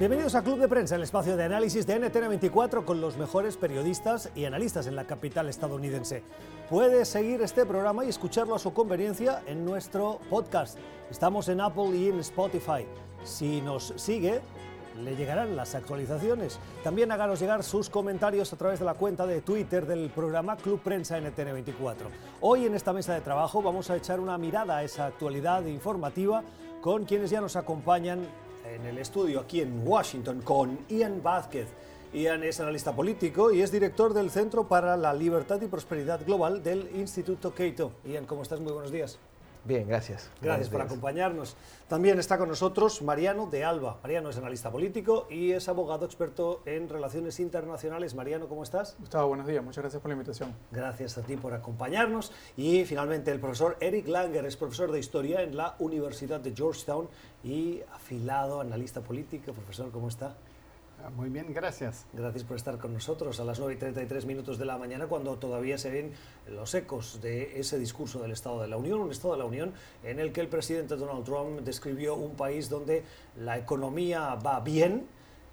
Bienvenidos 0.00 0.34
a 0.34 0.42
Club 0.42 0.58
de 0.58 0.66
Prensa, 0.66 0.96
el 0.96 1.02
espacio 1.02 1.36
de 1.36 1.44
análisis 1.44 1.86
de 1.86 2.00
NTN24 2.00 2.86
con 2.86 3.02
los 3.02 3.18
mejores 3.18 3.58
periodistas 3.58 4.30
y 4.34 4.46
analistas 4.46 4.86
en 4.86 4.96
la 4.96 5.06
capital 5.06 5.50
estadounidense. 5.50 6.22
Puede 6.70 7.04
seguir 7.04 7.42
este 7.42 7.66
programa 7.66 8.06
y 8.06 8.08
escucharlo 8.08 8.54
a 8.54 8.58
su 8.58 8.72
conveniencia 8.72 9.42
en 9.46 9.62
nuestro 9.62 10.18
podcast. 10.30 10.78
Estamos 11.10 11.50
en 11.50 11.60
Apple 11.60 11.94
y 11.94 12.08
en 12.08 12.18
Spotify. 12.20 12.86
Si 13.24 13.60
nos 13.60 13.92
sigue, 13.96 14.40
le 15.04 15.16
llegarán 15.16 15.54
las 15.54 15.74
actualizaciones. 15.74 16.58
También 16.82 17.12
háganos 17.12 17.38
llegar 17.38 17.62
sus 17.62 17.90
comentarios 17.90 18.50
a 18.54 18.56
través 18.56 18.78
de 18.78 18.86
la 18.86 18.94
cuenta 18.94 19.26
de 19.26 19.42
Twitter 19.42 19.84
del 19.84 20.08
programa 20.08 20.56
Club 20.56 20.80
Prensa 20.80 21.20
NTN24. 21.20 22.06
Hoy 22.40 22.64
en 22.64 22.74
esta 22.74 22.94
mesa 22.94 23.12
de 23.12 23.20
trabajo 23.20 23.60
vamos 23.60 23.90
a 23.90 23.96
echar 23.96 24.18
una 24.18 24.38
mirada 24.38 24.78
a 24.78 24.82
esa 24.82 25.04
actualidad 25.04 25.66
informativa 25.66 26.42
con 26.80 27.04
quienes 27.04 27.28
ya 27.28 27.42
nos 27.42 27.56
acompañan 27.56 28.26
en 28.64 28.86
el 28.86 28.98
estudio 28.98 29.40
aquí 29.40 29.60
en 29.60 29.86
Washington 29.86 30.42
con 30.42 30.78
Ian 30.88 31.22
Vázquez. 31.22 31.68
Ian 32.12 32.42
es 32.42 32.58
analista 32.60 32.94
político 32.94 33.52
y 33.52 33.62
es 33.62 33.70
director 33.70 34.12
del 34.12 34.30
Centro 34.30 34.66
para 34.66 34.96
la 34.96 35.14
Libertad 35.14 35.60
y 35.62 35.66
Prosperidad 35.66 36.24
Global 36.26 36.62
del 36.62 36.90
Instituto 36.96 37.52
Cato. 37.52 37.92
Ian, 38.04 38.26
¿cómo 38.26 38.42
estás? 38.42 38.60
Muy 38.60 38.72
buenos 38.72 38.90
días. 38.90 39.18
Bien, 39.64 39.86
gracias. 39.86 40.30
Gracias 40.40 40.70
por 40.70 40.80
acompañarnos. 40.80 41.54
También 41.86 42.18
está 42.18 42.38
con 42.38 42.48
nosotros 42.48 43.02
Mariano 43.02 43.46
de 43.46 43.64
Alba. 43.64 43.98
Mariano 44.02 44.30
es 44.30 44.38
analista 44.38 44.70
político 44.70 45.26
y 45.28 45.52
es 45.52 45.68
abogado 45.68 46.06
experto 46.06 46.62
en 46.64 46.88
relaciones 46.88 47.40
internacionales. 47.40 48.14
Mariano, 48.14 48.48
¿cómo 48.48 48.62
estás? 48.62 48.96
Gustavo, 48.98 49.28
buenos 49.28 49.46
días. 49.46 49.62
Muchas 49.62 49.82
gracias 49.82 50.00
por 50.00 50.08
la 50.08 50.14
invitación. 50.14 50.54
Gracias 50.70 51.18
a 51.18 51.22
ti 51.22 51.36
por 51.36 51.52
acompañarnos. 51.52 52.32
Y 52.56 52.84
finalmente 52.86 53.30
el 53.32 53.40
profesor 53.40 53.76
Eric 53.80 54.08
Langer 54.08 54.46
es 54.46 54.56
profesor 54.56 54.92
de 54.92 54.98
historia 54.98 55.42
en 55.42 55.56
la 55.56 55.74
Universidad 55.78 56.40
de 56.40 56.54
Georgetown 56.54 57.08
y 57.44 57.80
afilado 57.92 58.60
analista 58.60 59.02
político. 59.02 59.52
Profesor, 59.52 59.90
¿cómo 59.90 60.08
está? 60.08 60.36
Muy 61.08 61.30
bien, 61.30 61.52
gracias. 61.52 62.06
Gracias 62.12 62.44
por 62.44 62.56
estar 62.56 62.78
con 62.78 62.92
nosotros 62.92 63.40
a 63.40 63.44
las 63.44 63.58
9 63.58 63.74
y 63.74 63.76
33 63.76 64.26
minutos 64.26 64.58
de 64.58 64.64
la 64.64 64.76
mañana 64.76 65.06
cuando 65.06 65.36
todavía 65.36 65.78
se 65.78 65.90
ven 65.90 66.12
los 66.48 66.74
ecos 66.74 67.20
de 67.22 67.58
ese 67.58 67.78
discurso 67.78 68.20
del 68.20 68.32
Estado 68.32 68.60
de 68.60 68.68
la 68.68 68.76
Unión, 68.76 69.00
un 69.00 69.10
Estado 69.10 69.34
de 69.34 69.38
la 69.38 69.44
Unión 69.44 69.72
en 70.04 70.20
el 70.20 70.32
que 70.32 70.40
el 70.40 70.48
presidente 70.48 70.96
Donald 70.96 71.24
Trump 71.24 71.60
describió 71.60 72.14
un 72.14 72.36
país 72.36 72.68
donde 72.68 73.04
la 73.38 73.58
economía 73.58 74.34
va 74.34 74.60
bien, 74.60 75.06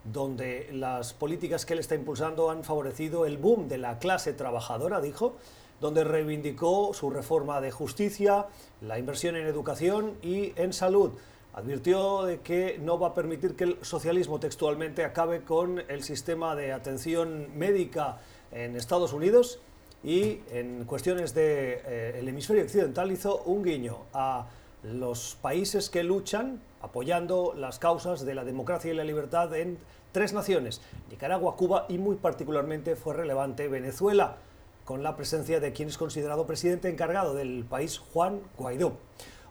donde 0.03 0.69
las 0.73 1.13
políticas 1.13 1.65
que 1.65 1.73
él 1.73 1.79
está 1.79 1.95
impulsando 1.95 2.49
han 2.49 2.63
favorecido 2.63 3.25
el 3.25 3.37
boom 3.37 3.67
de 3.67 3.77
la 3.77 3.99
clase 3.99 4.33
trabajadora, 4.33 5.01
dijo, 5.01 5.37
donde 5.79 6.03
reivindicó 6.03 6.93
su 6.93 7.09
reforma 7.09 7.61
de 7.61 7.71
justicia, 7.71 8.47
la 8.81 8.99
inversión 8.99 9.35
en 9.35 9.47
educación 9.47 10.13
y 10.21 10.53
en 10.55 10.73
salud 10.73 11.11
advirtió 11.57 12.23
de 12.23 12.41
que 12.41 12.77
no 12.79 12.99
va 12.99 13.07
a 13.07 13.13
permitir 13.15 13.55
que 13.55 13.63
el 13.63 13.77
socialismo 13.81 14.39
textualmente 14.39 15.03
acabe 15.03 15.41
con 15.41 15.79
el 15.87 16.03
sistema 16.03 16.55
de 16.55 16.71
atención 16.71 17.47
médica 17.57 18.19
en 18.51 18.75
Estados 18.75 19.11
Unidos 19.11 19.59
y 20.03 20.41
en 20.51 20.85
cuestiones 20.85 21.33
del 21.33 21.81
de, 21.81 21.81
eh, 21.83 22.23
hemisferio 22.27 22.63
occidental 22.63 23.11
hizo 23.11 23.41
un 23.45 23.63
guiño 23.63 24.05
a 24.13 24.45
los 24.83 25.35
países 25.41 25.89
que 25.89 26.03
luchan 26.03 26.61
apoyando 26.79 27.55
las 27.57 27.79
causas 27.79 28.23
de 28.23 28.35
la 28.35 28.45
democracia 28.45 28.93
y 28.93 28.95
la 28.95 29.03
libertad 29.03 29.55
en 29.55 29.79
tres 30.11 30.33
naciones, 30.33 30.79
Nicaragua, 31.09 31.55
Cuba 31.55 31.87
y 31.89 31.97
muy 31.97 32.17
particularmente 32.17 32.95
fue 32.95 33.15
relevante 33.15 33.67
Venezuela, 33.67 34.37
con 34.85 35.01
la 35.01 35.15
presencia 35.15 35.59
de 35.59 35.73
quien 35.73 35.89
es 35.89 35.97
considerado 35.97 36.45
presidente 36.45 36.87
encargado 36.87 37.33
del 37.33 37.65
país, 37.67 37.97
Juan 37.97 38.41
Guaidó. 38.59 38.93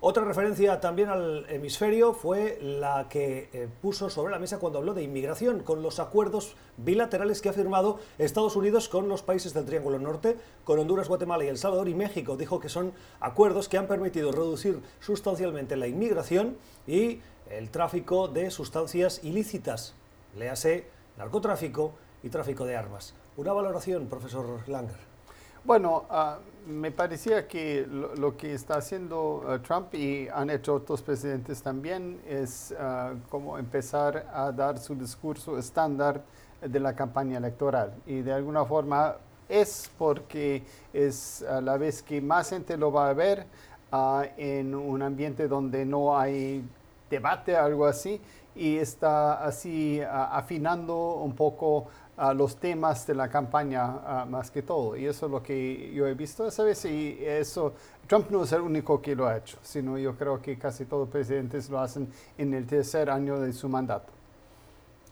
Otra 0.01 0.25
referencia 0.25 0.79
también 0.79 1.09
al 1.09 1.47
hemisferio 1.49 2.13
fue 2.13 2.59
la 2.61 3.09
que 3.09 3.49
eh, 3.53 3.67
puso 3.81 4.11
sobre 4.11 4.31
la 4.31 4.39
mesa 4.39 4.59
cuando 4.59 4.79
habló 4.79 4.93
de 4.93 5.03
inmigración, 5.03 5.61
con 5.63 5.83
los 5.83 6.01
acuerdos 6.01 6.55
bilaterales 6.77 7.41
que 7.41 7.49
ha 7.49 7.55
firmado 7.55 7.99
Estados 8.19 8.57
Unidos 8.57 8.91
con 8.91 9.09
los 9.09 9.23
países 9.23 9.55
del 9.55 9.65
Triángulo 9.65 9.99
Norte, 9.99 10.37
con 10.65 10.79
Honduras, 10.79 11.09
Guatemala 11.09 11.45
y 11.45 11.49
El 11.49 11.57
Salvador 11.57 11.89
y 11.89 11.95
México. 11.95 12.37
Dijo 12.37 12.61
que 12.61 12.69
son 12.69 12.93
acuerdos 13.21 13.71
que 13.71 13.79
han 13.79 13.87
permitido 13.87 14.33
reducir 14.33 14.83
sustancialmente 15.01 15.77
la 15.77 15.87
inmigración 15.87 16.59
y 16.87 17.21
el 17.49 17.71
tráfico 17.71 18.29
de 18.29 18.51
sustancias 18.51 19.25
ilícitas, 19.25 19.95
léase 20.37 20.87
narcotráfico 21.17 21.93
y 22.23 22.29
tráfico 22.29 22.67
de 22.67 22.77
armas. 22.77 23.15
Una 23.39 23.55
valoración, 23.55 24.09
profesor 24.09 24.69
Langer. 24.69 24.99
Bueno, 25.65 26.05
uh, 26.11 26.56
me 26.67 26.91
parecía 26.91 27.47
que 27.47 27.87
lo, 27.87 28.37
que 28.37 28.55
está 28.55 28.77
haciendo 28.77 29.45
uh, 29.47 29.59
Trump 29.61 29.95
y 29.95 30.29
han 30.29 30.51
hecho 30.51 30.75
otros 30.75 31.01
presidentes 31.01 31.63
también 31.63 32.21
es 32.27 32.75
uh, 32.79 33.17
como 33.29 33.57
empezar 33.57 34.27
a 34.33 34.51
dar 34.53 34.79
su 34.79 34.95
discurso 34.95 35.59
estándar 35.59 36.23
de 36.61 36.81
la 36.81 36.95
campaña 36.95 37.39
electoral. 37.39 37.95
Y 38.07 38.23
de 38.23 38.33
alguna 38.33 38.65
forma 38.65 39.17
es 39.49 39.91
porque 39.97 40.65
es 40.93 41.45
la 41.63 41.77
vez 41.77 42.03
que 42.03 42.21
más 42.21 42.51
gente 42.51 42.77
lo 42.77 42.91
va 42.91 43.11
a 43.11 43.13
ver 43.13 43.47
en 44.37 44.75
un 44.75 45.03
ambiente 45.03 45.47
donde 45.47 45.85
no 45.85 46.19
hay 46.19 46.65
debate, 47.09 47.57
algo 47.57 47.87
así, 47.87 48.21
y 48.57 48.77
está 48.79 49.45
así 49.45 50.01
afinando 50.01 51.17
un 51.17 51.35
poco 51.35 51.87
a 52.17 52.33
los 52.33 52.57
temas 52.57 53.07
de 53.07 53.15
la 53.15 53.29
campaña 53.29 54.25
más 54.27 54.51
que 54.51 54.63
todo. 54.63 54.97
Y 54.97 55.07
eso 55.07 55.27
es 55.27 55.33
lo 55.33 55.43
que 55.43 55.93
yo 55.93 56.07
he 56.07 56.15
visto 56.15 56.47
esa 56.47 56.65
vez 56.65 56.85
y 56.85 57.19
eso, 57.21 57.75
Trump 58.07 58.31
no 58.31 58.45
es 58.45 58.53
el 58.53 58.63
único 58.63 59.03
que 59.03 59.15
lo 59.15 59.27
ha 59.27 59.37
hecho, 59.37 59.59
sino 59.63 59.99
yo 59.99 60.17
creo 60.17 60.41
que 60.41 60.59
casi 60.59 60.85
todos 60.85 61.03
los 61.03 61.11
presidentes 61.11 61.69
lo 61.69 61.79
hacen 61.79 62.09
en 62.39 62.55
el 62.55 62.67
tercer 62.67 63.11
año 63.11 63.39
de 63.39 63.53
su 63.53 63.69
mandato. 63.69 64.13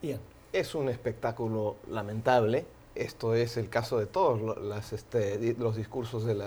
Bien. 0.00 0.20
Es 0.52 0.74
un 0.76 0.88
espectáculo 0.88 1.76
lamentable. 1.90 2.64
Esto 2.94 3.34
es 3.34 3.56
el 3.56 3.68
caso 3.68 3.98
de 3.98 4.06
todos 4.06 4.40
los, 4.40 4.92
este, 4.92 5.56
los 5.58 5.74
discursos 5.74 6.24
del 6.24 6.44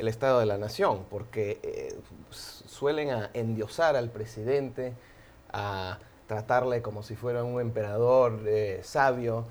el 0.00 0.08
Estado 0.08 0.40
de 0.40 0.46
la 0.46 0.56
Nación, 0.56 1.04
porque 1.10 1.60
eh, 1.62 1.94
suelen 2.30 3.10
a 3.10 3.30
endiosar 3.34 3.96
al 3.96 4.08
presidente, 4.08 4.94
a 5.52 5.98
tratarle 6.26 6.80
como 6.80 7.02
si 7.02 7.16
fuera 7.16 7.44
un 7.44 7.60
emperador 7.60 8.40
eh, 8.46 8.80
sabio, 8.82 9.44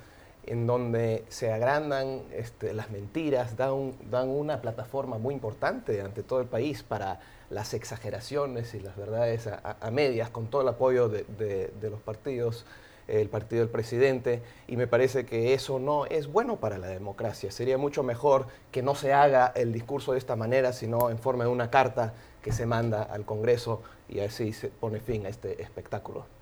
en 0.46 0.66
donde 0.66 1.24
se 1.30 1.52
agrandan 1.52 2.24
este, 2.34 2.74
las 2.74 2.90
mentiras, 2.90 3.56
dan, 3.58 3.94
dan, 4.10 4.30
una 4.30 4.62
plataforma 4.62 5.18
muy 5.18 5.34
importante 5.34 6.02
ante 6.02 6.24
todo 6.24 6.42
el 6.42 6.48
país 6.48 6.84
para 6.84 7.20
las 7.50 7.74
exageraciones 7.74 8.74
y 8.74 8.80
las 8.80 8.96
verdades 8.96 9.48
a, 9.48 9.92
medias, 9.92 10.30
con 10.30 10.48
todo 10.48 10.62
el 10.62 10.68
apoyo 10.68 11.10
de, 11.10 11.72
los 11.82 12.00
partidos, 12.02 12.66
el 13.08 13.28
partido 13.28 13.62
del 13.62 13.70
presidente, 13.70 14.42
y 14.68 14.78
me 14.78 14.88
parece 14.88 15.26
que 15.26 15.54
eso 15.54 15.80
no 15.80 16.06
es 16.06 16.28
bueno 16.28 16.58
para 16.58 16.78
la 16.78 16.88
democracia. 16.88 17.52
Sería 17.52 17.78
mucho 17.78 18.04
mejor 18.04 18.48
que 18.72 18.84
no 18.84 18.96
se 18.96 19.14
haga 19.14 19.52
el 19.56 19.74
discurso 19.74 20.12
de 20.12 20.20
esta 20.20 20.36
manera, 20.36 20.74
sino 20.74 21.10
en 21.10 21.18
forma 21.18 21.44
de 21.46 21.50
una 21.50 21.72
carta 21.72 22.14
que 22.44 22.52
se 22.52 22.66
manda 22.66 23.04
al 23.04 23.26
Congreso 23.26 23.82
y 24.08 24.20
así 24.20 24.54
se 24.54 24.70
pone 24.70 25.00
fin 25.00 25.26
a 25.26 25.30
este 25.30 25.62
espectáculo. 25.62 26.39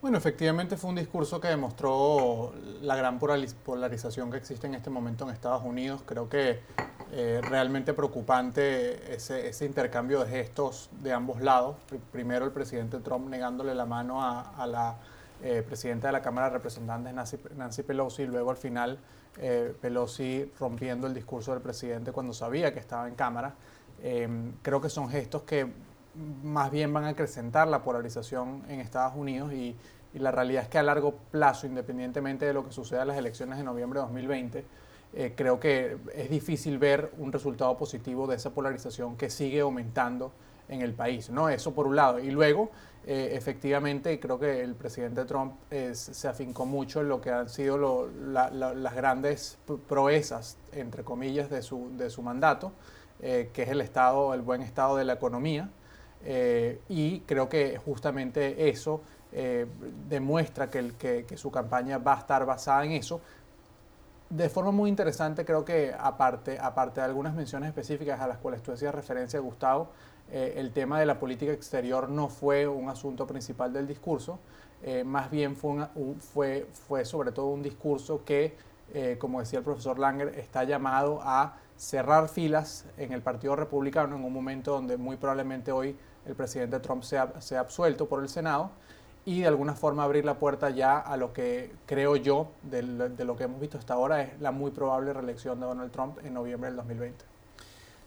Bueno, 0.00 0.16
efectivamente 0.16 0.76
fue 0.76 0.90
un 0.90 0.96
discurso 0.96 1.40
que 1.40 1.48
demostró 1.48 2.54
la 2.82 2.94
gran 2.94 3.18
polarización 3.18 4.30
que 4.30 4.36
existe 4.36 4.68
en 4.68 4.76
este 4.76 4.90
momento 4.90 5.24
en 5.24 5.34
Estados 5.34 5.64
Unidos. 5.64 6.02
Creo 6.06 6.28
que 6.28 6.60
eh, 7.10 7.40
realmente 7.42 7.92
preocupante 7.94 9.12
ese, 9.12 9.64
intercambio 9.66 10.24
de 10.24 10.30
gestos 10.30 10.88
de 11.02 11.12
ambos 11.12 11.40
lados. 11.40 11.78
Primero 12.12 12.44
el 12.44 12.52
presidente 12.52 13.00
Trump 13.00 13.28
negándole 13.28 13.74
la 13.74 13.86
mano 13.86 14.22
a, 14.22 14.64
la 14.68 14.98
eh, 15.42 15.64
presidenta 15.66 16.06
de 16.08 16.12
la 16.12 16.22
Cámara 16.22 16.46
de 16.46 16.52
Representantes, 16.52 17.12
Nancy, 17.56 17.82
Pelosi, 17.82 18.22
y 18.22 18.26
luego 18.26 18.52
al 18.52 18.56
final 18.56 19.00
eh, 19.38 19.74
Pelosi 19.80 20.48
rompiendo 20.60 21.08
el 21.08 21.14
discurso 21.14 21.50
del 21.50 21.60
presidente 21.60 22.12
cuando 22.12 22.32
sabía 22.32 22.72
que 22.72 22.78
estaba 22.78 23.08
en 23.08 23.16
Cámara. 23.16 23.52
creo 24.62 24.80
que 24.80 24.90
son 24.90 25.08
gestos 25.08 25.42
que 25.42 25.66
más 26.42 26.70
bien 26.70 26.92
van 26.92 27.04
a 27.04 27.08
acrecentar 27.08 27.68
la 27.68 27.82
polarización 27.82 28.64
en 28.68 28.80
Estados 28.80 29.14
Unidos 29.16 29.52
y, 29.52 29.76
la 30.14 30.32
realidad 30.32 30.64
es 30.64 30.68
que 30.68 30.78
a 30.78 30.82
largo 30.82 31.14
plazo, 31.30 31.66
independientemente 31.66 32.44
de 32.44 32.52
lo 32.52 32.64
que 32.64 32.72
suceda 32.72 33.02
en 33.02 33.08
las 33.08 33.18
elecciones 33.18 33.58
de 33.58 33.62
noviembre 33.62 34.00
de 34.00 34.06
2020, 34.06 34.64
eh, 35.14 35.34
creo 35.36 35.60
que 35.60 35.96
es 36.12 36.30
difícil 36.30 36.78
ver 36.78 37.12
un 37.18 37.30
resultado 37.30 37.76
positivo 37.76 38.26
de 38.26 38.34
esa 38.34 38.50
polarización 38.50 39.16
que 39.16 39.30
sigue 39.30 39.60
aumentando 39.60 40.32
en 40.68 40.80
el 40.80 40.94
país. 40.94 41.30
¿no? 41.30 41.50
Eso 41.50 41.72
por 41.72 41.86
un 41.86 41.94
lado. 41.94 42.18
Y 42.18 42.30
luego, 42.30 42.70
eh, 43.06 43.30
efectivamente, 43.34 44.18
creo 44.18 44.40
que 44.40 44.62
el 44.62 44.74
presidente 44.74 45.24
Trump 45.24 45.52
se 45.92 46.26
afincó 46.26 46.66
mucho 46.66 47.02
en 47.02 47.10
lo 47.10 47.20
que 47.20 47.30
han 47.30 47.48
sido 47.48 48.08
las 48.08 48.94
grandes 48.94 49.58
proezas, 49.88 50.56
entre 50.72 51.04
comillas, 51.04 51.48
de 51.48 51.62
su, 51.62 51.96
de 51.96 52.10
su 52.10 52.22
mandato, 52.22 52.72
eh, 53.20 53.50
que 53.52 53.62
es 53.62 53.68
el 53.70 53.80
estado, 53.80 54.32
el 54.32 54.42
buen 54.42 54.62
estado 54.62 54.96
de 54.96 55.04
la 55.04 55.14
economía, 55.14 55.68
eh, 56.24 56.80
y 56.88 57.20
creo 57.20 57.48
que 57.48 57.78
justamente 57.78 58.68
eso 58.68 59.02
eh, 59.32 59.66
demuestra 60.08 60.70
que, 60.70 60.94
que, 61.26 61.36
su 61.36 61.50
campaña 61.50 61.98
va 61.98 62.14
a 62.14 62.18
estar 62.18 62.44
basada 62.44 62.84
en 62.84 62.92
eso. 62.92 63.20
De 64.30 64.48
forma 64.48 64.70
muy 64.70 64.90
interesante, 64.90 65.44
creo 65.44 65.64
que 65.64 65.94
aparte, 65.98 66.58
aparte 66.60 67.00
de 67.00 67.06
algunas 67.06 67.34
menciones 67.34 67.68
específicas 67.68 68.20
a 68.20 68.26
las 68.26 68.38
cuales 68.38 68.62
tú 68.62 68.72
hacías 68.72 68.94
referencia, 68.94 69.40
Gustavo, 69.40 69.88
el 70.30 70.72
tema 70.72 71.00
de 71.00 71.06
la 71.06 71.18
política 71.18 71.52
exterior 71.52 72.10
no 72.10 72.28
fue 72.28 72.68
un 72.68 72.90
asunto 72.90 73.26
principal 73.26 73.72
del 73.72 73.86
discurso, 73.86 74.38
más 75.06 75.30
bien 75.30 75.56
fue, 75.56 75.86
fue, 76.20 76.66
fue 76.86 77.06
sobre 77.06 77.32
todo 77.32 77.46
un 77.46 77.62
discurso 77.62 78.22
que, 78.26 78.54
como 79.18 79.40
decía 79.40 79.58
el 79.58 79.64
profesor 79.64 79.98
Langer, 79.98 80.38
está 80.38 80.64
llamado 80.64 81.20
a 81.22 81.56
cerrar 81.76 82.28
filas 82.28 82.84
en 82.96 83.12
el 83.12 83.22
Partido 83.22 83.54
Republicano 83.54 84.16
en 84.16 84.24
un 84.24 84.32
momento 84.32 84.72
donde 84.72 84.96
muy 84.96 85.16
probablemente 85.16 85.70
hoy 85.72 85.96
el 86.26 86.34
presidente 86.34 86.80
Trump 86.80 87.02
sea, 87.02 87.40
sea 87.40 87.60
absuelto 87.60 88.08
por 88.08 88.22
el 88.22 88.28
Senado 88.28 88.70
y 89.28 89.42
de 89.42 89.46
alguna 89.46 89.74
forma 89.74 90.04
abrir 90.04 90.24
la 90.24 90.38
puerta 90.38 90.70
ya 90.70 90.98
a 90.98 91.16
lo 91.18 91.34
que 91.34 91.70
creo 91.84 92.16
yo 92.16 92.48
de, 92.62 92.82
lo 92.82 93.36
que 93.36 93.44
hemos 93.44 93.60
visto 93.60 93.76
hasta 93.76 93.92
ahora 93.94 94.22
es 94.22 94.40
la 94.40 94.52
muy 94.52 94.70
probable 94.70 95.12
reelección 95.12 95.60
de 95.60 95.66
Donald 95.66 95.92
Trump 95.92 96.18
en 96.24 96.32
noviembre 96.32 96.70
del 96.70 96.76
2020. 96.76 97.37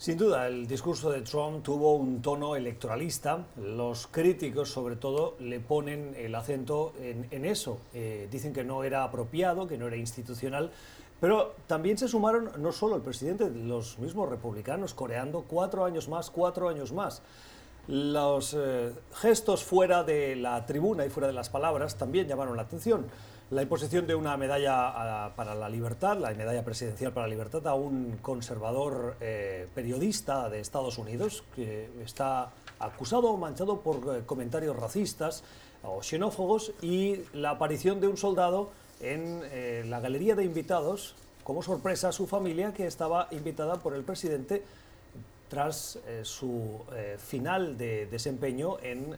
Sin 0.02 0.18
duda, 0.18 0.48
el 0.48 0.66
discurso 0.66 1.12
de 1.12 1.22
Trump 1.22 1.62
tuvo 1.62 1.94
un 1.94 2.24
tono 2.24 2.56
electoralista. 2.56 3.46
Los 3.56 4.08
críticos, 4.08 4.72
sobre 4.72 4.96
todo, 4.96 5.36
le 5.40 5.60
ponen 5.60 6.16
el 6.18 6.34
acento 6.34 6.94
en, 7.00 7.46
eso. 7.46 7.78
Eh, 7.94 8.28
dicen 8.32 8.52
que 8.52 8.64
no 8.64 8.84
era 8.84 9.04
apropiado, 9.04 9.68
que 9.68 9.78
no 9.78 9.86
era 9.86 9.96
institucional, 9.98 10.72
pero 11.20 11.54
también 11.68 12.00
se 12.00 12.08
sumaron 12.08 12.50
no 12.58 12.72
solo 12.72 12.96
el 12.96 13.04
presidente, 13.04 13.52
los 13.52 14.00
mismos 14.00 14.28
republicanos, 14.28 14.96
coreando 14.96 15.46
cuatro 15.48 15.86
años 15.86 16.10
más, 16.10 16.32
cuatro 16.32 16.68
años 16.68 16.92
más. 16.92 17.22
Los 17.88 18.56
eh, 18.58 18.94
gestos 19.14 19.64
fuera 19.64 20.04
de 20.04 20.36
la 20.36 20.66
tribuna 20.66 21.06
y 21.06 21.12
fuera 21.12 21.28
de 21.28 21.34
las 21.34 21.52
palabras 21.52 21.96
también 21.96 22.28
llamaron 22.28 22.56
la 22.56 22.64
atención. 22.64 23.06
La 23.52 23.64
imposición 23.64 24.08
de 24.08 24.16
una 24.16 24.38
medalla 24.38 25.34
para 25.36 25.54
la 25.56 25.68
libertad, 25.68 26.18
la 26.18 26.34
medalla 26.34 26.64
presidencial 26.64 27.12
para 27.12 27.28
la 27.28 27.32
libertad, 27.32 27.68
a 27.68 27.74
un 27.74 28.18
conservador 28.22 29.18
eh, 29.20 29.68
periodista 29.76 30.50
de 30.50 30.62
Estados 30.62 30.98
Unidos 30.98 31.44
que 31.54 31.90
está 32.02 32.54
acusado 32.80 33.30
o 33.30 33.36
manchado 33.36 33.82
por 33.82 34.16
eh, 34.16 34.22
comentarios 34.26 34.78
racistas 34.78 35.44
o 35.84 36.02
xenófobos 36.02 36.72
y 36.82 37.28
la 37.34 37.50
aparición 37.50 38.00
de 38.00 38.08
un 38.08 38.16
soldado 38.16 38.72
en 39.02 39.42
eh, 39.52 39.84
la 39.86 40.00
galería 40.00 40.36
de 40.36 40.46
invitados, 40.46 41.16
como 41.44 41.62
sorpresa 41.62 42.08
a 42.08 42.12
su 42.14 42.28
familia 42.28 42.72
que 42.72 42.88
estaba 42.88 43.28
invitada 43.32 43.84
por 43.84 43.96
el 43.96 44.06
presidente 44.06 44.64
tras 45.52 46.00
eh, 46.08 46.22
su 46.24 46.80
eh, 46.96 47.18
final 47.20 47.78
de 47.78 48.06
desempeño 48.08 48.78
en 48.82 49.14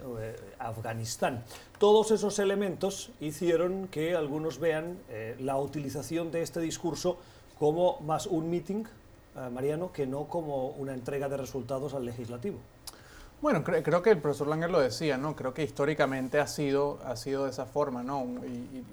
Afganistán. 0.57 1.43
Todos 1.77 2.09
esos 2.09 2.39
elementos 2.39 3.11
hicieron 3.21 3.87
que 3.87 4.15
algunos 4.15 4.57
vean 4.57 4.97
la 5.39 5.57
utilización 5.57 6.31
de 6.31 6.41
este 6.41 6.59
discurso 6.59 7.19
como 7.59 7.99
más 8.01 8.25
un 8.25 8.49
meeting, 8.49 8.85
Mariano, 9.51 9.91
que 9.91 10.07
no 10.07 10.25
como 10.27 10.69
una 10.69 10.93
entrega 10.93 11.29
de 11.29 11.37
resultados 11.37 11.93
al 11.93 12.05
legislativo. 12.05 12.57
Bueno, 13.43 13.61
creo 13.61 14.01
que 14.01 14.09
el 14.09 14.19
profesor 14.19 14.47
Langer 14.47 14.69
lo 14.69 14.79
decía, 14.79 15.17
¿no? 15.17 15.35
Creo 15.35 15.53
que 15.53 15.63
históricamente 15.63 16.39
ha 16.39 16.47
sido, 16.47 16.99
ha 17.05 17.17
sido 17.17 17.43
de 17.43 17.49
esa 17.49 17.65
forma, 17.65 18.01
¿no? 18.01 18.25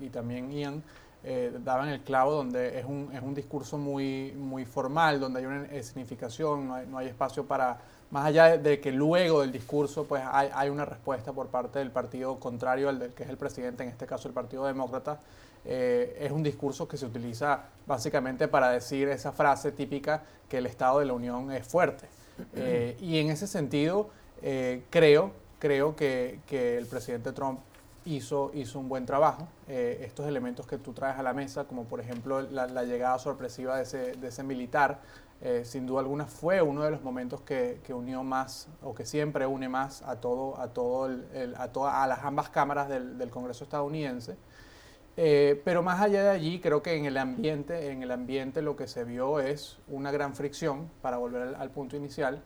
Y, 0.00 0.08
también 0.08 0.50
Ian 0.50 0.82
eh, 1.24 1.52
daba 1.62 1.84
en 1.84 1.90
el 1.90 2.00
clavo 2.00 2.32
donde 2.32 2.78
es 2.78 2.84
un, 2.84 3.10
es 3.12 3.22
un 3.22 3.34
discurso 3.34 3.78
muy, 3.78 4.32
muy 4.36 4.64
formal, 4.64 5.20
donde 5.20 5.40
hay 5.40 5.46
una 5.46 5.82
significación, 5.82 6.68
no 6.68 6.74
hay, 6.74 6.86
no 6.86 6.98
hay 6.98 7.08
espacio 7.08 7.44
para, 7.44 7.78
más 8.10 8.26
allá 8.26 8.56
de, 8.56 8.80
que 8.80 8.90
luego 8.92 9.42
del 9.42 9.52
discurso 9.52 10.04
pues 10.04 10.22
hay, 10.30 10.48
hay, 10.54 10.68
una 10.70 10.84
respuesta 10.84 11.32
por 11.32 11.48
parte 11.48 11.78
del 11.78 11.90
partido 11.90 12.38
contrario 12.40 12.88
al 12.88 12.98
del 12.98 13.12
que 13.12 13.24
es 13.24 13.28
el 13.28 13.36
presidente, 13.36 13.82
en 13.82 13.90
este 13.90 14.06
caso 14.06 14.28
el 14.28 14.34
Partido 14.34 14.64
Demócrata, 14.66 15.20
eh, 15.64 16.16
es 16.20 16.32
un 16.32 16.42
discurso 16.42 16.88
que 16.88 16.96
se 16.96 17.06
utiliza 17.06 17.64
básicamente 17.86 18.48
para 18.48 18.70
decir 18.70 19.08
esa 19.08 19.32
frase 19.32 19.72
típica 19.72 20.22
que 20.48 20.58
el 20.58 20.66
Estado 20.66 21.00
de 21.00 21.06
la 21.06 21.12
Unión 21.12 21.52
es 21.52 21.66
fuerte. 21.66 22.06
Eh, 22.54 22.96
y 23.00 23.18
en 23.18 23.30
ese 23.30 23.46
sentido, 23.46 24.08
eh, 24.40 24.84
creo, 24.88 25.32
creo 25.58 25.94
que, 25.94 26.40
que, 26.46 26.78
el 26.78 26.86
presidente 26.86 27.32
Trump 27.32 27.60
hizo, 28.16 28.50
hizo 28.54 28.78
un 28.78 28.88
buen 28.88 29.06
trabajo. 29.06 29.48
Eh, 29.68 30.02
estos 30.04 30.26
elementos 30.26 30.66
que 30.66 30.78
tú 30.78 30.92
traes 30.92 31.18
a 31.18 31.22
la 31.22 31.32
mesa, 31.32 31.64
como 31.64 31.84
por 31.84 32.00
ejemplo 32.00 32.42
la, 32.42 32.84
llegada 32.84 33.18
sorpresiva 33.18 33.76
de 33.76 33.82
ese, 33.82 34.12
de 34.12 34.28
ese 34.28 34.42
militar, 34.42 35.00
eh, 35.42 35.62
sin 35.64 35.86
duda 35.86 36.00
alguna 36.00 36.26
fue 36.26 36.60
uno 36.60 36.82
de 36.82 36.90
los 36.90 37.02
momentos 37.02 37.40
que, 37.40 37.80
que, 37.82 37.94
unió 37.94 38.22
más 38.22 38.68
o 38.82 38.94
que 38.94 39.06
siempre 39.06 39.46
une 39.46 39.68
más 39.68 40.02
a 40.02 40.16
todo, 40.16 40.60
a 40.60 40.68
todo 40.68 41.06
el, 41.06 41.54
a, 41.56 41.68
toda, 41.68 42.02
a 42.02 42.06
las 42.06 42.24
ambas 42.24 42.50
cámaras 42.50 42.88
del, 42.88 43.16
del 43.16 43.30
Congreso 43.30 43.64
estadounidense. 43.64 44.36
pero 45.16 45.82
más 45.82 46.00
allá 46.00 46.22
de 46.22 46.30
allí, 46.30 46.60
creo 46.60 46.82
que 46.82 46.94
en 46.96 47.06
el 47.06 47.16
ambiente, 47.16 47.90
en 47.90 48.02
el 48.02 48.10
ambiente 48.10 48.60
lo 48.60 48.76
que 48.76 48.86
se 48.86 49.04
vio 49.04 49.40
es 49.40 49.78
una 49.88 50.10
gran 50.10 50.34
fricción, 50.34 50.90
para 51.00 51.16
volver 51.16 51.54
al 51.54 51.70
punto 51.70 51.96
inicial, 51.96 52.42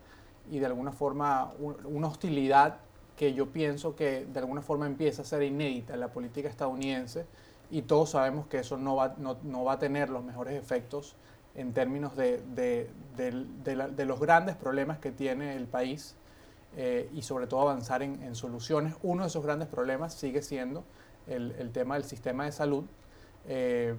y 0.50 0.58
de 0.58 0.66
alguna 0.66 0.92
forma 0.92 1.52
una 1.84 2.08
hostilidad 2.08 2.78
que 3.16 3.34
yo 3.34 3.50
pienso 3.50 3.94
que 3.94 4.26
de 4.26 4.38
alguna 4.40 4.62
forma 4.62 4.86
empieza 4.86 5.22
a 5.22 5.24
ser 5.24 5.42
inédita 5.42 5.94
en 5.94 6.00
la 6.00 6.08
política 6.08 6.48
estadounidense 6.48 7.26
y 7.70 7.82
todos 7.82 8.10
sabemos 8.10 8.46
que 8.46 8.58
eso 8.58 8.76
no 8.76 8.96
va, 8.96 9.14
no, 9.18 9.38
no 9.42 9.64
va 9.64 9.74
a 9.74 9.78
tener 9.78 10.10
los 10.10 10.24
mejores 10.24 10.54
efectos 10.54 11.16
en 11.54 11.72
términos 11.72 12.16
de, 12.16 12.42
de, 12.54 12.90
de, 13.16 14.04
los 14.04 14.18
grandes 14.18 14.56
problemas 14.56 14.98
que 14.98 15.12
tiene 15.12 15.56
el 15.56 15.66
país 15.66 16.16
eh, 16.76 17.08
y 17.14 17.22
sobre 17.22 17.46
todo 17.46 17.60
avanzar 17.62 18.02
en, 18.02 18.20
en, 18.22 18.34
soluciones. 18.34 18.94
Uno 19.02 19.22
de 19.22 19.28
esos 19.28 19.44
grandes 19.44 19.68
problemas 19.68 20.14
sigue 20.14 20.42
siendo 20.42 20.82
el, 21.28 21.54
el 21.58 21.70
tema 21.70 21.94
del 21.94 22.04
sistema 22.04 22.44
de 22.44 22.52
salud. 22.52 22.84
Eh, 23.46 23.94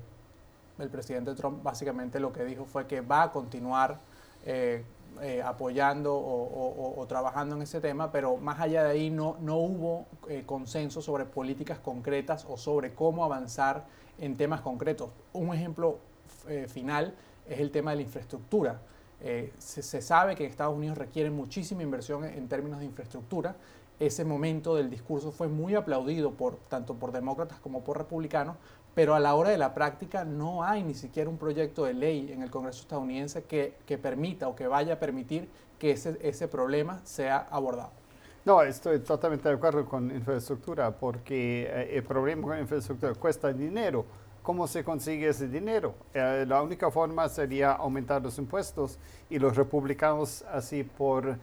el 0.80 0.90
presidente 0.90 1.34
Trump 1.36 1.64
básicamente 1.64 2.20
lo 2.20 2.34
que 2.34 2.44
dijo 2.44 2.66
fue 2.66 2.88
que 2.88 3.00
va 3.00 3.24
a 3.24 3.32
continuar 3.32 4.00
eh, 4.46 4.84
eh, 5.22 5.42
apoyando 5.42 6.14
o, 6.16 7.06
trabajando 7.08 7.56
en 7.56 7.62
ese 7.62 7.80
tema, 7.80 8.12
pero 8.12 8.38
más 8.38 8.60
allá 8.60 8.84
de 8.84 8.92
ahí 8.92 9.10
no, 9.10 9.38
no 9.40 9.58
hubo 9.58 10.06
eh, 10.28 10.44
consenso 10.46 11.02
sobre 11.02 11.26
políticas 11.26 11.80
concretas 11.80 12.46
o 12.50 12.58
sobre 12.58 12.94
cómo 12.94 13.24
avanzar 13.24 13.86
en 14.18 14.36
temas 14.36 14.62
concretos. 14.62 15.10
Un 15.34 15.54
ejemplo 15.54 16.00
eh, 16.48 16.68
final 16.68 17.14
es 17.48 17.60
el 17.60 17.72
tema 17.72 17.92
de 17.92 17.98
la 17.98 18.02
infraestructura. 18.04 18.82
Se, 19.58 20.02
sabe 20.02 20.36
que 20.36 20.44
en 20.44 20.52
Estados 20.52 20.76
Unidos 20.76 20.98
requiere 20.98 21.32
muchísima 21.32 21.82
inversión 21.82 22.26
en, 22.26 22.48
términos 22.48 22.80
de 22.80 22.86
infraestructura. 22.86 23.56
Ese 24.00 24.24
momento 24.24 24.76
del 24.76 24.90
discurso 24.90 25.32
fue 25.32 25.48
muy 25.48 25.74
aplaudido 25.74 26.32
por, 26.32 26.58
tanto 26.68 26.96
por 26.96 27.12
demócratas 27.12 27.58
como 27.60 27.84
por 27.84 27.98
republicanos, 27.98 28.58
pero 28.96 29.14
a 29.14 29.20
la 29.20 29.36
hora 29.36 29.50
de 29.50 29.58
la 29.58 29.74
práctica 29.74 30.24
no 30.24 30.64
hay 30.64 30.82
ni 30.84 30.94
siquiera 30.94 31.30
un 31.30 31.38
proyecto 31.38 31.84
de 31.84 31.94
ley 31.94 32.32
en 32.32 32.42
el 32.42 32.50
Congreso 32.50 32.82
estadounidense 32.82 33.44
que, 33.44 33.76
que 33.86 33.98
permita 33.98 34.48
o 34.48 34.56
que 34.56 34.68
vaya 34.68 34.94
a 34.94 35.00
permitir 35.00 35.50
que 35.78 35.92
ese, 35.92 36.18
ese 36.22 36.48
problema 36.48 37.02
sea 37.04 37.46
abordado. 37.52 37.92
No, 38.46 38.62
estoy 38.62 39.00
totalmente 39.00 39.50
de 39.50 39.56
acuerdo 39.56 39.86
con 39.86 40.10
infraestructura, 40.12 40.92
porque 40.92 41.64
eh, 41.64 41.98
el 41.98 42.04
problema 42.04 42.48
con 42.48 42.60
infraestructura 42.60 43.14
cuesta 43.16 43.52
dinero. 43.52 44.06
¿Cómo 44.42 44.68
se 44.68 44.84
consigue 44.84 45.28
ese 45.28 45.48
dinero? 45.48 45.96
Eh, 46.14 46.46
la 46.48 46.62
única 46.62 46.92
forma 46.92 47.28
sería 47.28 47.72
aumentar 47.72 48.22
los 48.22 48.38
impuestos 48.38 49.00
y 49.28 49.40
los 49.40 49.58
republicanos, 49.58 50.46
así 50.52 50.84
por 50.84 51.40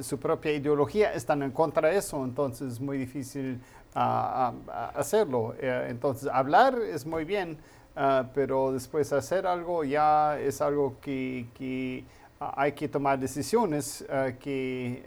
su 0.00 0.18
propia 0.18 0.52
ideología, 0.52 1.12
están 1.12 1.42
en 1.42 1.50
contra 1.50 1.88
de 1.88 1.96
eso, 1.96 2.24
entonces 2.24 2.74
es 2.74 2.80
muy 2.80 2.96
difícil 2.96 3.60
a, 3.94 4.52
hacerlo. 4.94 5.54
Eh, 5.58 5.86
entonces, 5.88 6.28
hablar 6.32 6.78
es 6.78 7.06
muy 7.06 7.24
bien, 7.24 7.58
ah, 7.96 8.28
pero 8.34 8.72
después 8.72 9.12
hacer 9.12 9.46
algo 9.46 9.84
ya 9.84 10.38
es 10.38 10.60
algo 10.60 10.96
que, 11.00 11.46
que 11.54 12.04
hay 12.38 12.72
que 12.72 12.88
tomar 12.88 13.18
decisiones 13.18 14.04
ah, 14.10 14.32
que, 14.38 15.04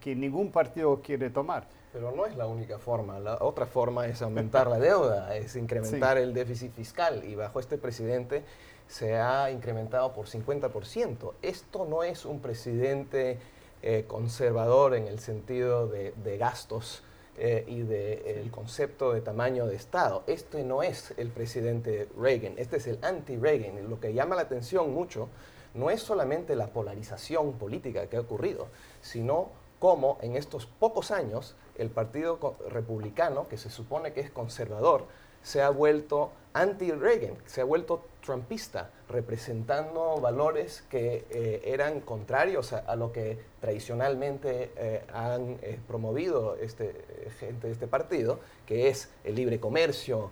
que 0.00 0.14
ningún 0.14 0.50
partido 0.50 1.00
quiere 1.02 1.30
tomar. 1.30 1.66
Pero 1.92 2.12
no 2.12 2.26
es 2.26 2.36
la 2.36 2.46
única 2.46 2.78
forma. 2.78 3.18
La 3.18 3.38
otra 3.40 3.66
forma 3.66 4.06
es 4.06 4.20
aumentar 4.22 4.68
la 4.68 4.78
deuda, 4.78 5.34
es 5.34 5.56
incrementar 5.56 6.18
el 6.18 6.34
déficit 6.34 6.72
fiscal. 6.72 7.24
Y 7.24 7.34
bajo 7.34 7.60
este 7.60 7.78
presidente 7.78 8.44
se 8.86 9.16
ha 9.16 9.50
incrementado 9.50 10.12
por 10.12 10.26
50%. 10.26 11.32
Esto 11.42 11.86
no 11.86 12.02
es 12.02 12.24
un 12.24 12.40
presidente 12.40 13.38
eh, 13.82 14.04
conservador 14.06 14.94
en 14.94 15.06
el 15.06 15.18
sentido 15.18 15.88
de, 15.88 16.12
de 16.22 16.36
gastos 16.36 17.02
eh, 17.40 17.64
y 17.68 17.82
del 17.82 18.50
concepto 18.50 19.12
de 19.12 19.20
tamaño 19.20 19.66
de 19.66 19.76
Estado. 19.76 20.24
Este 20.26 20.64
no 20.64 20.82
es 20.82 21.14
el 21.16 21.30
presidente 21.30 22.08
Reagan, 22.18 22.54
este 22.56 22.78
es 22.78 22.86
el 22.88 22.98
anti-Reagan. 23.02 23.88
Lo 23.88 24.00
que 24.00 24.12
llama 24.12 24.34
la 24.34 24.42
atención 24.42 24.92
mucho 24.92 25.28
no 25.74 25.90
es 25.90 26.02
solamente 26.02 26.56
la 26.56 26.72
polarización 26.72 27.52
política 27.52 28.08
que 28.08 28.16
ha 28.16 28.20
ocurrido, 28.20 28.66
sino 29.02 29.50
cómo 29.78 30.18
en 30.20 30.36
estos 30.36 30.66
pocos 30.66 31.10
años 31.10 31.54
el 31.76 31.90
Partido 31.90 32.56
Republicano, 32.68 33.46
que 33.48 33.56
se 33.56 33.70
supone 33.70 34.12
que 34.12 34.20
es 34.20 34.30
conservador, 34.30 35.06
se 35.48 35.62
ha 35.62 35.70
vuelto 35.70 36.30
anti-Reagan, 36.52 37.34
se 37.46 37.62
ha 37.62 37.64
vuelto 37.64 38.04
trumpista, 38.22 38.90
representando 39.08 40.20
valores 40.20 40.84
que 40.90 41.24
eh, 41.30 41.62
eran 41.64 42.00
contrarios 42.00 42.74
a, 42.74 42.94
lo 42.96 43.12
que 43.12 43.38
tradicionalmente 43.58 44.72
eh, 44.76 45.04
han 45.10 45.58
eh, 45.62 45.78
promovido 45.88 46.54
este, 46.56 46.94
gente 47.40 47.68
de 47.68 47.72
este 47.72 47.86
partido, 47.86 48.40
que 48.66 48.88
es 48.88 49.08
el 49.24 49.36
libre 49.36 49.58
comercio, 49.58 50.30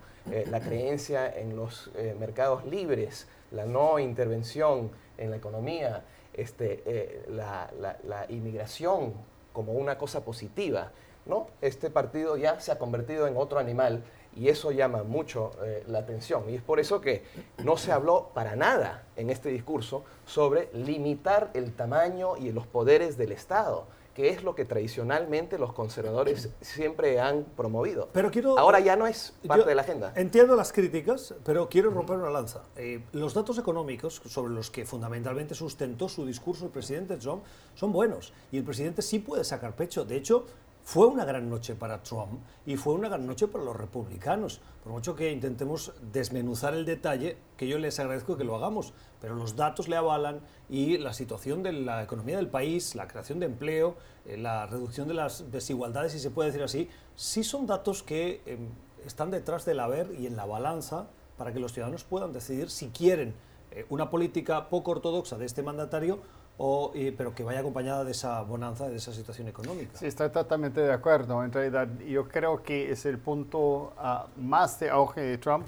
la 0.50 0.60
creencia 0.60 1.32
en 1.32 1.54
los 1.54 1.88
mercados 2.18 2.66
libres, 2.66 3.28
la 3.52 3.64
no 3.64 4.00
intervención 4.00 4.90
en 5.18 5.30
la 5.30 5.36
economía, 5.36 6.02
este, 6.34 7.22
la, 7.28 7.70
la 8.02 8.26
inmigración 8.28 9.14
como 9.52 9.74
una 9.74 9.96
cosa 9.96 10.24
positiva. 10.24 10.90
¿no? 11.26 11.48
Este 11.60 11.90
partido 11.90 12.36
ya 12.36 12.58
se 12.60 12.72
ha 12.72 12.78
convertido 12.78 13.26
en 13.26 13.36
otro 13.36 13.58
animal 13.58 14.02
y 14.36 14.48
eso 14.48 14.70
llama 14.70 15.02
mucho 15.02 15.52
eh, 15.64 15.82
la 15.88 15.98
atención. 15.98 16.44
Y 16.48 16.54
es 16.54 16.62
por 16.62 16.78
eso 16.78 17.00
que 17.00 17.24
no 17.64 17.76
se 17.76 17.90
habló 17.90 18.30
para 18.34 18.54
nada 18.54 19.06
en 19.16 19.30
este 19.30 19.48
discurso 19.48 20.04
sobre 20.26 20.68
limitar 20.72 21.50
el 21.54 21.72
tamaño 21.72 22.36
y 22.36 22.52
los 22.52 22.66
poderes 22.66 23.16
del 23.16 23.32
Estado 23.32 23.86
que 24.16 24.30
es 24.30 24.42
lo 24.42 24.54
que 24.54 24.64
tradicionalmente 24.64 25.58
los 25.58 25.74
conservadores 25.74 26.48
siempre 26.62 27.20
han 27.20 27.44
promovido. 27.54 28.08
Pero 28.14 28.30
quiero, 28.30 28.58
Ahora 28.58 28.80
ya 28.80 28.96
no 28.96 29.06
es 29.06 29.34
parte 29.46 29.68
de 29.68 29.74
la 29.74 29.82
agenda. 29.82 30.14
Entiendo 30.16 30.56
las 30.56 30.72
críticas, 30.72 31.34
pero 31.44 31.68
quiero 31.68 31.90
romper 31.90 32.16
una 32.16 32.30
lanza. 32.30 32.62
Eh, 32.76 33.04
los 33.12 33.34
datos 33.34 33.58
económicos 33.58 34.22
sobre 34.24 34.54
los 34.54 34.70
que 34.70 34.86
fundamentalmente 34.86 35.54
sustentó 35.54 36.08
su 36.08 36.24
discurso 36.24 36.64
el 36.64 36.70
presidente 36.70 37.18
Trump 37.18 37.44
son 37.74 37.92
buenos 37.92 38.32
y 38.50 38.56
el 38.56 38.64
presidente 38.64 39.02
sí 39.02 39.18
puede 39.18 39.44
sacar 39.44 39.76
pecho. 39.76 40.06
De 40.06 40.16
hecho, 40.16 40.46
fue 40.86 41.08
una 41.08 41.24
gran 41.24 41.50
noche 41.50 41.74
para 41.74 42.04
Trump 42.04 42.44
y 42.64 42.76
fue 42.76 42.94
una 42.94 43.08
gran 43.08 43.26
noche 43.26 43.48
para 43.48 43.64
los 43.64 43.74
republicanos. 43.74 44.60
Por 44.84 44.92
mucho 44.92 45.16
que 45.16 45.32
intentemos 45.32 45.92
desmenuzar 46.12 46.74
el 46.74 46.84
detalle, 46.84 47.38
que 47.56 47.66
yo 47.66 47.76
les 47.80 47.98
agradezco 47.98 48.36
que 48.36 48.44
lo 48.44 48.54
hagamos, 48.54 48.92
pero 49.20 49.34
los 49.34 49.56
datos 49.56 49.88
le 49.88 49.96
avalan 49.96 50.38
y 50.70 50.96
la 50.98 51.12
situación 51.12 51.64
de 51.64 51.72
la 51.72 52.04
economía 52.04 52.36
del 52.36 52.46
país, 52.46 52.94
la 52.94 53.08
creación 53.08 53.40
de 53.40 53.46
empleo, 53.46 53.96
eh, 54.26 54.36
la 54.36 54.66
reducción 54.66 55.08
de 55.08 55.14
las 55.14 55.50
desigualdades, 55.50 56.12
si 56.12 56.20
se 56.20 56.30
puede 56.30 56.50
decir 56.50 56.62
así, 56.62 56.88
sí 57.16 57.42
son 57.42 57.66
datos 57.66 58.04
que 58.04 58.42
em, 58.46 58.68
están 59.04 59.32
detrás 59.32 59.64
del 59.64 59.80
haber 59.80 60.14
y 60.16 60.28
en 60.28 60.36
la 60.36 60.46
balanza 60.46 61.08
para 61.36 61.52
que 61.52 61.58
los 61.58 61.72
ciudadanos 61.72 62.04
puedan 62.04 62.32
decidir 62.32 62.70
si 62.70 62.90
quieren 62.90 63.34
eh, 63.72 63.86
una 63.88 64.08
política 64.08 64.68
poco 64.68 64.92
ortodoxa 64.92 65.36
de 65.36 65.46
este 65.46 65.64
mandatario 65.64 66.20
o, 66.58 66.92
pero 67.16 67.34
que 67.34 67.42
vaya 67.42 67.60
acompañada 67.60 68.04
de 68.04 68.12
esa 68.12 68.42
bonanza, 68.42 68.88
de 68.88 68.96
esa 68.96 69.12
situación 69.12 69.48
económica. 69.48 69.98
Sí, 69.98 70.06
estoy 70.06 70.30
totalmente 70.30 70.80
de 70.80 70.92
acuerdo. 70.92 71.44
En 71.44 71.52
realidad, 71.52 71.88
yo 72.00 72.28
creo 72.28 72.62
que 72.62 72.90
es 72.90 73.04
el 73.04 73.18
punto 73.18 73.92
ah, 73.98 74.26
más 74.36 74.80
de 74.80 74.90
auge 74.90 75.20
de 75.20 75.38
Trump 75.38 75.66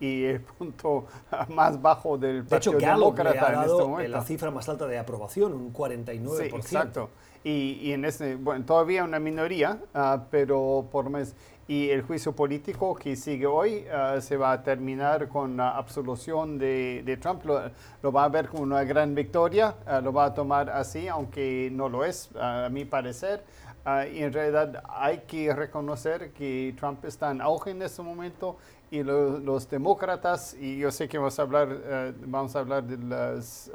y 0.00 0.24
el 0.24 0.40
punto 0.58 1.06
ah, 1.30 1.46
más 1.48 1.80
bajo 1.80 2.18
del 2.18 2.44
Partido 2.44 2.72
de 2.72 2.78
hecho, 2.78 2.92
Demócrata 2.92 3.52
en 3.52 3.60
este 3.60 3.82
momento. 3.82 4.10
la 4.10 4.22
cifra 4.22 4.50
más 4.50 4.68
alta 4.68 4.86
de 4.86 4.98
aprobación, 4.98 5.52
un 5.52 5.72
49%. 5.72 6.36
Sí, 6.36 6.56
exacto. 6.56 7.10
Y, 7.44 7.78
y 7.82 7.92
en 7.92 8.06
este, 8.06 8.36
bueno, 8.36 8.64
todavía 8.64 9.04
una 9.04 9.20
minoría, 9.20 9.78
uh, 9.94 10.18
pero 10.30 10.88
por 10.90 11.10
mes 11.10 11.34
y 11.66 11.88
el 11.88 12.02
juicio 12.02 12.32
político 12.32 12.94
que 12.94 13.16
sigue 13.16 13.46
hoy 13.46 13.86
uh, 13.88 14.20
se 14.20 14.36
va 14.36 14.52
a 14.52 14.62
terminar 14.62 15.28
con 15.28 15.56
la 15.56 15.76
absolución 15.76 16.58
de, 16.58 17.02
de 17.04 17.16
Trump. 17.16 17.44
Lo, 17.44 18.12
va 18.12 18.24
a 18.24 18.28
ver 18.28 18.48
como 18.48 18.62
una 18.62 18.84
gran 18.84 19.14
victoria, 19.14 19.74
uh, 19.86 20.02
lo 20.02 20.12
va 20.12 20.26
a 20.26 20.34
tomar 20.34 20.68
así, 20.68 21.08
aunque 21.08 21.70
no 21.72 21.88
lo 21.88 22.04
es, 22.04 22.30
a 22.38 22.68
mi 22.70 22.84
parecer. 22.84 23.42
Uh, 23.86 24.06
y 24.12 24.22
en 24.22 24.32
realidad 24.32 24.82
hay 24.88 25.18
que 25.26 25.54
reconocer 25.54 26.32
que 26.32 26.74
Trump 26.78 27.04
está 27.04 27.30
en 27.30 27.40
auge 27.40 27.70
en 27.70 27.82
este 27.82 28.02
momento 28.02 28.56
y 28.90 29.02
los 29.02 29.68
demócratas, 29.68 30.54
y 30.54 30.78
yo 30.78 30.92
sé 30.92 31.08
que 31.08 31.18
vamos 31.18 31.36
a 31.40 31.42
hablar, 31.42 32.14
vamos 32.26 32.54
a 32.54 32.60
hablar 32.60 32.84
de 32.84 32.96
las, 32.96 33.68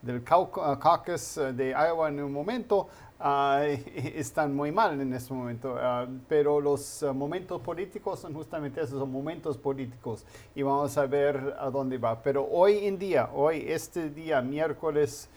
del 0.00 0.24
caucus 0.24 1.38
de 1.54 1.70
Iowa 1.70 2.08
en 2.08 2.20
un 2.20 2.32
momento, 2.32 2.88
Ah, 3.24 3.64
están 4.16 4.52
muy 4.52 4.72
mal 4.72 5.00
en 5.00 5.12
este 5.14 5.32
momento. 5.32 5.76
Ah, 5.78 6.08
pero 6.28 6.60
los 6.60 7.04
ah, 7.04 7.12
momentos 7.12 7.62
políticos 7.62 8.18
son 8.18 8.34
justamente 8.34 8.80
esos, 8.80 8.98
son 8.98 9.12
momentos 9.12 9.56
políticos. 9.56 10.24
Y 10.56 10.62
vamos 10.62 10.98
a 10.98 11.06
ver 11.06 11.54
a 11.56 11.70
dónde 11.70 11.98
va. 11.98 12.20
Pero 12.20 12.44
hoy 12.50 12.84
en 12.84 12.98
día, 12.98 13.30
hoy, 13.32 13.64
este 13.68 14.10
día, 14.10 14.42
miércoles, 14.42 15.28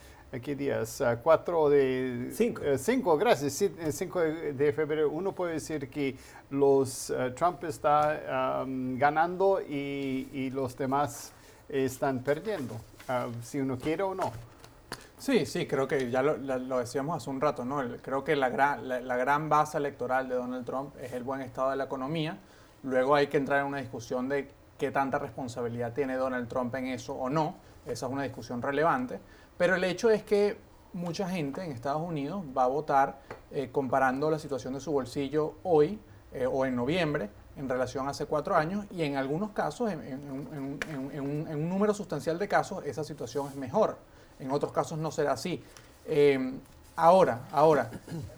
¿qué 0.42 0.56
día 0.56 0.82
es? 0.82 1.02
4 1.22 1.70
de... 1.70 2.30
5. 2.32 2.62
5, 2.76 3.18
gracias. 3.18 3.72
5 3.92 4.20
de, 4.20 4.74
febrero. 4.74 5.12
Uno 5.12 5.34
puede 5.34 5.54
decir 5.54 5.88
que 5.88 6.16
los 6.50 7.14
Trump 7.36 7.64
está 7.66 8.66
ganando 8.66 9.62
y, 9.62 10.28
y, 10.34 10.50
los 10.50 10.76
demás 10.76 11.32
están 11.70 12.24
perdiendo, 12.24 12.76
si 13.44 13.60
uno 13.60 13.78
quiere 13.78 14.04
o 14.04 14.16
no. 14.16 14.55
Sí, 15.18 15.46
sí, 15.46 15.66
creo 15.66 15.88
que 15.88 16.12
ya 16.12 16.22
lo, 16.22 16.78
decíamos 16.80 17.18
hace 17.18 17.30
un 17.30 17.40
rato, 17.40 17.64
¿no? 17.64 17.82
creo 18.02 18.24
que 18.24 18.36
la 18.36 18.50
gran, 18.50 19.08
la, 19.08 19.16
gran 19.16 19.48
base 19.48 19.78
electoral 19.78 20.28
de 20.28 20.36
Donald 20.36 20.66
Trump 20.66 20.94
es 21.02 21.14
el 21.14 21.24
buen 21.24 21.42
estado 21.42 21.70
de 21.70 21.78
la 21.78 21.86
economía. 21.86 22.38
Luego 22.84 23.16
hay 23.16 23.28
que 23.28 23.38
entrar 23.38 23.62
en 23.62 23.68
una 23.68 23.78
discusión 23.78 24.28
de 24.28 24.50
qué 24.78 24.92
tanta 24.92 25.18
responsabilidad 25.18 25.94
tiene 25.94 26.16
Donald 26.16 26.50
Trump 26.50 26.76
en 26.76 26.88
eso 26.88 27.14
o 27.14 27.30
no. 27.30 27.56
Esa 27.86 28.08
es 28.08 28.12
una 28.12 28.24
discusión 28.24 28.62
relevante. 28.62 29.20
Pero 29.58 29.76
el 29.76 29.86
hecho 29.86 30.10
es 30.10 30.24
que 30.24 30.58
mucha 30.92 31.30
gente 31.30 31.64
en 31.64 31.72
Estados 31.72 32.02
Unidos 32.02 32.44
va 32.56 32.66
a 32.66 32.68
votar 32.68 33.22
eh, 33.52 33.70
comparando 33.72 34.30
la 34.30 34.38
situación 34.38 34.74
de 34.74 34.82
su 34.82 34.92
bolsillo 34.92 35.56
hoy 35.64 35.98
eh, 36.34 36.46
o 36.46 36.66
en 36.66 36.76
noviembre 36.76 37.30
en 37.56 37.70
relación 37.70 38.06
a 38.08 38.10
hace 38.12 38.26
cuatro 38.26 38.54
años 38.54 38.86
y 38.92 39.04
en 39.04 39.16
algunos 39.16 39.52
casos, 39.52 39.90
en 39.90 40.30
un 40.30 41.70
número 41.70 41.94
sustancial 41.94 42.38
de 42.38 42.50
casos, 42.50 42.86
esa 42.86 43.02
situación 43.06 43.48
es 43.48 43.56
mejor 43.56 43.98
en 44.40 44.52
otros 44.52 44.72
casos 44.72 44.98
no 44.98 45.12
será 45.12 45.34
así. 45.34 45.62
Eh, 46.06 46.54
ahora, 46.96 47.48
ahora, 47.52 47.90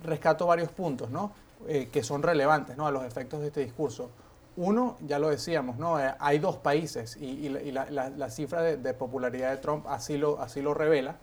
rescato 0.03 0.47
varios 0.47 0.69
puntos 0.69 1.09
¿no? 1.09 1.31
Eh, 1.67 1.89
que 1.91 2.03
son 2.03 2.23
relevantes 2.23 2.77
¿no? 2.77 2.87
a 2.87 2.91
los 2.91 3.03
efectos 3.03 3.41
de 3.41 3.47
este 3.47 3.61
discurso. 3.61 4.09
Uno, 4.55 4.97
ya 5.01 5.19
lo 5.19 5.29
decíamos, 5.29 5.77
¿no? 5.77 5.99
Eh, 5.99 6.11
hay 6.19 6.39
dos 6.39 6.57
países 6.57 7.15
y, 7.17 7.49
la, 7.49 8.29
cifra 8.31 8.61
de, 8.63 8.93
popularidad 8.93 9.51
de 9.51 9.57
Trump 9.57 9.85
así 9.87 10.17
lo, 10.17 10.41
así 10.41 10.61
lo 10.61 10.73
revela. 10.73 11.17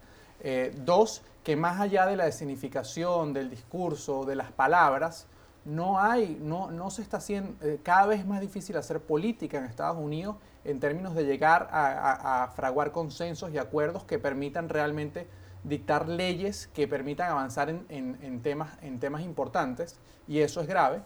dos, 0.84 1.22
que 1.42 1.56
más 1.56 1.80
allá 1.80 2.06
de 2.06 2.16
la 2.16 2.26
designificación 2.26 3.32
del 3.32 3.50
discurso, 3.50 4.24
de 4.24 4.36
las 4.36 4.52
palabras, 4.52 5.26
no 5.64 5.98
hay, 5.98 6.38
no, 6.40 6.70
no 6.70 6.90
se 6.90 7.02
está 7.02 7.16
haciendo, 7.16 7.54
cada 7.82 8.06
vez 8.06 8.20
es 8.20 8.26
más 8.26 8.40
difícil 8.40 8.76
hacer 8.76 9.00
política 9.00 9.58
en 9.58 9.64
Estados 9.64 9.96
Unidos 9.96 10.36
en 10.64 10.80
términos 10.80 11.14
de 11.14 11.24
llegar 11.24 11.68
a, 11.72 12.50
fraguar 12.54 12.92
consensos 12.92 13.50
y 13.52 13.58
acuerdos 13.58 14.04
que 14.04 14.18
permitan 14.18 14.68
realmente 14.68 15.26
dictar 15.62 16.08
leyes 16.08 16.68
que 16.68 16.86
permitan 16.88 17.30
avanzar 17.30 17.68
en, 17.70 18.40
temas, 18.42 18.70
en 18.82 18.98
temas 18.98 19.22
importantes, 19.22 19.98
y 20.26 20.40
eso 20.40 20.60
es 20.60 20.66
grave. 20.66 21.02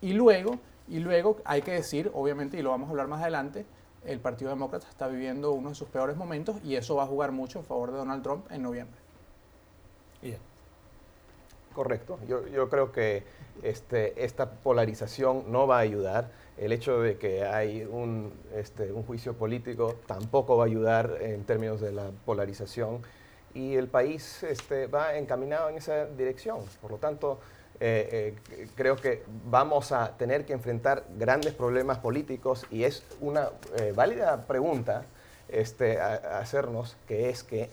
Y 0.00 0.12
luego, 0.12 0.58
y 0.88 1.00
luego 1.00 1.38
hay 1.44 1.62
que 1.62 1.72
decir, 1.72 2.10
obviamente, 2.14 2.58
y 2.58 2.62
lo 2.62 2.70
vamos 2.70 2.88
a 2.88 2.90
hablar 2.90 3.08
más 3.08 3.22
adelante, 3.22 3.66
el 4.04 4.20
Partido 4.20 4.50
Demócrata 4.50 4.88
está 4.88 5.08
viviendo 5.08 5.52
uno 5.52 5.70
de 5.70 5.74
sus 5.74 5.88
peores 5.88 6.16
momentos 6.16 6.56
y 6.62 6.76
eso 6.76 6.94
va 6.94 7.02
a 7.02 7.06
jugar 7.06 7.32
mucho 7.32 7.58
en 7.58 7.64
favor 7.64 7.90
de 7.90 7.98
Donald 7.98 8.22
Trump 8.22 8.46
en 8.52 8.62
noviembre. 8.62 9.00
Correcto. 11.76 12.18
Yo, 12.26 12.70
creo 12.70 12.90
que 12.90 13.22
este, 13.62 14.24
esta 14.24 14.50
polarización 14.50 15.52
no 15.52 15.66
va 15.66 15.76
a 15.76 15.80
ayudar 15.80 16.30
el 16.56 16.72
hecho 16.72 17.02
de 17.02 17.18
que 17.18 17.44
hay 17.44 17.84
un, 17.84 18.32
este, 18.54 18.90
un 18.92 19.02
juicio 19.02 19.34
político 19.34 19.96
tampoco 20.06 20.56
va 20.56 20.64
a 20.64 20.66
ayudar 20.68 21.18
en 21.20 21.44
términos 21.44 21.82
de 21.82 21.92
la 21.92 22.12
polarización 22.24 23.02
y 23.52 23.74
el 23.74 23.88
país 23.88 24.42
este, 24.42 24.86
va 24.86 25.18
encaminado 25.18 25.68
en 25.68 25.76
esa 25.76 26.06
dirección. 26.06 26.60
Por 26.80 26.92
lo 26.92 26.96
tanto, 26.96 27.40
eh, 27.78 28.34
eh, 28.52 28.68
creo 28.74 28.96
que 28.96 29.22
vamos 29.44 29.92
a 29.92 30.16
tener 30.16 30.46
que 30.46 30.54
enfrentar 30.54 31.04
grandes 31.18 31.52
problemas 31.52 31.98
políticos 31.98 32.64
y 32.70 32.84
es 32.84 33.02
una 33.20 33.50
eh, 33.78 33.92
válida 33.94 34.46
pregunta 34.46 35.04
este, 35.50 36.00
a, 36.00 36.38
hacernos, 36.38 36.96
que 37.06 37.28
es 37.28 37.42
que 37.42 37.68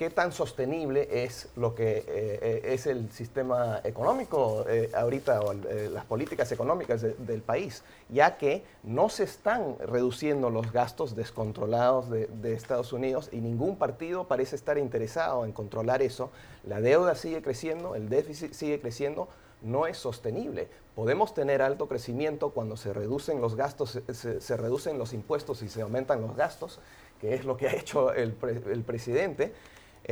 qué 0.00 0.08
tan 0.08 0.32
sostenible 0.32 1.24
es 1.24 1.50
lo 1.56 1.74
que 1.74 1.98
eh, 1.98 2.04
eh, 2.08 2.60
es 2.64 2.86
el 2.86 3.12
sistema 3.12 3.82
económico 3.84 4.64
eh, 4.66 4.90
ahorita 4.94 5.42
o 5.42 5.52
las 5.52 6.06
políticas 6.06 6.50
económicas 6.52 7.02
del 7.02 7.42
país, 7.42 7.82
ya 8.08 8.38
que 8.38 8.64
no 8.82 9.10
se 9.10 9.24
están 9.24 9.76
reduciendo 9.78 10.48
los 10.48 10.72
gastos 10.72 11.14
descontrolados 11.14 12.08
de, 12.08 12.54
Estados 12.54 12.94
Unidos 12.94 13.28
y 13.30 13.42
ningún 13.42 13.76
partido 13.76 14.26
parece 14.26 14.56
estar 14.56 14.78
interesado 14.78 15.44
en 15.44 15.52
controlar 15.52 16.00
eso. 16.00 16.30
La 16.64 16.80
deuda 16.80 17.14
sigue 17.14 17.42
creciendo, 17.42 17.94
el 17.94 18.08
déficit 18.08 18.54
sigue 18.54 18.80
creciendo, 18.80 19.28
no 19.60 19.86
es 19.86 19.98
sostenible. 19.98 20.70
Podemos 20.94 21.34
tener 21.34 21.60
alto 21.60 21.88
crecimiento 21.88 22.52
cuando 22.52 22.78
se 22.78 22.94
reducen 22.94 23.42
los 23.42 23.54
gastos, 23.54 24.00
se, 24.10 24.56
reducen 24.56 24.96
los 24.96 25.12
impuestos 25.12 25.60
y 25.60 25.68
se 25.68 25.82
aumentan 25.82 26.22
los 26.22 26.34
gastos, 26.36 26.80
que 27.20 27.34
es 27.34 27.44
lo 27.44 27.58
que 27.58 27.68
ha 27.68 27.74
hecho 27.74 28.14
el 28.14 28.32
presidente 28.32 29.52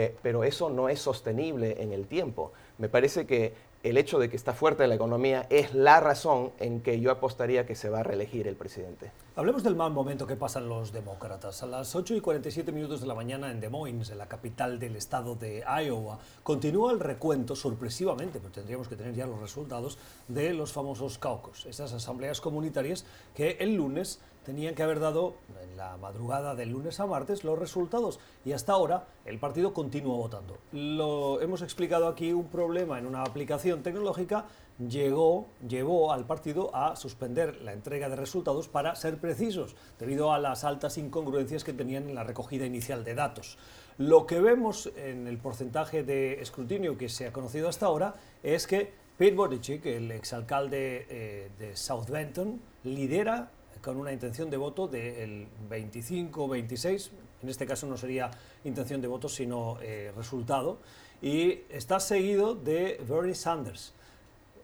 eh, 0.00 0.14
pero 0.22 0.44
eso 0.44 0.70
no 0.70 0.88
es 0.88 1.00
sostenible 1.00 1.82
en 1.82 1.92
el 1.92 2.06
tiempo. 2.06 2.52
Me 2.78 2.88
parece 2.88 3.26
que 3.26 3.52
el 3.82 3.96
hecho 3.96 4.20
de 4.20 4.30
que 4.30 4.36
está 4.36 4.52
fuerte 4.52 4.86
la 4.86 4.94
economía 4.94 5.48
es 5.50 5.74
la 5.74 5.98
razón 5.98 6.52
en 6.60 6.82
que 6.82 7.00
yo 7.00 7.10
apostaría 7.10 7.66
que 7.66 7.74
se 7.74 7.90
va 7.90 7.98
a 7.98 8.02
reelegir 8.04 8.46
el 8.46 8.54
presidente. 8.54 9.10
Hablemos 9.34 9.64
del 9.64 9.74
mal 9.74 9.90
momento 9.90 10.24
que 10.24 10.36
pasan 10.36 10.68
los 10.68 10.92
demócratas. 10.92 11.64
A 11.64 11.66
las 11.66 11.96
8 11.96 12.14
y 12.14 12.20
47 12.20 12.70
minutos 12.70 13.00
de 13.00 13.08
la 13.08 13.14
mañana 13.16 13.50
en 13.50 13.58
Des 13.58 13.72
Moines, 13.72 14.10
en 14.10 14.18
la 14.18 14.28
capital 14.28 14.78
del 14.78 14.94
estado 14.94 15.34
de 15.34 15.64
Iowa, 15.66 16.20
continúa 16.44 16.92
el 16.92 17.00
recuento 17.00 17.56
sorpresivamente, 17.56 18.38
pero 18.38 18.52
tendríamos 18.52 18.86
que 18.86 18.94
tener 18.94 19.16
ya 19.16 19.26
los 19.26 19.40
resultados 19.40 19.98
de 20.28 20.54
los 20.54 20.72
famosos 20.72 21.18
caucus, 21.18 21.66
esas 21.66 21.92
asambleas 21.92 22.40
comunitarias 22.40 23.04
que 23.34 23.56
el 23.58 23.74
lunes 23.74 24.20
tenían 24.48 24.74
que 24.74 24.82
haber 24.82 24.98
dado 24.98 25.34
en 25.62 25.76
la 25.76 25.98
madrugada 25.98 26.54
del 26.54 26.70
lunes 26.70 26.98
a 27.00 27.06
martes 27.06 27.44
los 27.44 27.58
resultados 27.58 28.18
y 28.46 28.52
hasta 28.52 28.72
ahora 28.72 29.06
el 29.26 29.38
partido 29.38 29.74
continúa 29.74 30.16
votando. 30.16 30.56
Lo 30.72 31.42
hemos 31.42 31.60
explicado 31.60 32.08
aquí 32.08 32.32
un 32.32 32.46
problema 32.46 32.98
en 32.98 33.04
una 33.04 33.24
aplicación 33.24 33.82
tecnológica 33.82 34.46
llegó, 34.78 35.48
llevó 35.68 36.14
al 36.14 36.24
partido 36.24 36.74
a 36.74 36.96
suspender 36.96 37.60
la 37.60 37.74
entrega 37.74 38.08
de 38.08 38.16
resultados 38.16 38.68
para 38.68 38.94
ser 38.94 39.18
precisos, 39.18 39.76
debido 39.98 40.32
a 40.32 40.38
las 40.38 40.64
altas 40.64 40.96
incongruencias 40.96 41.62
que 41.62 41.74
tenían 41.74 42.08
en 42.08 42.14
la 42.14 42.24
recogida 42.24 42.64
inicial 42.64 43.04
de 43.04 43.14
datos. 43.14 43.58
Lo 43.98 44.24
que 44.24 44.40
vemos 44.40 44.90
en 44.96 45.26
el 45.26 45.36
porcentaje 45.36 46.04
de 46.04 46.40
escrutinio 46.40 46.96
que 46.96 47.10
se 47.10 47.26
ha 47.26 47.34
conocido 47.34 47.68
hasta 47.68 47.84
ahora 47.84 48.14
es 48.42 48.66
que 48.66 48.94
Pete 49.18 49.36
Buttigieg, 49.36 49.86
el 49.88 50.10
exalcalde 50.10 51.06
eh, 51.10 51.50
de 51.58 51.76
South 51.76 52.08
Benton, 52.08 52.62
lidera 52.84 53.50
con 53.82 53.96
una 53.96 54.12
intención 54.12 54.50
de 54.50 54.56
voto 54.56 54.88
del 54.88 55.48
25-26, 55.68 57.10
en 57.42 57.48
este 57.48 57.66
caso 57.66 57.86
no 57.86 57.96
sería 57.96 58.30
intención 58.64 59.00
de 59.00 59.08
voto 59.08 59.28
sino 59.28 59.78
eh, 59.80 60.12
resultado, 60.16 60.78
y 61.20 61.60
está 61.70 62.00
seguido 62.00 62.54
de 62.54 63.00
Bernie 63.08 63.34
Sanders. 63.34 63.94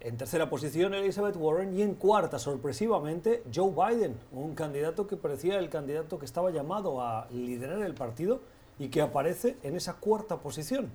En 0.00 0.18
tercera 0.18 0.50
posición 0.50 0.92
Elizabeth 0.92 1.36
Warren 1.36 1.72
y 1.74 1.82
en 1.82 1.94
cuarta, 1.94 2.38
sorpresivamente, 2.38 3.42
Joe 3.52 3.72
Biden, 3.72 4.16
un 4.32 4.54
candidato 4.54 5.06
que 5.06 5.16
parecía 5.16 5.58
el 5.58 5.70
candidato 5.70 6.18
que 6.18 6.26
estaba 6.26 6.50
llamado 6.50 7.00
a 7.00 7.26
liderar 7.30 7.80
el 7.80 7.94
partido 7.94 8.42
y 8.78 8.88
que 8.88 9.00
aparece 9.00 9.56
en 9.62 9.76
esa 9.76 9.94
cuarta 9.94 10.40
posición. 10.40 10.90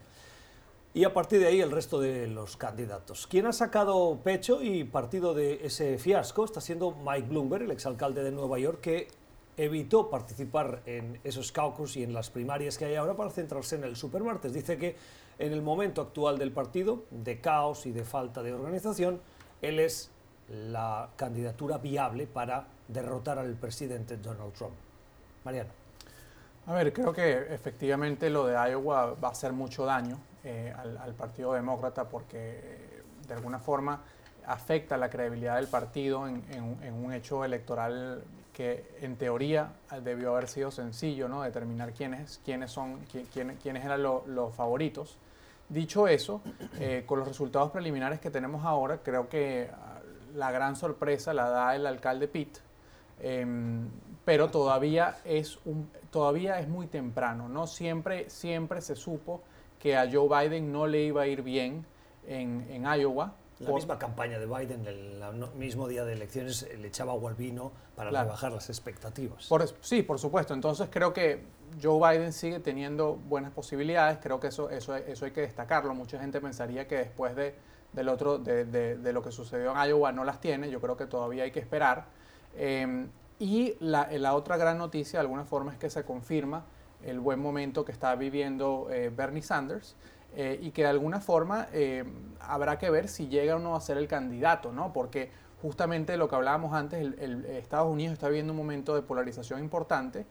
Y 0.91 1.03
a 1.03 1.13
partir 1.13 1.39
de 1.39 1.45
ahí 1.45 1.61
el 1.61 1.69
resto 1.69 1.99
de 1.99 2.25
los 2.25 2.57
candidatos. 2.57 3.27
Quien 3.27 3.45
ha 3.45 3.53
sacado 3.53 4.19
pecho 4.23 4.63
y 4.63 4.83
partido 4.83 5.35
de 5.35 5.65
ese 5.65 5.99
fiasco 5.99 6.43
está 6.43 6.61
siendo 6.61 6.95
Mike 7.05 7.27
Bloomberg, 7.27 7.63
el 7.63 7.71
exalcalde 7.71 8.23
de 8.23 8.31
Nueva 8.31 8.57
York, 8.57 8.81
que 8.81 9.07
evitó 9.55 10.09
participar 10.09 10.81
en 10.87 11.19
esos 11.23 11.51
caucus 11.51 11.95
y 11.95 12.01
en 12.01 12.13
las 12.13 12.31
primarias 12.31 12.77
que 12.77 12.85
hay 12.85 12.95
ahora 12.95 13.15
para 13.15 13.29
centrarse 13.29 13.75
en 13.75 13.83
el 13.83 13.95
supermartes. 13.95 14.51
Dice 14.51 14.79
que 14.79 14.95
en 15.37 15.53
el 15.53 15.61
momento 15.61 16.01
actual 16.01 16.39
del 16.39 16.51
partido, 16.51 17.03
de 17.11 17.39
caos 17.39 17.85
y 17.85 17.91
de 17.91 18.03
falta 18.03 18.41
de 18.41 18.53
organización, 18.53 19.21
él 19.61 19.79
es 19.79 20.09
la 20.47 21.09
candidatura 21.15 21.77
viable 21.77 22.25
para 22.25 22.65
derrotar 22.87 23.37
al 23.37 23.53
presidente 23.53 24.17
Donald 24.17 24.53
Trump. 24.53 24.73
Mariano. 25.45 25.69
A 26.65 26.73
ver, 26.73 26.91
creo 26.93 27.13
que 27.13 27.53
efectivamente 27.53 28.31
lo 28.31 28.47
de 28.47 28.53
Iowa 28.53 29.13
va 29.13 29.27
a 29.27 29.31
hacer 29.31 29.53
mucho 29.53 29.85
daño 29.85 30.19
eh, 30.43 30.73
al, 30.75 31.13
Partido 31.13 31.53
Demócrata 31.53 32.07
porque 32.07 32.37
eh, 32.37 33.01
de 33.27 33.33
alguna 33.33 33.59
forma 33.59 34.01
afecta 34.45 34.97
la 34.97 35.09
credibilidad 35.09 35.57
del 35.57 35.67
partido 35.67 36.27
en, 36.27 36.93
un 36.93 37.13
hecho 37.13 37.43
electoral 37.43 38.23
que 38.53 38.85
en 39.01 39.15
teoría 39.15 39.69
debió 40.03 40.31
haber 40.31 40.47
sido 40.47 40.71
sencillo, 40.71 41.27
¿no? 41.27 41.43
Determinar 41.43 41.93
quiénes, 41.93 42.41
quiénes, 42.43 42.71
son, 42.71 42.99
quiénes, 43.31 43.85
eran 43.85 44.01
los 44.01 44.55
favoritos. 44.55 45.17
Dicho 45.69 46.07
eso, 46.07 46.41
eh, 46.79 47.03
con 47.05 47.19
los 47.19 47.27
resultados 47.27 47.69
preliminares 47.71 48.19
que 48.19 48.31
tenemos 48.31 48.65
ahora, 48.65 48.97
creo 49.03 49.29
que 49.29 49.69
ah, 49.71 49.99
la 50.33 50.51
gran 50.51 50.75
sorpresa 50.75 51.31
la 51.31 51.47
da 51.47 51.75
el 51.75 51.85
alcalde 51.85 52.27
Pitt, 52.27 52.57
em, 53.19 53.87
pero 54.25 54.49
todavía 54.49 55.17
es, 55.25 55.59
un, 55.65 55.91
todavía 56.09 56.59
es 56.59 56.67
muy 56.67 56.87
temprano. 56.87 57.47
¿no? 57.47 57.67
Siempre, 57.67 58.31
siempre 58.31 58.81
se 58.81 58.95
supo 58.95 59.43
que 59.79 59.95
a 59.95 60.09
Joe 60.11 60.27
Biden 60.27 60.71
no 60.71 60.87
le 60.87 61.03
iba 61.03 61.23
a 61.23 61.27
ir 61.27 61.41
bien 61.41 61.85
en, 62.27 62.67
en 62.69 62.83
Iowa. 62.83 63.33
La 63.59 63.71
misma 63.71 63.99
campaña 63.99 64.39
de 64.39 64.45
Biden, 64.45 64.85
el, 64.87 65.21
mismo 65.55 65.89
día 65.89 66.05
de 66.05 66.13
elecciones, 66.13 66.65
le 66.79 66.87
echaba 66.87 67.11
agua 67.11 67.31
al 67.31 67.35
vino 67.35 67.73
para 67.95 68.09
rebajar 68.09 68.53
las 68.53 68.69
expectativas. 68.69 69.49
sí, 69.81 70.01
por 70.01 70.17
supuesto. 70.17 70.53
Entonces 70.53 70.87
creo 70.89 71.11
que 71.11 71.43
Joe 71.81 71.99
Biden 71.99 72.31
sigue 72.31 72.59
teniendo 72.59 73.15
buenas 73.15 73.51
posibilidades, 73.51 74.19
creo 74.21 74.39
que 74.39 74.47
eso, 74.47 74.69
eso, 74.69 74.95
eso 74.95 75.25
hay 75.25 75.31
que 75.31 75.41
destacarlo. 75.41 75.93
Mucha 75.93 76.19
gente 76.19 76.39
pensaría 76.39 76.87
que 76.87 76.95
después 76.95 77.35
de, 77.35 77.53
del 77.91 78.07
otro, 78.07 78.37
de, 78.37 78.63
de, 78.63 79.13
lo 79.13 79.21
que 79.21 79.31
sucedió 79.31 79.71
en 79.71 79.89
Iowa 79.89 80.13
no 80.13 80.23
las 80.23 80.39
tiene, 80.39 80.69
yo 80.69 80.79
creo 80.79 80.95
que 80.95 81.05
todavía 81.05 81.43
hay 81.43 81.51
que 81.51 81.59
esperar. 81.59 82.05
Em, 82.55 83.09
y 83.39 83.75
la, 83.81 84.09
la, 84.11 84.35
otra 84.35 84.55
gran 84.55 84.77
noticia 84.77 85.19
de 85.19 85.21
alguna 85.21 85.43
forma 85.43 85.73
es 85.73 85.77
que 85.77 85.89
se 85.89 86.03
confirma 86.03 86.65
el 87.03 87.19
buen 87.19 87.39
momento 87.39 87.85
que 87.85 87.91
está 87.91 88.15
viviendo 88.15 88.87
eh, 88.91 89.11
Bernie 89.15 89.41
Sanders. 89.41 89.95
Eh, 90.35 90.59
y 90.61 90.69
que 90.71 90.83
de 90.83 90.89
alguna 90.89 91.21
forma 91.21 91.67
eh, 91.73 92.03
habrá 92.39 92.77
que 92.77 92.91
ver 92.91 93.07
si 93.07 93.29
llega 93.29 93.55
o 93.55 93.59
no 93.59 93.75
a 93.75 93.81
ser 93.81 93.97
el 93.97 94.07
candidato, 94.07 94.71
¿no? 94.71 94.93
Porque 94.93 95.31
justamente 95.59 96.17
lo 96.17 96.29
que 96.29 96.35
hablábamos 96.35 96.73
antes, 96.73 96.99
el, 97.01 97.45
Estados 97.45 97.91
Unidos 97.91 98.13
está 98.13 98.27
viviendo 98.27 98.53
un 98.53 98.57
momento 98.57 98.93
de 98.93 99.01
polarización 99.01 99.59
importante 99.59 100.27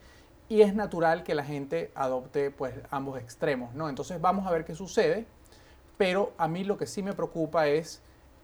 y 0.48 0.62
es 0.62 0.72
natural 0.72 1.24
que 1.24 1.34
la 1.34 1.44
gente 1.44 1.90
adopte 1.96 2.52
pues 2.52 2.74
ambos 2.90 3.20
extremos, 3.20 3.74
¿no? 3.74 3.88
Entonces 3.88 4.20
vamos 4.20 4.46
a 4.46 4.52
ver 4.52 4.64
qué 4.64 4.76
sucede, 4.76 5.26
pero 5.96 6.32
a 6.38 6.46
mí 6.46 6.62
lo 6.62 6.78
que 6.78 6.86
sí 6.86 7.02
me 7.02 7.12
preocupa 7.12 7.66
es 7.66 8.00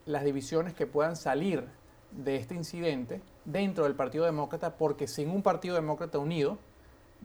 las 0.06 0.24
divisiones 0.24 0.74
que 0.74 0.88
puedan 0.88 1.14
salir 1.14 1.64
de 2.10 2.34
este 2.34 2.56
incidente 2.56 3.22
dentro 3.44 3.84
del 3.84 3.94
Partido 3.94 4.24
Demócrata, 4.24 4.76
porque 4.76 5.06
sin 5.06 5.30
un 5.30 5.42
Partido 5.42 5.76
Demócrata 5.76 6.18
unido 6.18 6.58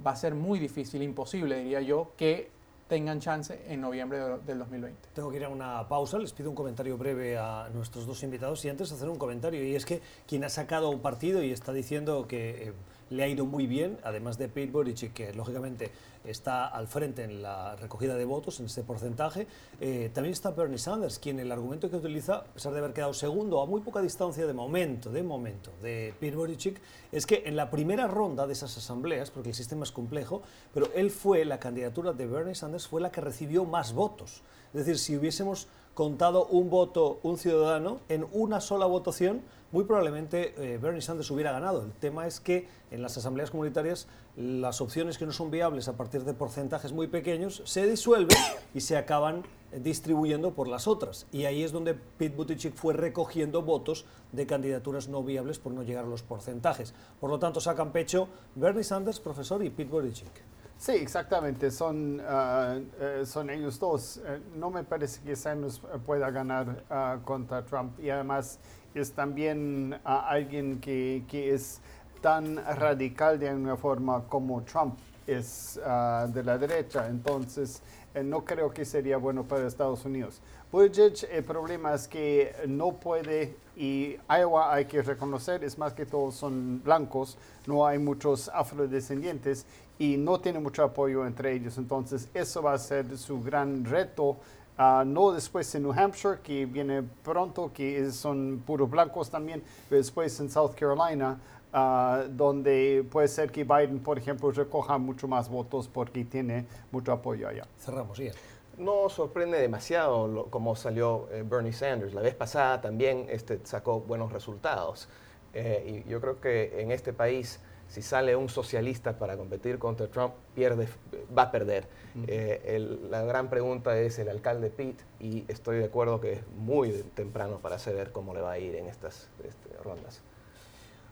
va 0.05 0.11
a 0.11 0.15
ser 0.15 0.35
muy 0.35 0.59
difícil, 0.59 1.01
imposible, 1.01 1.59
diría 1.59 1.81
yo, 1.81 2.13
que 2.17 2.51
tengan 2.87 3.19
chance 3.19 3.61
en 3.67 3.81
noviembre 3.81 4.19
del 4.45 4.57
2020. 4.57 5.09
Tengo 5.13 5.29
que 5.29 5.37
ir 5.37 5.45
a 5.45 5.49
una 5.49 5.87
pausa, 5.87 6.17
les 6.17 6.33
pido 6.33 6.49
un 6.49 6.55
comentario 6.55 6.97
breve 6.97 7.37
a 7.37 7.69
nuestros 7.73 8.07
dos 8.07 8.23
invitados 8.23 8.65
y 8.65 8.69
antes 8.69 8.91
hacer 8.91 9.07
un 9.09 9.17
comentario, 9.17 9.63
y 9.63 9.75
es 9.75 9.85
que 9.85 10.01
quien 10.27 10.43
ha 10.43 10.49
sacado 10.49 10.89
un 10.89 10.99
partido 10.99 11.43
y 11.43 11.51
está 11.51 11.71
diciendo 11.71 12.27
que... 12.27 12.69
Eh, 12.69 12.73
le 13.09 13.23
ha 13.23 13.27
ido 13.27 13.45
muy 13.45 13.67
bien, 13.67 13.97
además 14.03 14.37
de 14.37 14.47
Pete 14.47 14.71
Buttigieg, 14.71 15.13
que 15.13 15.33
lógicamente 15.33 15.91
está 16.23 16.67
al 16.67 16.87
frente 16.87 17.23
en 17.23 17.41
la 17.41 17.75
recogida 17.75 18.15
de 18.15 18.25
votos, 18.25 18.59
en 18.59 18.67
ese 18.67 18.83
porcentaje. 18.83 19.47
Eh, 19.79 20.11
también 20.13 20.33
está 20.33 20.51
Bernie 20.51 20.77
Sanders, 20.77 21.17
quien 21.17 21.39
el 21.39 21.51
argumento 21.51 21.89
que 21.89 21.95
utiliza, 21.95 22.35
a 22.35 22.43
pesar 22.43 22.73
de 22.73 22.79
haber 22.79 22.93
quedado 22.93 23.13
segundo 23.13 23.61
a 23.61 23.65
muy 23.65 23.81
poca 23.81 24.01
distancia 24.01 24.45
de 24.45 24.53
momento, 24.53 25.11
de 25.11 25.23
momento, 25.23 25.71
de 25.81 26.13
Pete 26.19 26.35
Buttigieg, 26.35 26.79
es 27.11 27.25
que 27.25 27.43
en 27.45 27.55
la 27.55 27.71
primera 27.71 28.07
ronda 28.07 28.45
de 28.45 28.53
esas 28.53 28.77
asambleas, 28.77 29.31
porque 29.31 29.49
el 29.49 29.55
sistema 29.55 29.83
es 29.83 29.91
complejo, 29.91 30.41
pero 30.73 30.89
él 30.93 31.09
fue, 31.09 31.45
la 31.45 31.59
candidatura 31.59 32.13
de 32.13 32.27
Bernie 32.27 32.55
Sanders 32.55 32.87
fue 32.87 33.01
la 33.01 33.11
que 33.11 33.21
recibió 33.21 33.65
más 33.65 33.93
votos. 33.93 34.41
Es 34.73 34.85
decir, 34.85 34.99
si 34.99 35.17
hubiésemos 35.17 35.67
contado 35.95 36.45
un 36.45 36.69
voto, 36.69 37.19
un 37.23 37.37
ciudadano, 37.37 37.99
en 38.07 38.25
una 38.31 38.61
sola 38.61 38.85
votación, 38.85 39.41
muy 39.71 39.83
probablemente 39.83 40.53
eh, 40.57 40.77
Bernie 40.77 41.01
Sanders 41.01 41.29
hubiera 41.31 41.51
ganado. 41.51 41.83
El 41.83 41.91
tema 41.91 42.27
es 42.27 42.39
que 42.39 42.67
en 42.91 43.01
las 43.01 43.17
asambleas 43.17 43.51
comunitarias 43.51 44.07
las 44.35 44.81
opciones 44.81 45.17
que 45.17 45.25
no 45.25 45.31
son 45.31 45.51
viables 45.51 45.87
a 45.87 45.97
partir 45.97 46.23
de 46.23 46.33
porcentajes 46.33 46.91
muy 46.91 47.07
pequeños 47.07 47.61
se 47.65 47.85
disuelven 47.87 48.37
y 48.73 48.81
se 48.81 48.97
acaban 48.97 49.43
distribuyendo 49.71 50.53
por 50.53 50.67
las 50.67 50.87
otras. 50.87 51.27
Y 51.31 51.45
ahí 51.45 51.63
es 51.63 51.71
donde 51.71 51.93
Pete 51.93 52.35
Buttigieg 52.35 52.73
fue 52.73 52.93
recogiendo 52.93 53.61
votos 53.61 54.05
de 54.31 54.47
candidaturas 54.47 55.07
no 55.07 55.23
viables 55.23 55.59
por 55.59 55.73
no 55.73 55.83
llegar 55.83 56.05
a 56.05 56.07
los 56.07 56.23
porcentajes. 56.23 56.93
Por 57.19 57.29
lo 57.29 57.39
tanto, 57.39 57.61
sacan 57.61 57.91
pecho 57.91 58.29
Bernie 58.55 58.83
Sanders, 58.83 59.19
profesor, 59.19 59.63
y 59.63 59.69
Pete 59.69 59.91
Buttigieg. 59.91 60.31
Sí, 60.79 60.93
exactamente, 60.93 61.71
son, 61.71 62.21
ah, 62.25 62.77
eh, 63.01 63.23
son 63.25 63.49
ellos 63.49 63.77
dos. 63.77 64.21
Eh, 64.25 64.39
no 64.55 64.71
me 64.71 64.85
parece 64.85 65.19
que 65.21 65.35
Sanders 65.35 65.81
pueda 66.05 66.31
ganar 66.31 66.85
ah, 66.89 67.19
contra 67.25 67.65
Trump 67.65 67.99
y 67.99 68.09
además 68.09 68.59
es 68.93 69.11
también 69.11 69.99
alguien 70.05 70.79
que, 70.79 71.25
que, 71.27 71.53
es 71.53 71.81
tan 72.21 72.55
radical 72.77 73.37
de 73.37 73.53
una 73.53 73.75
forma 73.75 74.23
como 74.29 74.63
Trump 74.63 74.97
es 75.27 75.77
ah, 75.85 76.27
de 76.33 76.43
la 76.43 76.57
derecha. 76.57 77.07
Entonces, 77.09 77.81
eh, 78.13 78.23
no 78.23 78.43
creo 78.45 78.71
que 78.71 78.85
sería 78.85 79.17
bueno 79.17 79.43
para 79.43 79.67
Estados 79.67 80.05
Unidos. 80.05 80.41
Buttigieg, 80.71 81.29
el 81.31 81.43
problema 81.43 81.93
es 81.93 82.07
que 82.07 82.55
no 82.67 82.93
puede, 82.93 83.55
y 83.75 84.17
Iowa 84.29 84.73
hay 84.73 84.85
que 84.85 85.01
reconocer, 85.01 85.63
es 85.63 85.77
más 85.77 85.93
que 85.93 86.05
todos 86.05 86.35
son 86.35 86.81
blancos, 86.83 87.37
no 87.67 87.85
hay 87.85 87.97
muchos 87.97 88.49
afrodescendientes 88.53 89.65
y 89.99 90.17
no 90.17 90.39
tiene 90.39 90.59
mucho 90.59 90.83
apoyo 90.83 91.27
entre 91.27 91.53
ellos. 91.53 91.77
Entonces, 91.77 92.29
eso 92.33 92.63
va 92.63 92.73
a 92.73 92.79
ser 92.79 93.15
su 93.17 93.39
gran 93.43 93.85
reto 93.85 94.37
Ah, 94.81 95.03
no 95.05 95.33
después 95.33 95.75
en 95.75 95.83
New 95.83 95.91
Hampshire, 95.91 96.39
que 96.41 96.65
viene 96.65 97.03
pronto, 97.03 97.69
que 97.73 98.09
son 98.13 98.63
puros 98.65 98.89
blancos 98.89 99.29
también, 99.29 99.61
pero 99.89 99.99
después 99.99 100.39
en 100.39 100.49
South 100.49 100.71
Carolina, 100.73 101.37
ah, 101.73 102.23
donde 102.29 103.05
puede 103.11 103.27
ser 103.27 103.51
que 103.51 103.65
Biden, 103.65 103.99
por 103.99 104.17
ejemplo, 104.17 104.49
recoja 104.51 104.97
mucho 104.97 105.27
más 105.27 105.49
votos 105.49 105.89
porque 105.89 106.23
tiene 106.23 106.65
mucho 106.93 107.11
apoyo 107.11 107.49
allá. 107.49 107.67
Cerramos, 107.77 108.17
sí. 108.17 108.29
No 108.77 109.09
sorprende 109.09 109.59
demasiado 109.59 110.47
cómo 110.49 110.77
salió 110.77 111.27
eh, 111.29 111.43
Bernie 111.45 111.73
Sanders. 111.73 112.13
La 112.13 112.21
vez 112.21 112.35
pasada 112.35 112.79
también 112.79 113.25
este, 113.27 113.59
sacó 113.65 113.99
buenos 113.99 114.31
resultados. 114.31 115.09
Eh, 115.53 116.03
y 116.05 116.09
yo 116.09 116.21
creo 116.21 116.39
que 116.39 116.81
en 116.81 116.93
este 116.93 117.11
país 117.11 117.59
si 117.89 118.03
sale 118.03 118.35
un 118.35 118.49
socialista 118.49 119.17
para 119.17 119.35
competir 119.35 119.79
contra 119.79 120.07
Trump, 120.07 120.33
pierde, 120.55 120.87
va 121.35 121.43
a 121.43 121.51
perder. 121.51 121.87
Eh, 122.27 122.97
la 123.09 123.23
gran 123.23 123.49
pregunta 123.49 123.97
es 123.99 124.19
el 124.19 124.29
alcalde 124.29 124.69
Pete 124.69 125.03
y 125.19 125.43
estoy 125.47 125.79
de 125.79 125.85
acuerdo 125.85 126.21
que 126.21 126.33
es 126.33 126.39
muy 126.57 126.91
temprano 127.15 127.59
para 127.59 127.79
saber 127.79 128.11
cómo 128.11 128.33
le 128.33 128.41
va 128.41 128.51
a 128.51 128.59
ir 128.59 128.75
en 128.75 128.87
estas 128.87 129.29
este, 129.43 129.75
rondas. 129.83 130.21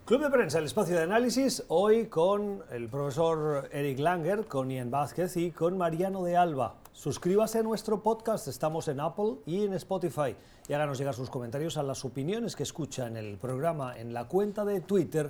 Club 0.06 0.22
de 0.22 0.30
Prensa, 0.30 0.60
el 0.60 0.66
espacio 0.66 0.96
de 0.96 1.04
análisis, 1.04 1.66
hoy 1.68 2.06
con 2.06 2.64
el 2.72 2.88
profesor 2.88 3.68
Eric 3.74 4.00
Langer, 4.00 4.46
con 4.46 4.70
Ian 4.70 4.90
Vázquez 4.90 5.36
y 5.36 5.52
con 5.52 5.78
Mariano 5.78 6.24
de 6.24 6.38
Alba. 6.38 6.76
Suscríbase 6.94 7.60
a 7.60 7.64
nuestro 7.64 8.02
podcast, 8.02 8.48
estamos 8.48 8.88
en 8.88 9.02
Apple 9.02 9.40
y 9.46 9.66
en 9.66 9.74
Spotify. 9.74 10.34
Y 10.70 10.74
háganos 10.74 10.98
llegar 10.98 11.14
sus 11.14 11.30
comentarios 11.30 11.76
a 11.76 11.84
las 11.84 12.06
opiniones 12.06 12.56
que 12.56 12.64
escucha 12.64 13.08
en 13.08 13.18
el 13.18 13.38
programa 13.38 13.98
en 13.98 14.14
la 14.14 14.30
cuenta 14.30 14.64
de 14.64 14.80
Twitter 14.80 15.30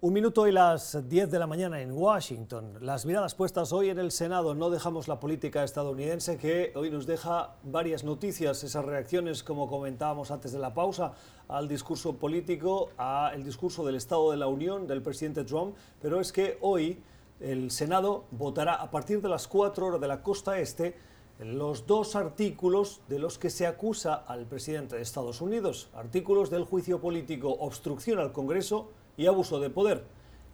Un 0.00 0.12
minuto 0.12 0.46
y 0.46 0.52
las 0.52 1.08
10 1.08 1.28
de 1.28 1.40
la 1.40 1.48
mañana 1.48 1.80
en 1.82 1.90
Washington. 1.90 2.78
Las 2.82 3.04
miradas 3.04 3.34
puestas 3.34 3.72
hoy 3.72 3.90
en 3.90 3.98
el 3.98 4.12
Senado. 4.12 4.54
No 4.54 4.70
dejamos 4.70 5.08
la 5.08 5.18
política 5.18 5.64
estadounidense 5.64 6.38
que 6.38 6.70
hoy 6.76 6.88
nos 6.88 7.04
deja 7.04 7.56
varias 7.64 8.04
noticias, 8.04 8.62
esas 8.62 8.84
reacciones, 8.84 9.42
como 9.42 9.68
comentábamos 9.68 10.30
antes 10.30 10.52
de 10.52 10.60
la 10.60 10.72
pausa, 10.72 11.14
al 11.48 11.66
discurso 11.66 12.14
político, 12.14 12.90
al 12.96 13.42
discurso 13.42 13.84
del 13.84 13.96
Estado 13.96 14.30
de 14.30 14.36
la 14.36 14.46
Unión 14.46 14.86
del 14.86 15.02
presidente 15.02 15.42
Trump. 15.42 15.74
Pero 16.00 16.20
es 16.20 16.30
que 16.30 16.58
hoy 16.60 17.02
el 17.40 17.72
Senado 17.72 18.26
votará 18.30 18.74
a 18.74 18.92
partir 18.92 19.20
de 19.20 19.28
las 19.28 19.48
4 19.48 19.84
horas 19.84 20.00
de 20.00 20.06
la 20.06 20.22
costa 20.22 20.60
este 20.60 20.96
los 21.40 21.88
dos 21.88 22.14
artículos 22.14 23.00
de 23.08 23.18
los 23.18 23.36
que 23.36 23.50
se 23.50 23.66
acusa 23.66 24.14
al 24.14 24.46
presidente 24.46 24.94
de 24.94 25.02
Estados 25.02 25.40
Unidos. 25.40 25.88
Artículos 25.92 26.50
del 26.50 26.62
juicio 26.62 27.00
político, 27.00 27.48
obstrucción 27.48 28.20
al 28.20 28.30
Congreso 28.30 28.90
y 29.18 29.26
abuso 29.26 29.60
de 29.60 29.68
poder. 29.68 30.04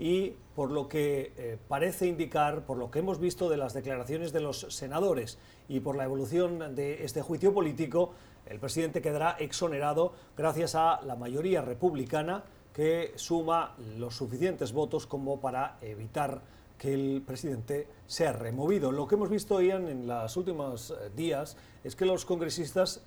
Y 0.00 0.32
por 0.56 0.72
lo 0.72 0.88
que 0.88 1.32
eh, 1.36 1.58
parece 1.68 2.08
indicar, 2.08 2.66
por 2.66 2.78
lo 2.78 2.90
que 2.90 2.98
hemos 2.98 3.20
visto 3.20 3.48
de 3.48 3.56
las 3.56 3.74
declaraciones 3.74 4.32
de 4.32 4.40
los 4.40 4.66
senadores 4.70 5.38
y 5.68 5.78
por 5.78 5.94
la 5.94 6.04
evolución 6.04 6.74
de 6.74 7.04
este 7.04 7.22
juicio 7.22 7.54
político, 7.54 8.12
el 8.46 8.58
presidente 8.58 9.00
quedará 9.00 9.36
exonerado 9.38 10.12
gracias 10.36 10.74
a 10.74 11.00
la 11.02 11.14
mayoría 11.14 11.62
republicana 11.62 12.42
que 12.72 13.12
suma 13.14 13.76
los 13.98 14.16
suficientes 14.16 14.72
votos 14.72 15.06
como 15.06 15.40
para 15.40 15.78
evitar 15.80 16.42
que 16.76 16.92
el 16.92 17.22
presidente 17.24 17.86
sea 18.06 18.32
removido. 18.32 18.90
Lo 18.90 19.06
que 19.06 19.14
hemos 19.14 19.30
visto, 19.30 19.60
Ian, 19.62 19.88
en 19.88 20.06
los 20.08 20.36
últimos 20.36 20.90
eh, 20.90 21.10
días 21.14 21.56
es 21.84 21.94
que 21.94 22.04
los 22.04 22.24
congresistas 22.24 23.04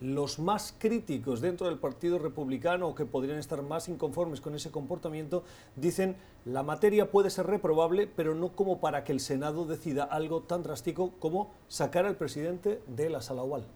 los 0.00 0.38
más 0.38 0.74
críticos 0.78 1.40
dentro 1.40 1.66
del 1.66 1.78
Partido 1.78 2.18
Republicano 2.18 2.94
que 2.94 3.04
podrían 3.04 3.38
estar 3.38 3.62
más 3.62 3.88
inconformes 3.88 4.40
con 4.40 4.54
ese 4.54 4.70
comportamiento 4.70 5.44
dicen 5.76 6.16
la 6.46 6.62
materia 6.62 7.10
puede 7.10 7.28
ser 7.30 7.46
reprobable, 7.46 8.06
pero 8.06 8.34
no 8.34 8.52
como 8.52 8.80
para 8.80 9.04
que 9.04 9.12
el 9.12 9.20
Senado 9.20 9.66
decida 9.66 10.04
algo 10.04 10.40
tan 10.42 10.62
drástico 10.62 11.12
como 11.18 11.50
sacar 11.68 12.06
al 12.06 12.16
presidente 12.16 12.80
de 12.86 13.10
la 13.10 13.20
sala 13.20 13.42
oval. 13.42 13.66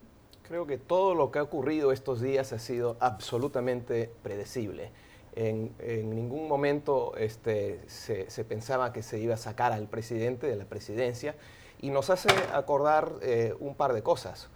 Creo 0.48 0.66
que 0.66 0.78
todo 0.78 1.14
lo 1.14 1.30
que 1.30 1.38
ha 1.38 1.42
ocurrido 1.42 1.92
estos 1.92 2.20
días 2.20 2.52
ha 2.52 2.58
sido 2.58 2.96
absolutamente 3.00 4.10
predecible. 4.22 4.90
En, 5.36 5.74
ningún 6.14 6.46
momento 6.46 7.16
este, 7.16 7.80
se, 7.88 8.44
pensaba 8.44 8.92
que 8.92 9.02
se 9.02 9.18
iba 9.18 9.34
a 9.34 9.38
sacar 9.38 9.72
al 9.72 9.88
presidente 9.88 10.46
de 10.46 10.54
la 10.54 10.64
presidencia 10.64 11.34
y 11.80 11.90
nos 11.90 12.08
hace 12.08 12.28
acordar 12.52 13.14
eh, 13.20 13.54
un 13.58 13.74
par 13.74 13.94
de 13.94 14.02
cosas. 14.02 14.48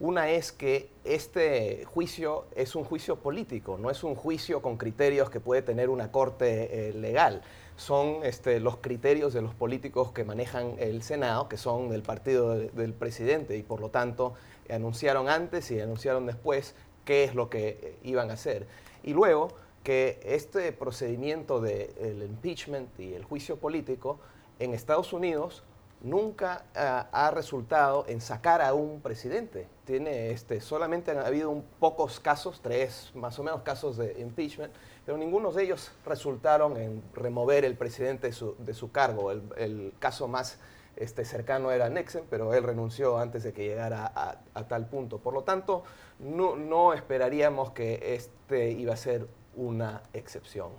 Una 0.00 0.30
es 0.30 0.50
que 0.50 0.88
este 1.04 1.84
juicio 1.84 2.46
es 2.56 2.74
un 2.74 2.84
juicio 2.84 3.16
político, 3.16 3.76
no 3.76 3.90
es 3.90 4.02
un 4.02 4.14
juicio 4.14 4.62
con 4.62 4.78
criterios 4.78 5.28
que 5.28 5.40
puede 5.40 5.60
tener 5.60 5.90
una 5.90 6.10
corte 6.10 6.88
eh, 6.88 6.94
legal. 6.94 7.42
Son 7.76 8.24
este, 8.24 8.60
los 8.60 8.78
criterios 8.78 9.34
de 9.34 9.42
los 9.42 9.54
políticos 9.54 10.10
que 10.12 10.24
manejan 10.24 10.76
el 10.78 11.02
Senado, 11.02 11.50
que 11.50 11.58
son 11.58 11.90
del 11.90 12.00
partido 12.00 12.54
del 12.54 12.94
presidente 12.94 13.58
y 13.58 13.62
por 13.62 13.82
lo 13.82 13.90
tanto 13.90 14.32
anunciaron 14.70 15.28
antes 15.28 15.70
y 15.70 15.78
anunciaron 15.78 16.24
después 16.24 16.74
qué 17.04 17.24
es 17.24 17.34
lo 17.34 17.50
que 17.50 17.68
eh, 17.68 17.98
iban 18.02 18.30
a 18.30 18.34
hacer. 18.34 18.66
Y 19.02 19.12
luego 19.12 19.48
que 19.84 20.18
este 20.24 20.72
procedimiento 20.72 21.60
del 21.60 22.22
impeachment 22.22 22.98
y 22.98 23.12
el 23.12 23.24
juicio 23.24 23.58
político 23.58 24.18
en 24.60 24.72
Estados 24.72 25.12
Unidos 25.12 25.62
nunca 26.02 26.64
ah, 26.74 27.08
ha 27.12 27.30
resultado 27.30 28.04
en 28.08 28.20
sacar 28.20 28.62
a 28.62 28.74
un 28.74 29.00
presidente. 29.00 29.68
Tiene, 29.84 30.30
este, 30.30 30.60
solamente 30.60 31.10
han 31.10 31.18
habido 31.18 31.50
un 31.50 31.62
pocos 31.62 32.20
casos, 32.20 32.60
tres 32.62 33.10
más 33.14 33.38
o 33.38 33.42
menos 33.42 33.62
casos 33.62 33.96
de 33.96 34.20
impeachment, 34.20 34.72
pero 35.04 35.18
ninguno 35.18 35.52
de 35.52 35.64
ellos 35.64 35.92
resultaron 36.06 36.76
en 36.76 37.02
remover 37.14 37.64
el 37.64 37.76
presidente 37.76 38.28
de 38.28 38.74
su, 38.74 38.92
cargo. 38.92 39.30
El, 39.30 39.92
caso 39.98 40.28
más 40.28 40.58
este, 40.96 41.24
cercano 41.24 41.70
era 41.70 41.88
Nixon, 41.88 42.24
pero 42.30 42.54
él 42.54 42.62
renunció 42.62 43.18
antes 43.18 43.42
de 43.42 43.52
que 43.52 43.66
llegara 43.66 44.12
a, 44.14 44.64
tal 44.68 44.86
punto. 44.86 45.18
Por 45.18 45.34
lo 45.34 45.42
tanto, 45.42 45.84
no, 46.18 46.56
no 46.56 46.92
esperaríamos 46.92 47.72
que 47.72 48.14
este 48.14 48.70
iba 48.70 48.94
a 48.94 48.96
ser 48.96 49.26
una 49.56 50.02
excepción. 50.12 50.70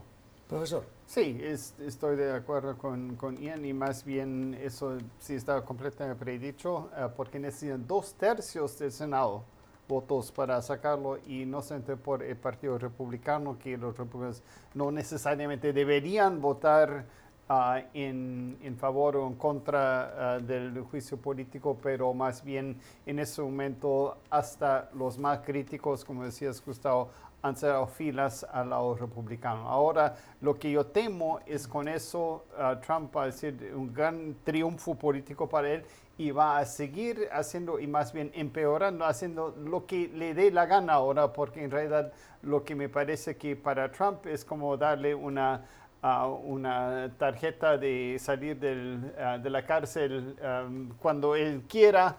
Profesor. 0.51 0.83
Sí, 1.07 1.41
estoy 1.79 2.17
de 2.17 2.33
acuerdo 2.33 2.77
con, 2.77 3.15
con, 3.15 3.37
Ian 3.37 3.63
y 3.63 3.71
más 3.71 4.03
bien 4.03 4.53
eso 4.61 4.97
sí 5.17 5.35
está 5.35 5.61
completamente 5.61 6.19
predicho 6.19 6.89
eh, 6.97 7.07
porque 7.15 7.39
necesitan 7.39 7.87
dos 7.87 8.15
tercios 8.15 8.77
del 8.77 8.91
Senado 8.91 9.45
votos 9.87 10.29
para 10.29 10.61
sacarlo 10.61 11.19
y 11.25 11.45
no 11.45 11.61
solamente 11.61 11.95
por 11.95 12.21
el 12.21 12.35
Partido 12.35 12.77
Republicano, 12.77 13.57
que 13.57 13.77
los 13.77 13.97
republicanos 13.97 14.43
no 14.73 14.91
necesariamente 14.91 15.71
deberían 15.71 16.41
votar 16.41 17.05
ah, 17.47 17.81
en, 17.93 18.57
en, 18.61 18.75
favor 18.75 19.15
o 19.15 19.27
en 19.27 19.35
contra 19.35 20.33
ah, 20.35 20.39
del 20.39 20.81
juicio 20.81 21.15
político, 21.15 21.77
pero 21.81 22.13
más 22.13 22.43
bien 22.43 22.77
en 23.05 23.19
ese 23.19 23.41
momento 23.41 24.17
hasta 24.29 24.89
los 24.95 25.17
más 25.17 25.39
críticos, 25.39 26.03
como 26.03 26.25
decías 26.25 26.61
Gustavo, 26.65 27.09
han 27.41 27.55
cerrado 27.55 27.87
filas 27.87 28.45
al 28.51 28.69
lado 28.69 28.95
republicano. 28.95 29.67
Ahora, 29.67 30.15
lo 30.41 30.57
que 30.57 30.71
yo 30.71 30.85
temo 30.85 31.39
es 31.45 31.67
con 31.67 31.87
eso 31.87 32.45
uh, 32.57 32.79
Trump 32.79 33.15
va 33.15 33.23
a 33.23 33.25
decir 33.27 33.73
un 33.75 33.93
gran 33.93 34.35
triunfo 34.43 34.95
político 34.95 35.49
para 35.49 35.69
él 35.69 35.83
y 36.17 36.31
va 36.31 36.59
a 36.59 36.65
seguir 36.65 37.27
haciendo 37.31 37.79
y 37.79 37.87
más 37.87 38.13
bien 38.13 38.31
empeorando, 38.35 39.05
haciendo 39.05 39.55
lo 39.57 39.85
que 39.87 40.07
le 40.09 40.33
dé 40.35 40.51
la 40.51 40.67
gana 40.67 40.93
ahora, 40.93 41.33
porque 41.33 41.63
en 41.63 41.71
realidad 41.71 42.13
lo 42.43 42.63
que 42.63 42.75
me 42.75 42.89
parece 42.89 43.37
que 43.37 43.55
para 43.55 43.91
Trump 43.91 44.27
es 44.27 44.45
como 44.45 44.77
darle 44.77 45.15
una 45.15 45.65
una 46.01 47.11
tarjeta 47.17 47.77
de 47.77 48.17
salir 48.19 48.57
del, 48.59 49.13
uh, 49.17 49.41
de 49.41 49.49
la 49.49 49.63
cárcel 49.63 50.35
um, 50.41 50.89
cuando 50.97 51.35
él 51.35 51.63
quiera 51.67 52.17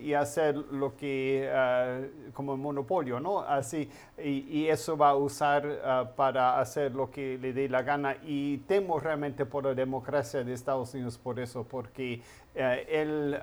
y 0.00 0.12
hacer 0.14 0.56
lo 0.56 0.96
que, 0.96 1.48
uh, 1.48 2.32
como 2.32 2.56
monopolio, 2.56 3.20
¿no? 3.20 3.40
Así, 3.40 3.88
y, 4.18 4.66
eso 4.66 4.96
va 4.96 5.10
a 5.10 5.14
usar 5.14 5.64
uh, 5.64 6.16
para 6.16 6.58
hacer 6.58 6.92
lo 6.92 7.08
que 7.12 7.38
le 7.38 7.52
dé 7.52 7.68
la 7.68 7.82
gana. 7.82 8.16
Y 8.24 8.58
temo 8.66 8.98
realmente 8.98 9.46
por 9.46 9.64
la 9.64 9.74
democracia 9.74 10.42
de 10.42 10.52
Estados 10.52 10.92
Unidos 10.94 11.16
por 11.16 11.38
eso, 11.38 11.64
porque 11.64 12.20
uh, 12.56 12.58
él 12.88 13.38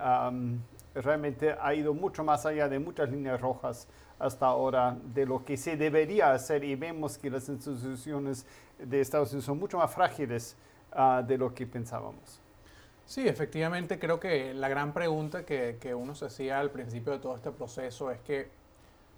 realmente 0.93 1.55
ha 1.57 1.73
ido 1.73 1.93
mucho 1.93 2.21
más 2.25 2.45
allá 2.45 2.67
de 2.67 2.79
muchas 2.79 3.09
líneas 3.09 3.39
rojas 3.39 3.87
hasta 4.19 4.45
ahora 4.45 4.97
de 5.13 5.25
lo 5.25 5.43
que 5.43 5.57
se 5.57 5.77
debería 5.77 6.33
hacer 6.33 6.63
y 6.63 6.75
vemos 6.75 7.17
que 7.17 7.29
las 7.29 7.47
instituciones 7.49 8.45
de 8.77 9.01
Estados 9.01 9.29
Unidos 9.31 9.45
son 9.45 9.57
mucho 9.57 9.77
más 9.77 9.91
frágiles 9.91 10.55
de 11.25 11.37
lo 11.37 11.53
que 11.53 11.65
pensábamos. 11.65 12.41
Sí, 13.05 13.27
efectivamente 13.27 13.97
creo 13.97 14.19
que 14.19 14.53
la 14.53 14.69
gran 14.69 14.93
pregunta 14.93 15.43
que, 15.43 15.95
uno 15.95 16.13
se 16.13 16.25
hacía 16.25 16.59
al 16.59 16.69
principio 16.69 17.11
de 17.11 17.19
todo 17.19 17.35
este 17.35 17.51
proceso 17.51 18.11
es 18.11 18.19
que 18.19 18.49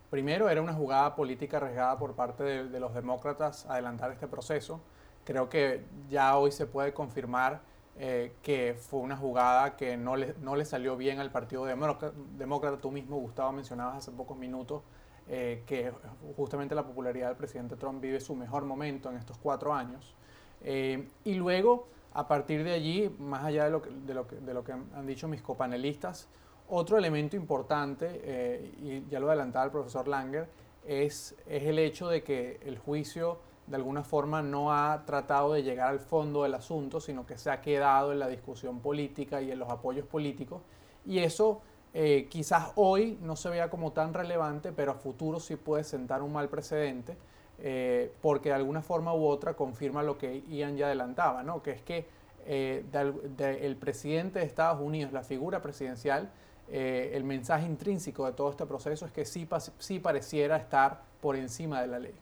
primero 0.09 0.49
era 0.49 0.61
una 0.61 0.73
jugada 0.73 1.13
política 1.15 1.57
arriesgada 1.57 1.97
por 1.97 2.13
parte 2.13 2.43
de, 2.43 2.79
los 2.79 2.93
demócratas 2.93 3.65
adelantar 3.65 4.11
este 4.11 4.27
proceso. 4.27 4.79
Creo 5.25 5.49
que 5.49 5.83
ya 6.09 6.37
hoy 6.37 6.51
se 6.51 6.65
puede 6.65 6.93
confirmar 6.93 7.59
eh, 7.97 8.33
que 8.41 8.75
fue 8.79 8.99
una 8.99 9.17
jugada 9.17 9.75
que 9.75 9.97
no 9.97 10.15
le, 10.15 10.33
no 10.41 10.55
le 10.55 10.65
salió 10.65 10.97
bien 10.97 11.19
al 11.19 11.31
Partido 11.31 11.65
Demócrata. 11.65 12.77
Tú 12.79 12.91
mismo, 12.91 13.17
Gustavo, 13.17 13.51
mencionabas 13.51 13.97
hace 13.97 14.11
pocos 14.11 14.37
minutos 14.37 14.83
eh, 15.27 15.63
que 15.65 15.91
justamente 16.35 16.75
la 16.75 16.85
popularidad 16.85 17.27
del 17.27 17.37
presidente 17.37 17.75
Trump 17.75 18.01
vive 18.01 18.19
su 18.19 18.35
mejor 18.35 18.65
momento 18.65 19.09
en 19.09 19.17
estos 19.17 19.37
cuatro 19.37 19.73
años. 19.73 20.15
Eh, 20.63 21.07
y 21.23 21.35
luego 21.35 21.87
a 22.13 22.27
partir 22.27 22.63
de 22.63 22.73
allí, 22.73 23.13
más 23.19 23.45
allá 23.45 23.65
de 23.65 23.71
lo 23.71 23.81
que, 23.81 23.89
de 23.89 24.13
lo 24.13 24.27
que, 24.27 24.35
de 24.35 24.53
lo 24.53 24.63
que 24.63 24.73
han 24.73 25.07
dicho 25.07 25.27
mis 25.27 25.41
copanelistas, 25.41 26.27
otro 26.67 26.97
elemento 26.97 27.35
importante, 27.35 28.21
eh, 28.23 28.73
y 28.81 29.09
ya 29.09 29.19
lo 29.19 29.27
adelantaba 29.27 29.65
el 29.65 29.71
profesor 29.71 30.07
Langer, 30.07 30.49
es, 30.85 31.35
es 31.45 31.63
el 31.63 31.79
hecho 31.79 32.09
de 32.09 32.23
que 32.23 32.59
el 32.65 32.77
juicio 32.77 33.39
de 33.67 33.75
alguna 33.75 34.03
forma 34.03 34.41
no 34.41 34.73
ha 34.73 35.03
tratado 35.05 35.53
de 35.53 35.63
llegar 35.63 35.89
al 35.89 35.99
fondo 35.99 36.43
del 36.43 36.53
asunto, 36.55 36.99
sino 36.99 37.25
que 37.25 37.37
se 37.37 37.49
ha 37.49 37.61
quedado 37.61 38.11
en 38.11 38.19
la 38.19 38.27
discusión 38.27 38.79
política 38.79 39.41
y 39.41 39.51
en 39.51 39.59
los 39.59 39.69
apoyos 39.69 40.05
políticos. 40.05 40.61
Y 41.05 41.19
eso 41.19 41.61
eh, 41.93 42.27
quizás 42.29 42.71
hoy 42.75 43.17
no 43.21 43.35
se 43.35 43.49
vea 43.49 43.69
como 43.69 43.91
tan 43.91 44.13
relevante, 44.13 44.71
pero 44.71 44.91
a 44.91 44.95
futuro 44.95 45.39
sí 45.39 45.55
puede 45.55 45.83
sentar 45.83 46.21
un 46.21 46.33
mal 46.33 46.49
precedente, 46.49 47.15
eh, 47.59 48.11
porque 48.21 48.49
de 48.49 48.55
alguna 48.55 48.81
forma 48.81 49.13
u 49.13 49.25
otra 49.25 49.53
confirma 49.53 50.03
lo 50.03 50.17
que 50.17 50.41
Ian 50.49 50.77
ya 50.77 50.87
adelantaba, 50.87 51.43
¿no? 51.43 51.61
que 51.61 51.71
es 51.71 51.81
que 51.81 52.07
eh, 52.45 52.83
el 53.61 53.75
presidente 53.75 54.39
de 54.39 54.45
Estados 54.45 54.81
Unidos, 54.81 55.13
la 55.13 55.23
figura 55.23 55.61
presidencial, 55.61 56.29
el 56.69 57.25
mensaje 57.25 57.65
intrínseco 57.65 58.25
de 58.25 58.31
todo 58.31 58.49
este 58.49 58.65
proceso 58.65 59.05
es 59.05 59.11
que 59.11 59.25
sí, 59.25 59.45
sí 59.77 59.99
pareciera 59.99 60.55
estar 60.55 61.01
por 61.19 61.35
encima 61.35 61.81
de 61.81 61.87
la 61.87 61.99
ley 61.99 62.15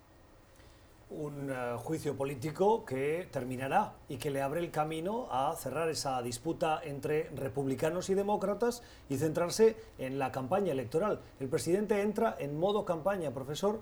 un 1.10 1.50
eh, 1.50 1.76
juicio 1.78 2.16
político 2.16 2.86
que 2.86 3.28
terminará 3.32 3.94
y 4.08 4.18
que 4.18 4.30
le 4.30 4.42
abre 4.42 4.60
el 4.60 4.72
camino 4.72 5.28
a 5.32 5.56
cerrar 5.56 5.90
esa 5.90 6.22
disputa 6.22 6.82
entre 6.84 7.30
republicanos 7.36 8.10
y 8.10 8.14
demócratas 8.14 8.84
y 9.10 9.18
centrarse 9.18 9.76
en 9.98 10.20
la 10.20 10.32
campaña 10.32 10.72
electoral. 10.72 11.20
El 11.40 11.50
presidente 11.50 12.02
entra 12.02 12.36
en 12.40 12.60
modo 12.60 12.86
campaña, 12.86 13.32
profesor, 13.32 13.80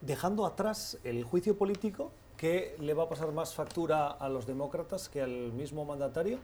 dejando 0.00 0.46
atrás 0.46 0.98
el 1.04 1.24
juicio 1.24 1.58
político 1.58 2.10
que 2.36 2.76
le 2.80 2.94
va 2.94 3.04
a 3.04 3.08
pasar 3.08 3.32
más 3.32 3.54
factura 3.54 4.08
a 4.08 4.28
los 4.28 4.46
demócratas 4.46 5.08
que 5.08 5.22
al 5.22 5.52
mismo 5.52 5.84
mandatario. 5.84 6.38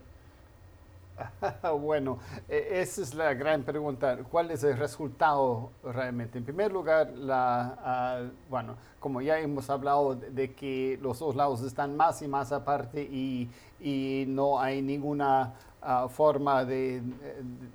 bueno, 1.80 2.18
e, 2.48 2.80
esa 2.80 3.02
es 3.02 3.14
la 3.14 3.34
gran 3.34 3.62
pregunta. 3.62 4.18
¿Cuál 4.30 4.50
es 4.50 4.64
el 4.64 4.76
resultado 4.76 5.70
realmente? 5.82 6.38
En 6.38 6.44
primer 6.44 6.72
lugar, 6.72 7.10
la, 7.10 7.76
ah, 7.84 8.22
bueno, 8.48 8.76
como 9.00 9.20
ya 9.20 9.38
hemos 9.38 9.68
hablado 9.70 10.14
de 10.14 10.54
que 10.54 10.98
los 11.02 11.18
dos 11.18 11.34
lados 11.36 11.62
están 11.62 11.96
más 11.96 12.22
y 12.22 12.28
más 12.28 12.52
aparte 12.52 13.02
y, 13.02 13.50
y 13.80 14.24
no 14.28 14.60
hay 14.60 14.82
ninguna 14.82 15.54
ah, 15.80 16.08
forma 16.08 16.64
de, 16.64 17.02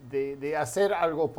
de, 0.10 0.38
de, 0.38 0.58
hacer 0.58 0.94
algo 0.94 1.32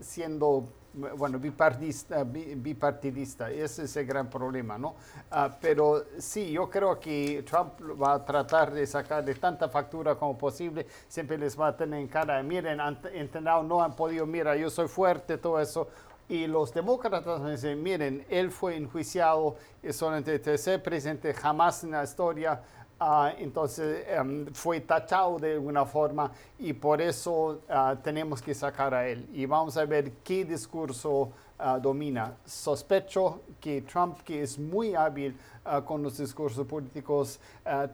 siendo 0.00 0.68
bueno, 0.94 1.38
bipartidista, 1.38 2.24
bipartidista, 2.24 3.50
ese 3.50 3.84
es 3.84 3.96
el 3.96 4.06
gran 4.06 4.28
problema, 4.28 4.76
¿no? 4.78 4.94
Ah, 5.30 5.50
pero 5.60 6.04
sí, 6.18 6.52
yo 6.52 6.68
creo 6.68 7.00
que 7.00 7.42
Trump 7.48 7.72
va 8.00 8.14
a 8.14 8.24
tratar 8.24 8.72
de 8.72 8.86
sacar 8.86 9.24
de 9.24 9.34
tanta 9.34 9.68
factura 9.68 10.14
como 10.14 10.36
posible, 10.36 10.86
siempre 11.08 11.38
les 11.38 11.58
va 11.58 11.68
a 11.68 11.76
tener 11.76 12.00
en 12.00 12.08
cara, 12.08 12.42
miren, 12.42 12.80
han 12.80 12.98
intentado, 13.14 13.62
no 13.62 13.82
han 13.82 13.96
podido, 13.96 14.26
mira, 14.26 14.54
yo 14.56 14.68
soy 14.70 14.88
fuerte, 14.88 15.38
todo 15.38 15.60
eso. 15.60 15.88
Y 16.28 16.46
los 16.46 16.72
demócratas 16.72 17.44
dicen, 17.44 17.82
miren, 17.82 18.24
él 18.30 18.50
fue 18.50 18.76
enjuiciado, 18.76 19.56
es 19.82 19.96
solamente 19.96 20.32
el 20.34 20.40
tercer 20.40 20.82
presidente 20.82 21.34
jamás 21.34 21.84
en 21.84 21.90
la 21.90 22.04
historia 22.04 22.62
Ah, 23.04 23.34
entonces 23.36 24.06
em, 24.06 24.46
fue 24.54 24.80
tachado 24.80 25.36
de 25.36 25.54
alguna 25.54 25.84
forma 25.84 26.30
y 26.60 26.72
por 26.72 27.02
eso 27.02 27.62
ah, 27.68 27.96
tenemos 28.00 28.40
que 28.40 28.54
sacar 28.54 28.94
a 28.94 29.08
él. 29.08 29.28
Y 29.32 29.44
vamos 29.44 29.76
a 29.76 29.84
ver 29.84 30.12
qué 30.22 30.44
discurso 30.44 31.32
ah, 31.58 31.80
domina. 31.80 32.36
Sospecho 32.44 33.40
que 33.60 33.82
Trump, 33.82 34.20
que 34.22 34.44
es 34.44 34.56
muy 34.56 34.94
hábil 34.94 35.36
con 35.84 36.00
los 36.02 36.16
discursos 36.18 36.64
políticos, 36.64 37.40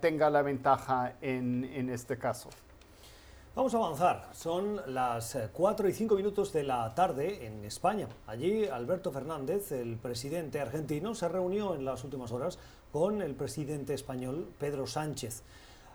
tenga 0.01 0.29
la 0.29 0.43
ventaja 0.43 1.15
en, 1.21 1.65
en 1.65 1.89
este 1.91 2.19
caso. 2.19 2.51
Vamos 3.59 3.75
a 3.75 3.79
avanzar. 3.79 4.29
Son 4.35 4.81
las 4.87 5.37
4 5.53 5.87
eh, 5.87 5.91
y 5.91 5.93
5 5.93 6.15
minutos 6.15 6.53
de 6.53 6.63
la 6.63 6.95
tarde 6.95 7.45
en 7.45 7.65
España. 7.65 8.07
Allí 8.29 8.67
Alberto 8.67 9.11
Fernández, 9.11 9.73
el 9.73 9.97
presidente 9.97 10.61
argentino, 10.61 11.13
se 11.17 11.29
reunió 11.29 11.75
en 11.75 11.85
las 11.85 12.05
últimas 12.05 12.31
horas 12.31 12.59
con 12.93 13.21
el 13.21 13.35
presidente 13.35 13.95
español 13.95 14.49
Pedro 14.59 14.87
Sánchez. 14.87 15.43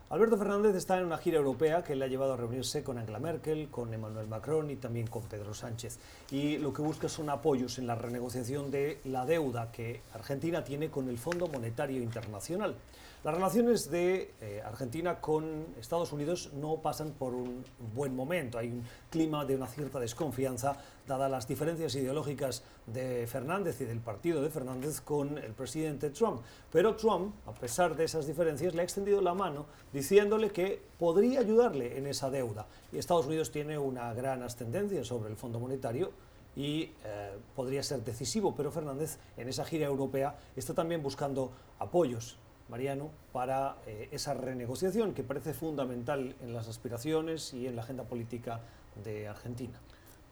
Alberto 0.09 0.37
Fernández 0.37 0.75
está 0.75 0.99
en 0.99 1.05
una 1.05 1.17
gira 1.17 1.37
europea 1.37 1.83
que 1.83 1.95
le 1.95 2.05
ha 2.05 2.07
llevado 2.07 2.33
a 2.33 2.37
reunirse 2.37 2.83
con 2.83 2.99
Angela 2.99 3.17
Merkel, 3.17 3.69
con 3.69 3.91
Emmanuel 3.91 4.27
Macron 4.27 4.69
y 4.69 4.75
también 4.75 5.07
con 5.07 5.23
Pedro 5.23 5.55
Sánchez. 5.55 5.97
Y 6.29 6.59
lo 6.59 6.71
que 6.71 6.83
busca 6.83 7.09
son 7.09 7.31
apoyos 7.31 7.79
en 7.79 7.87
la 7.87 7.95
renegociación 7.95 8.69
de 8.69 8.99
la 9.05 9.25
deuda 9.25 9.71
que 9.71 10.01
Argentina 10.13 10.63
tiene 10.63 10.89
con 10.89 11.09
el 11.09 11.17
Fondo 11.17 11.47
Monetario 11.47 12.03
Internacional. 12.03 12.75
Las 13.23 13.35
relaciones 13.35 13.89
de 13.89 14.33
eh, 14.41 14.61
Argentina 14.65 15.21
con 15.21 15.67
Estados 15.79 16.11
Unidos 16.11 16.51
no 16.55 16.81
pasan 16.81 17.11
por 17.11 17.33
un 17.33 17.63
buen 17.95 18.13
momento. 18.13 18.57
Hay 18.57 18.67
un 18.67 18.83
clima 19.09 19.45
de 19.45 19.55
una 19.55 19.65
cierta 19.65 19.97
desconfianza, 19.97 20.75
dadas 21.07 21.31
las 21.31 21.47
diferencias 21.47 21.95
ideológicas 21.95 22.63
de 22.85 23.25
Fernández 23.25 23.79
y 23.79 23.85
del 23.85 24.01
partido 24.01 24.41
de 24.41 24.49
Fernández 24.49 24.99
con 24.99 25.37
el 25.37 25.53
presidente 25.53 26.09
Trump. 26.09 26.41
Pero 26.69 26.97
Trump, 26.97 27.33
a 27.47 27.53
pesar 27.53 27.95
de 27.95 28.03
esas 28.03 28.27
diferencias, 28.27 28.75
le 28.75 28.81
ha 28.81 28.83
extendido 28.83 29.21
la 29.21 29.33
mano 29.33 29.67
diciéndole 29.93 30.51
que 30.51 30.81
podría 30.99 31.39
ayudarle 31.39 31.97
en 31.97 32.07
esa 32.07 32.29
deuda. 32.29 32.65
Y 32.91 32.97
Estados 32.97 33.25
Unidos 33.25 33.51
tiene 33.51 33.77
una 33.77 34.13
gran 34.13 34.43
ascendencia 34.43 35.01
sobre 35.05 35.29
el 35.29 35.37
Fondo 35.37 35.61
Monetario 35.61 36.11
y 36.57 36.91
eh, 37.05 37.37
podría 37.55 37.83
ser 37.83 38.03
decisivo, 38.03 38.53
pero 38.53 38.69
Fernández 38.69 39.17
en 39.37 39.47
esa 39.47 39.63
gira 39.63 39.85
europea 39.85 40.37
está 40.57 40.73
también 40.73 41.01
buscando 41.01 41.53
apoyos 41.79 42.37
Mariano, 42.69 43.11
para 43.31 43.77
eh, 43.85 44.09
esa 44.11 44.33
renegociación 44.33 45.13
que 45.13 45.23
parece 45.23 45.53
fundamental 45.53 46.35
en 46.41 46.53
las 46.53 46.67
aspiraciones 46.67 47.53
y 47.53 47.67
en 47.67 47.75
la 47.75 47.83
agenda 47.83 48.03
política 48.03 48.61
de 49.03 49.27
Argentina. 49.27 49.79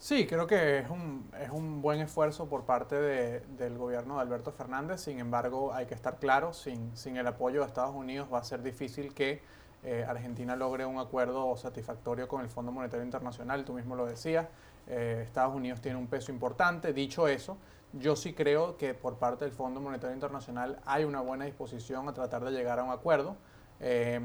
Sí, 0.01 0.25
creo 0.25 0.47
que 0.47 0.79
es 0.79 0.89
un, 0.89 1.29
es 1.39 1.51
un 1.51 1.83
buen 1.83 1.99
esfuerzo 1.99 2.49
por 2.49 2.63
parte 2.63 2.95
del 2.95 3.77
gobierno 3.77 4.15
de 4.15 4.21
Alberto 4.21 4.51
Fernández, 4.51 5.01
sin 5.01 5.19
embargo 5.19 5.75
hay 5.75 5.85
que 5.85 5.93
estar 5.93 6.17
claro, 6.17 6.53
sin, 6.53 6.97
sin 6.97 7.17
el 7.17 7.27
apoyo 7.27 7.61
de 7.61 7.67
Estados 7.67 7.93
Unidos 7.93 8.27
va 8.33 8.39
a 8.39 8.43
ser 8.43 8.63
difícil 8.63 9.13
que 9.13 9.41
eh, 9.83 10.03
Argentina 10.07 10.55
logre 10.55 10.87
un 10.87 10.97
acuerdo 10.97 11.55
satisfactorio 11.55 12.27
con 12.27 12.41
el 12.41 12.49
Fondo 12.49 12.71
Monetario 12.71 13.05
Internacional, 13.05 13.63
tú 13.63 13.73
mismo 13.73 13.95
lo 13.95 14.07
decías, 14.07 14.47
eh, 14.87 15.21
Estados 15.23 15.55
Unidos 15.55 15.81
tiene 15.81 15.99
un 15.99 16.07
peso 16.07 16.31
importante, 16.31 16.93
dicho 16.93 17.27
eso, 17.27 17.57
yo 17.93 18.15
sí 18.15 18.33
creo 18.33 18.77
que 18.77 18.93
por 18.93 19.17
parte 19.17 19.45
del 19.45 19.53
Fondo 19.53 19.81
Monetario 19.81 20.13
Internacional 20.13 20.79
hay 20.85 21.03
una 21.03 21.21
buena 21.21 21.45
disposición 21.45 22.07
a 22.07 22.13
tratar 22.13 22.43
de 22.43 22.51
llegar 22.51 22.79
a 22.79 22.83
un 22.83 22.91
acuerdo, 22.91 23.35
eh, 23.79 24.19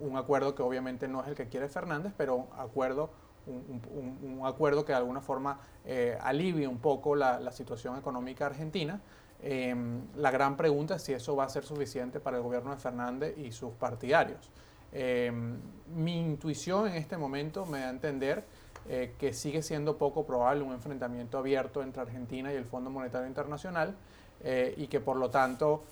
un 0.00 0.16
acuerdo 0.16 0.54
que 0.54 0.62
obviamente 0.62 1.08
no 1.08 1.22
es 1.22 1.28
el 1.28 1.34
que 1.34 1.48
quiere 1.48 1.68
Fernández, 1.68 2.12
pero 2.16 2.48
acuerdo, 2.56 3.10
un, 3.46 4.40
acuerdo 4.44 4.84
que 4.84 4.92
de 4.92 4.98
alguna 4.98 5.20
forma 5.20 5.60
eh, 5.84 6.18
alivie 6.20 6.66
un 6.66 6.78
poco 6.78 7.16
la, 7.16 7.50
situación 7.52 7.96
económica 7.96 8.46
argentina. 8.46 9.00
Eh, 9.42 9.74
la 10.16 10.30
gran 10.30 10.56
pregunta 10.56 10.96
es 10.96 11.02
si 11.02 11.12
eso 11.12 11.36
va 11.36 11.44
a 11.44 11.48
ser 11.48 11.64
suficiente 11.64 12.20
para 12.20 12.36
el 12.36 12.42
gobierno 12.42 12.70
de 12.70 12.78
Fernández 12.78 13.38
y 13.38 13.52
sus 13.52 13.72
partidarios. 13.72 14.50
mi 14.92 16.20
intuición 16.20 16.88
en 16.88 16.94
este 16.94 17.16
momento 17.16 17.64
me 17.66 17.80
da 17.80 17.86
a 17.86 17.90
entender 17.90 18.44
eh, 18.88 19.14
que 19.18 19.32
sigue 19.32 19.62
siendo 19.62 19.96
poco 19.98 20.26
probable 20.26 20.62
un 20.62 20.72
enfrentamiento 20.72 21.38
abierto 21.38 21.82
entre 21.82 22.02
Argentina 22.02 22.52
y 22.52 22.56
el 22.56 22.64
Fondo 22.64 22.90
Monetario 22.90 23.26
Internacional 23.26 23.94
eh, 24.42 24.74
y 24.76 24.86
que 24.86 25.00
por 25.00 25.16
lo 25.16 25.30
tanto 25.30 25.82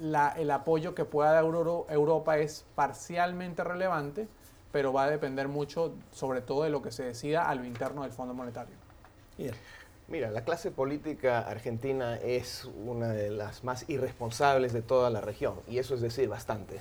el 0.00 0.50
apoyo 0.50 0.94
que 0.94 1.04
pueda 1.04 1.32
dar 1.32 1.44
Europa 1.44 2.38
es 2.38 2.64
parcialmente 2.74 3.62
relevante, 3.62 4.26
pero 4.72 4.92
va 4.92 5.04
a 5.04 5.10
depender 5.10 5.46
mucho 5.46 5.94
sobre 6.10 6.40
todo 6.40 6.64
de 6.64 6.70
lo 6.70 6.82
que 6.82 6.90
se 6.90 7.04
decida 7.04 7.48
a 7.48 7.54
lo 7.54 7.64
interno 7.64 8.02
del 8.02 8.10
Fondo 8.10 8.34
Monetario. 8.34 8.74
Mira, 10.08 10.30
la 10.30 10.44
clase 10.44 10.70
política 10.70 11.40
argentina 11.40 12.16
es 12.16 12.64
una 12.84 13.08
de 13.08 13.30
las 13.30 13.64
más 13.64 13.88
irresponsables 13.88 14.72
de 14.72 14.82
toda 14.82 15.08
la 15.08 15.20
región, 15.20 15.54
y 15.68 15.78
eso 15.78 15.94
es 15.94 16.00
decir 16.00 16.28
bastante. 16.28 16.80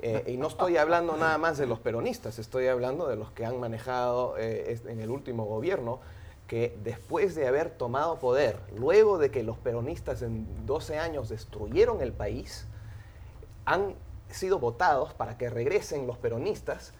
Eh, 0.00 0.24
y 0.26 0.36
no 0.36 0.48
estoy 0.48 0.76
hablando 0.76 1.16
nada 1.16 1.38
más 1.38 1.56
de 1.58 1.66
los 1.66 1.78
peronistas, 1.78 2.38
estoy 2.38 2.66
hablando 2.66 3.06
de 3.06 3.16
los 3.16 3.30
que 3.30 3.46
han 3.46 3.58
manejado 3.60 4.36
eh, 4.38 4.78
en 4.86 5.00
el 5.00 5.10
último 5.10 5.44
gobierno, 5.44 6.00
que 6.46 6.76
después 6.82 7.34
de 7.34 7.46
haber 7.46 7.70
tomado 7.70 8.18
poder, 8.18 8.58
luego 8.76 9.18
de 9.18 9.30
que 9.30 9.42
los 9.42 9.56
peronistas 9.56 10.22
en 10.22 10.66
12 10.66 10.98
años 10.98 11.28
destruyeron 11.28 12.02
el 12.02 12.12
país, 12.12 12.66
han 13.64 13.94
sido 14.30 14.58
votados 14.58 15.14
para 15.14 15.38
que 15.38 15.48
regresen 15.48 16.06
los 16.06 16.18
peronistas 16.18 16.92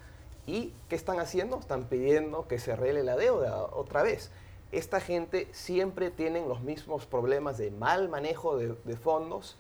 y 0.47 0.73
¿qué 0.89 0.97
están 0.97 1.21
haciendo? 1.21 1.59
Están 1.59 1.85
pidiendo 1.85 2.49
que 2.49 2.59
se 2.59 2.73
arregle 2.73 3.03
la 3.03 3.17
deuda 3.17 3.65
otra 3.65 4.03
vez. 4.03 4.31
Esta 4.73 5.01
gente 5.01 5.49
siempre 5.53 6.11
tiene 6.11 6.47
los 6.47 6.63
mismos 6.63 7.07
problemas 7.07 7.59
de 7.59 7.71
mal 7.71 8.09
manejo 8.09 8.57
de, 8.57 8.97
fondos 8.97 9.57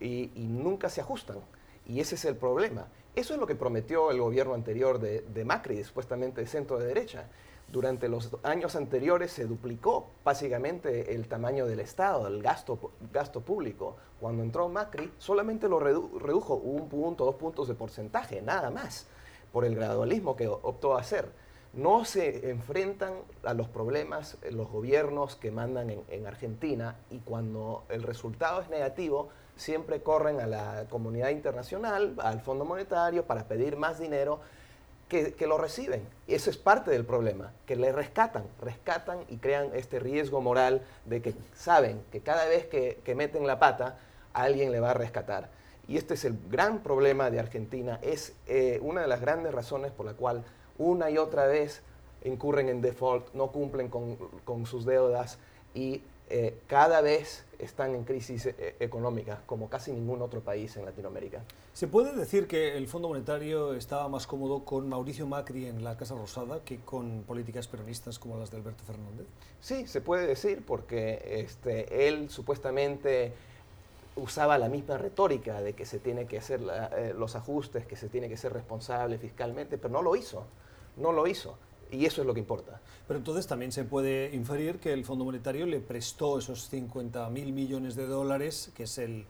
y 0.00 0.30
nunca 0.36 0.90
se 0.90 1.00
ajustan. 1.00 1.38
Y 1.86 2.00
ese 2.00 2.14
es 2.14 2.24
el 2.24 2.36
problema. 2.36 2.88
Eso 3.14 3.34
es 3.34 3.40
lo 3.40 3.46
que 3.46 3.54
prometió 3.54 4.10
el 4.10 4.20
gobierno 4.20 4.54
anterior 4.54 4.98
de, 4.98 5.44
Macri, 5.44 5.82
supuestamente 5.84 6.40
de 6.40 6.46
centro 6.46 6.78
de 6.78 6.86
derecha. 6.86 7.28
Durante 7.68 8.08
los 8.08 8.30
años 8.42 8.76
anteriores 8.76 9.32
se 9.32 9.46
duplicó 9.46 10.08
básicamente 10.24 11.14
el 11.14 11.28
tamaño 11.28 11.66
del 11.66 11.80
Estado, 11.80 12.26
el 12.26 12.42
gasto, 12.42 12.92
gasto 13.12 13.40
público. 13.40 13.96
Cuando 14.20 14.42
entró 14.42 14.68
Macri, 14.68 15.12
solamente 15.18 15.68
lo 15.68 15.78
redujo 15.78 16.54
un 16.54 16.88
punto, 16.88 17.24
dos 17.24 17.36
puntos 17.36 17.68
de 17.68 17.74
porcentaje, 17.74 18.42
nada 18.42 18.70
más, 18.70 19.06
por 19.52 19.64
el 19.64 19.76
gradualismo 19.76 20.36
que 20.36 20.48
optó 20.48 20.96
a 20.96 21.00
hacer. 21.00 21.28
No 21.72 22.04
se 22.04 22.50
enfrentan 22.50 23.14
a 23.42 23.54
los 23.54 23.68
problemas 23.68 24.38
los 24.50 24.68
gobiernos 24.68 25.36
que 25.36 25.50
mandan 25.50 25.90
en 26.08 26.26
Argentina 26.26 26.96
y 27.10 27.18
cuando 27.18 27.84
el 27.88 28.02
resultado 28.02 28.60
es 28.60 28.68
negativo, 28.70 29.30
siempre 29.56 30.02
corren 30.02 30.40
a 30.40 30.46
la 30.46 30.86
comunidad 30.90 31.30
internacional, 31.30 32.14
al 32.18 32.40
Fondo 32.40 32.64
Monetario, 32.64 33.24
para 33.24 33.44
pedir 33.44 33.76
más 33.76 33.98
dinero. 33.98 34.40
que, 35.08 35.46
lo 35.46 35.58
reciben. 35.58 36.02
Y 36.26 36.34
eso 36.34 36.50
es 36.50 36.56
parte 36.56 36.90
del 36.90 37.04
problema, 37.04 37.52
que 37.66 37.76
le 37.76 37.92
rescatan, 37.92 38.42
rescatan 38.60 39.20
y 39.28 39.36
crean 39.36 39.70
este 39.74 40.00
riesgo 40.00 40.40
moral 40.40 40.82
de 41.04 41.22
que 41.22 41.34
saben 41.54 42.02
que 42.10 42.20
cada 42.20 42.46
vez 42.46 42.66
que, 42.66 43.14
meten 43.14 43.46
la 43.46 43.60
pata, 43.60 43.96
alguien 44.32 44.72
le 44.72 44.80
va 44.80 44.90
a 44.90 44.94
rescatar. 44.94 45.50
Y 45.86 45.98
este 45.98 46.14
es 46.14 46.24
el 46.24 46.36
gran 46.50 46.80
problema 46.80 47.30
de 47.30 47.38
Argentina, 47.38 48.00
es 48.02 48.32
eh, 48.48 48.80
una 48.82 49.02
de 49.02 49.06
las 49.06 49.20
grandes 49.20 49.54
razones 49.54 49.92
por 49.92 50.04
la 50.04 50.14
cual 50.14 50.42
una 50.78 51.10
y 51.10 51.18
otra 51.18 51.46
vez 51.46 51.82
incurren 52.24 52.68
en 52.68 52.80
default, 52.80 53.32
no 53.34 53.52
cumplen 53.52 53.88
con, 53.88 54.16
con 54.44 54.66
sus 54.66 54.84
deudas 54.84 55.38
y 55.74 56.02
eh, 56.30 56.58
cada 56.66 57.00
vez 57.00 57.44
están 57.58 57.94
en 57.94 58.04
crisis 58.04 58.46
eh, 58.46 58.76
económica, 58.80 59.42
como 59.46 59.68
casi 59.68 59.92
ningún 59.92 60.22
otro 60.22 60.40
país 60.40 60.76
en 60.76 60.84
Latinoamérica. 60.84 61.42
¿Se 61.72 61.88
puede 61.88 62.14
decir 62.14 62.46
que 62.46 62.76
el 62.76 62.88
Fondo 62.88 63.08
Monetario 63.08 63.74
estaba 63.74 64.08
más 64.08 64.26
cómodo 64.26 64.64
con 64.64 64.88
Mauricio 64.88 65.26
Macri 65.26 65.66
en 65.66 65.84
la 65.84 65.96
Casa 65.96 66.14
Rosada 66.14 66.60
que 66.64 66.78
con 66.78 67.24
políticas 67.26 67.68
peronistas 67.68 68.18
como 68.18 68.38
las 68.38 68.50
de 68.50 68.58
Alberto 68.58 68.84
Fernández? 68.84 69.26
Sí, 69.60 69.86
se 69.86 70.00
puede 70.00 70.26
decir, 70.26 70.64
porque 70.66 71.42
este, 71.44 72.08
él 72.08 72.30
supuestamente 72.30 73.32
usaba 74.16 74.58
la 74.58 74.68
misma 74.68 74.96
retórica 74.96 75.60
de 75.60 75.72
que 75.72 75.84
se 75.84 75.98
tiene 75.98 76.26
que 76.26 76.38
hacer 76.38 76.60
eh, 76.96 77.14
los 77.16 77.34
ajustes, 77.34 77.86
que 77.86 77.96
se 77.96 78.08
tiene 78.08 78.28
que 78.28 78.36
ser 78.36 78.52
responsable 78.52 79.18
fiscalmente, 79.18 79.76
pero 79.76 79.92
no 79.92 80.02
lo 80.02 80.16
hizo, 80.16 80.44
no 80.96 81.12
lo 81.12 81.26
hizo. 81.26 81.56
Y 81.90 82.06
eso 82.06 82.20
es 82.20 82.26
lo 82.26 82.34
que 82.34 82.40
importa. 82.40 82.80
Pero 83.06 83.18
entonces 83.18 83.46
también 83.46 83.72
se 83.72 83.84
puede 83.84 84.34
inferir 84.34 84.78
que 84.78 84.92
el 84.92 85.04
Fondo 85.04 85.24
Monetario 85.24 85.66
le 85.66 85.80
prestó 85.80 86.38
esos 86.38 86.68
50 86.68 87.28
mil 87.30 87.52
millones 87.52 87.96
de 87.96 88.06
dólares, 88.06 88.72
que 88.74 88.84
es 88.84 88.98
el 88.98 89.26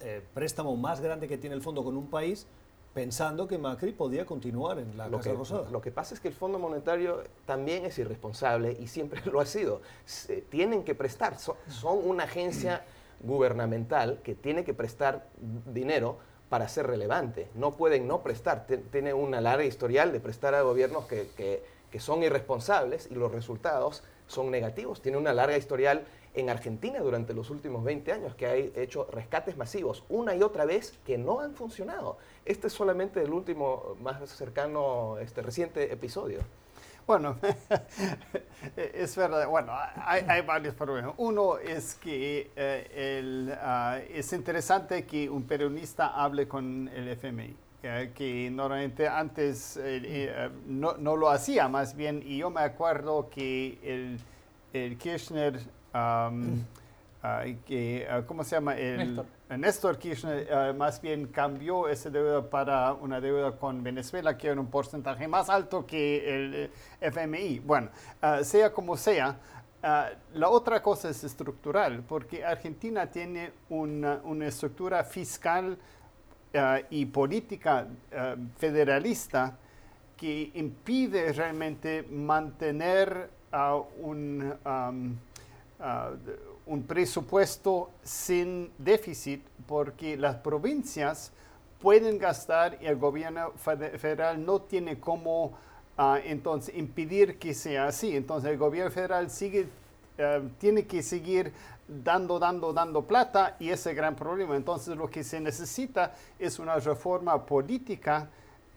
eh, 0.00 0.22
préstamo 0.34 0.76
más 0.76 1.00
grande 1.00 1.26
que 1.26 1.38
tiene 1.38 1.56
el 1.56 1.62
fondo 1.62 1.82
con 1.82 1.96
un 1.96 2.08
país, 2.08 2.46
pensando 2.94 3.48
que 3.48 3.58
Macri 3.58 3.92
podía 3.92 4.26
continuar 4.26 4.78
en 4.78 4.96
la 4.96 5.08
Casa 5.10 5.32
Rosada. 5.32 5.70
Lo 5.70 5.80
que 5.80 5.90
pasa 5.90 6.14
es 6.14 6.20
que 6.20 6.28
el 6.28 6.34
Fondo 6.34 6.58
Monetario 6.58 7.22
también 7.46 7.84
es 7.84 7.98
irresponsable 7.98 8.76
y 8.78 8.86
siempre 8.88 9.20
lo 9.32 9.40
ha 9.40 9.46
sido. 9.46 9.80
tienen 10.48 10.84
que 10.84 10.94
prestar, 10.94 11.38
son, 11.38 11.56
una 12.04 12.24
agencia 12.24 12.84
gubernamental 13.20 14.20
que 14.22 14.34
tiene 14.34 14.64
que 14.64 14.74
prestar 14.74 15.28
dinero 15.72 16.18
para 16.48 16.68
ser 16.68 16.86
relevante. 16.86 17.48
No 17.54 17.72
pueden 17.72 18.06
no 18.06 18.22
prestar. 18.22 18.66
Tiene 18.90 19.12
una 19.12 19.40
larga 19.40 19.64
historial 19.64 20.12
de 20.12 20.20
prestar 20.20 20.54
a 20.54 20.62
gobiernos 20.62 21.06
que, 21.06 21.28
que 21.36 21.62
que 21.90 22.00
son 22.00 22.22
irresponsables 22.22 23.08
y 23.10 23.14
los 23.14 23.32
resultados 23.32 24.02
son 24.26 24.50
negativos. 24.50 25.00
Tiene 25.00 25.18
una 25.18 25.32
larga 25.32 25.56
historial 25.56 26.06
en 26.34 26.50
Argentina 26.50 27.00
durante 27.00 27.34
los 27.34 27.50
últimos 27.50 27.82
20 27.84 28.12
años 28.12 28.34
que 28.34 28.46
ha 28.46 28.54
hecho 28.54 29.08
rescates 29.10 29.56
masivos 29.56 30.04
una 30.08 30.34
y 30.34 30.42
otra 30.42 30.64
vez 30.64 30.94
que 31.04 31.18
no 31.18 31.40
han 31.40 31.54
funcionado. 31.54 32.18
Este 32.44 32.68
es 32.68 32.72
solamente 32.72 33.22
el 33.22 33.32
último 33.32 33.96
más 34.00 34.28
cercano, 34.30 35.18
este 35.18 35.42
reciente 35.42 35.92
episodio. 35.92 36.40
Bueno, 37.06 37.38
es 38.76 39.16
verdad. 39.16 39.48
Bueno, 39.48 39.72
hay, 40.04 40.42
varios 40.42 40.74
problemas. 40.74 41.14
Uno 41.16 41.56
es 41.56 41.94
que 41.94 42.50
eh, 42.54 43.56
ah, 43.62 43.98
es 44.10 44.30
interesante 44.34 45.06
que 45.06 45.30
un 45.30 45.44
peronista 45.44 46.08
hable 46.08 46.46
con 46.46 46.88
el 46.88 47.08
FMI 47.08 47.67
que 47.80 48.50
normalmente 48.50 49.06
antes 49.06 49.76
eh, 49.76 50.02
eh, 50.04 50.50
no, 50.66 50.96
no, 50.96 51.16
lo 51.16 51.30
hacía 51.30 51.68
más 51.68 51.94
bien, 51.94 52.22
y 52.24 52.38
yo 52.38 52.50
me 52.50 52.60
acuerdo 52.60 53.30
que 53.30 53.78
el, 53.84 54.18
el 54.72 54.98
Kirchner, 54.98 55.60
ah, 55.94 56.30
que, 57.66 58.06
ah, 58.10 58.22
¿cómo 58.26 58.42
se 58.42 58.56
llama? 58.56 58.76
El, 58.76 59.22
Néstor. 59.56 59.98
Kirchner 59.98 60.52
ah, 60.52 60.72
más 60.76 61.00
bien 61.00 61.28
cambió 61.28 61.88
esa 61.88 62.10
deuda 62.10 62.50
para 62.50 62.92
una 62.94 63.20
deuda 63.20 63.52
con 63.52 63.82
Venezuela 63.82 64.36
que 64.36 64.48
era 64.48 64.60
un 64.60 64.66
porcentaje 64.66 65.28
más 65.28 65.48
alto 65.48 65.86
que 65.86 66.34
el 66.34 66.54
eh, 66.54 66.70
FMI. 67.00 67.60
Bueno, 67.60 67.90
sea 68.42 68.72
como 68.72 68.96
sea, 68.96 69.38
la 70.34 70.48
otra 70.48 70.82
cosa 70.82 71.10
es 71.10 71.22
estructural, 71.22 72.02
porque 72.02 72.44
Argentina 72.44 73.06
tiene 73.08 73.52
una, 73.68 74.20
una 74.24 74.48
estructura 74.48 75.04
fiscal 75.04 75.78
eh, 76.52 76.86
y 76.90 77.06
política 77.06 77.86
eh, 78.10 78.36
federalista 78.56 79.56
que 80.16 80.50
impide 80.54 81.32
realmente 81.32 82.02
mantener 82.10 83.30
un, 84.00 84.52
un 86.66 86.82
presupuesto 86.82 87.90
sin 88.02 88.70
déficit 88.78 89.42
porque 89.66 90.16
las 90.16 90.36
provincias 90.36 91.32
pueden 91.80 92.18
gastar 92.18 92.78
y 92.80 92.86
el 92.86 92.96
gobierno 92.96 93.52
federal 93.56 94.44
no 94.44 94.60
tiene 94.60 94.98
cómo 94.98 95.56
ah, 95.96 96.18
entonces 96.24 96.74
impedir 96.76 97.38
que 97.38 97.54
sea 97.54 97.86
así. 97.86 98.16
Entonces 98.16 98.50
el 98.50 98.58
gobierno 98.58 98.90
federal 98.90 99.30
sigue, 99.30 99.68
eh, 100.18 100.42
tiene 100.58 100.86
que 100.86 101.02
seguir 101.02 101.52
dando, 101.88 102.38
dando, 102.38 102.72
dando 102.72 103.02
plata 103.02 103.56
y 103.58 103.70
ese 103.70 103.94
gran 103.94 104.14
problema. 104.14 104.54
Entonces 104.56 104.96
lo 104.96 105.08
que 105.08 105.24
se 105.24 105.40
necesita 105.40 106.12
es 106.38 106.58
una 106.58 106.76
reforma 106.76 107.44
política 107.44 108.28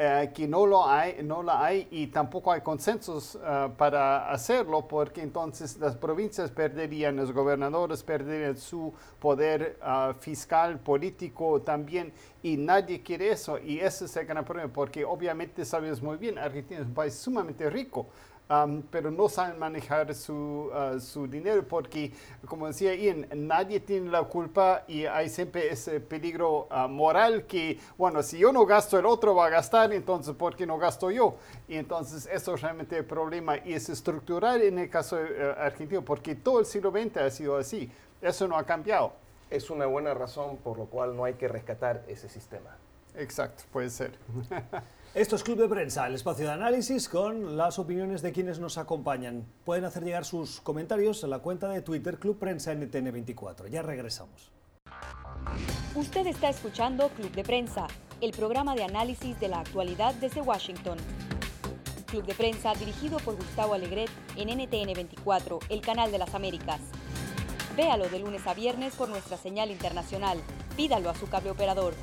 eh, 0.04 0.32
que 0.34 0.47
no 0.47 0.65
lo 0.65 0.89
hay, 0.89 1.21
no 1.21 1.43
la 1.43 1.63
hay 1.63 1.88
y 1.91 2.08
tampoco 2.08 2.52
hay 2.52 2.62
consensos 2.62 3.36
eh, 3.36 3.69
para 3.78 4.32
hacerlo 4.32 4.88
porque 4.88 5.21
entonces 5.21 5.78
las 5.78 5.95
provincias 5.95 6.50
perderían, 6.50 7.17
los 7.17 7.32
gobernadores 7.32 8.02
perderían 8.02 8.58
su 8.58 8.91
poder 9.19 9.78
eh, 9.80 10.13
fiscal, 10.19 10.80
político 10.80 11.62
también 11.62 12.12
y 12.41 12.58
nadie 12.58 13.04
quiere 13.04 13.30
eso 13.30 13.60
y 13.60 13.80
ese 13.80 14.06
es 14.06 14.17
el 14.17 14.26
gran 14.26 14.43
problema 14.43 14.74
porque 14.74 15.06
obviamente 15.06 15.63
sabes 15.65 16.02
muy 16.02 16.17
bien, 16.17 16.39
Argentina 16.39 16.80
es 16.80 16.88
un 16.88 16.95
país 16.95 17.13
sumamente 17.13 17.69
rico, 17.69 18.08
pero 18.90 19.12
no 19.12 19.30
saben 19.30 19.58
manejar 19.58 20.14
su, 20.14 20.70
uh, 20.74 21.00
su, 21.00 21.28
dinero 21.28 21.66
porque, 21.66 22.12
como 22.46 22.68
decía 22.68 22.94
Ian, 22.94 23.28
nadie 23.34 23.80
tiene 23.80 24.10
la 24.10 24.24
culpa 24.24 24.84
y 24.88 25.06
hay 25.06 25.30
siempre 25.30 25.72
ese 25.72 26.02
peligro 26.02 26.68
uh, 26.70 26.88
moral 26.90 27.46
que, 27.46 27.80
bueno, 27.98 28.22
si 28.22 28.40
yo 28.40 28.52
no 28.52 28.66
gasto, 28.66 29.00
el 29.00 29.06
otro 29.06 29.36
va 29.36 29.46
a 29.46 29.50
gastar, 29.50 29.94
entonces, 29.94 30.36
¿por 30.36 30.56
qué 30.56 30.66
no 30.66 30.78
gasto 30.78 31.12
yo? 31.12 31.36
Y 31.68 31.76
entonces, 31.76 32.28
eso 32.32 32.56
es 32.56 32.62
realmente 32.62 32.98
el 32.98 33.06
problema 33.06 33.58
y 33.58 33.74
es 33.74 33.88
estructural 33.88 34.62
en 34.62 34.80
el 34.80 34.90
caso 34.90 35.16
uh, 35.16 35.62
argentino 35.62 36.04
porque 36.04 36.36
todo 36.36 36.60
el 36.60 36.66
siglo 36.66 36.92
XX 36.92 37.18
ha 37.18 37.30
sido 37.30 37.58
así. 37.58 37.90
Eso 38.22 38.48
no 38.48 38.58
ha 38.58 38.66
cambiado. 38.66 39.14
Es 39.50 39.70
una 39.70 39.86
buena 39.86 40.14
razón 40.14 40.58
por 40.58 40.78
lo 40.78 40.86
cual 40.86 41.16
no 41.16 41.24
hay 41.24 41.36
que 41.36 41.48
rescatar 41.48 42.04
ese 42.08 42.28
sistema. 42.28 42.76
Exacto, 43.16 43.64
puede 43.72 43.90
ser. 43.90 44.12
Esto 45.13 45.36
es 45.36 45.43
Club 45.43 45.58
de 45.58 45.67
Prensa, 45.67 46.08
el 46.08 46.15
espacio 46.15 46.45
de 46.45 46.54
análisis 46.54 47.10
con 47.10 47.58
las 47.58 47.78
opiniones 47.80 48.21
de 48.21 48.32
quienes 48.32 48.60
nos 48.60 48.78
acompañan. 48.78 49.45
Pueden 49.65 49.84
hacer 49.84 50.06
llegar 50.06 50.24
sus 50.24 50.62
comentarios 50.62 51.21
a 51.26 51.28
la 51.28 51.39
cuenta 51.39 51.67
de 51.67 51.82
Twitter 51.82 52.17
Club 52.17 52.39
Prensa 52.39 52.74
NTN24. 52.74 53.67
Ya 53.67 53.82
regresamos. 53.82 54.54
Usted 55.95 56.28
está 56.28 56.47
escuchando 56.47 57.10
Club 57.10 57.30
de 57.34 57.43
Prensa, 57.43 57.88
el 58.21 58.32
programa 58.32 58.74
de 58.74 58.86
análisis 58.86 59.38
de 59.41 59.50
la 59.50 59.60
actualidad 59.60 60.15
desde 60.15 60.39
Washington. 60.39 60.97
Club 62.08 62.24
de 62.24 62.34
Prensa 62.34 62.74
dirigido 62.76 63.17
por 63.17 63.36
Gustavo 63.36 63.74
Alegret 63.74 64.10
en 64.38 64.47
NTN24, 64.47 65.60
el 65.67 65.82
canal 65.82 66.13
de 66.13 66.19
las 66.19 66.34
Américas. 66.36 66.80
Véalo 67.76 68.08
de 68.08 68.19
lunes 68.19 68.47
a 68.47 68.54
viernes 68.54 68.95
por 68.95 69.10
nuestra 69.10 69.36
señal 69.36 69.71
internacional. 69.71 70.38
Pídalo 70.78 71.10
a 71.10 71.15
su 71.15 71.28
cable 71.28 71.52
operador. 71.52 71.95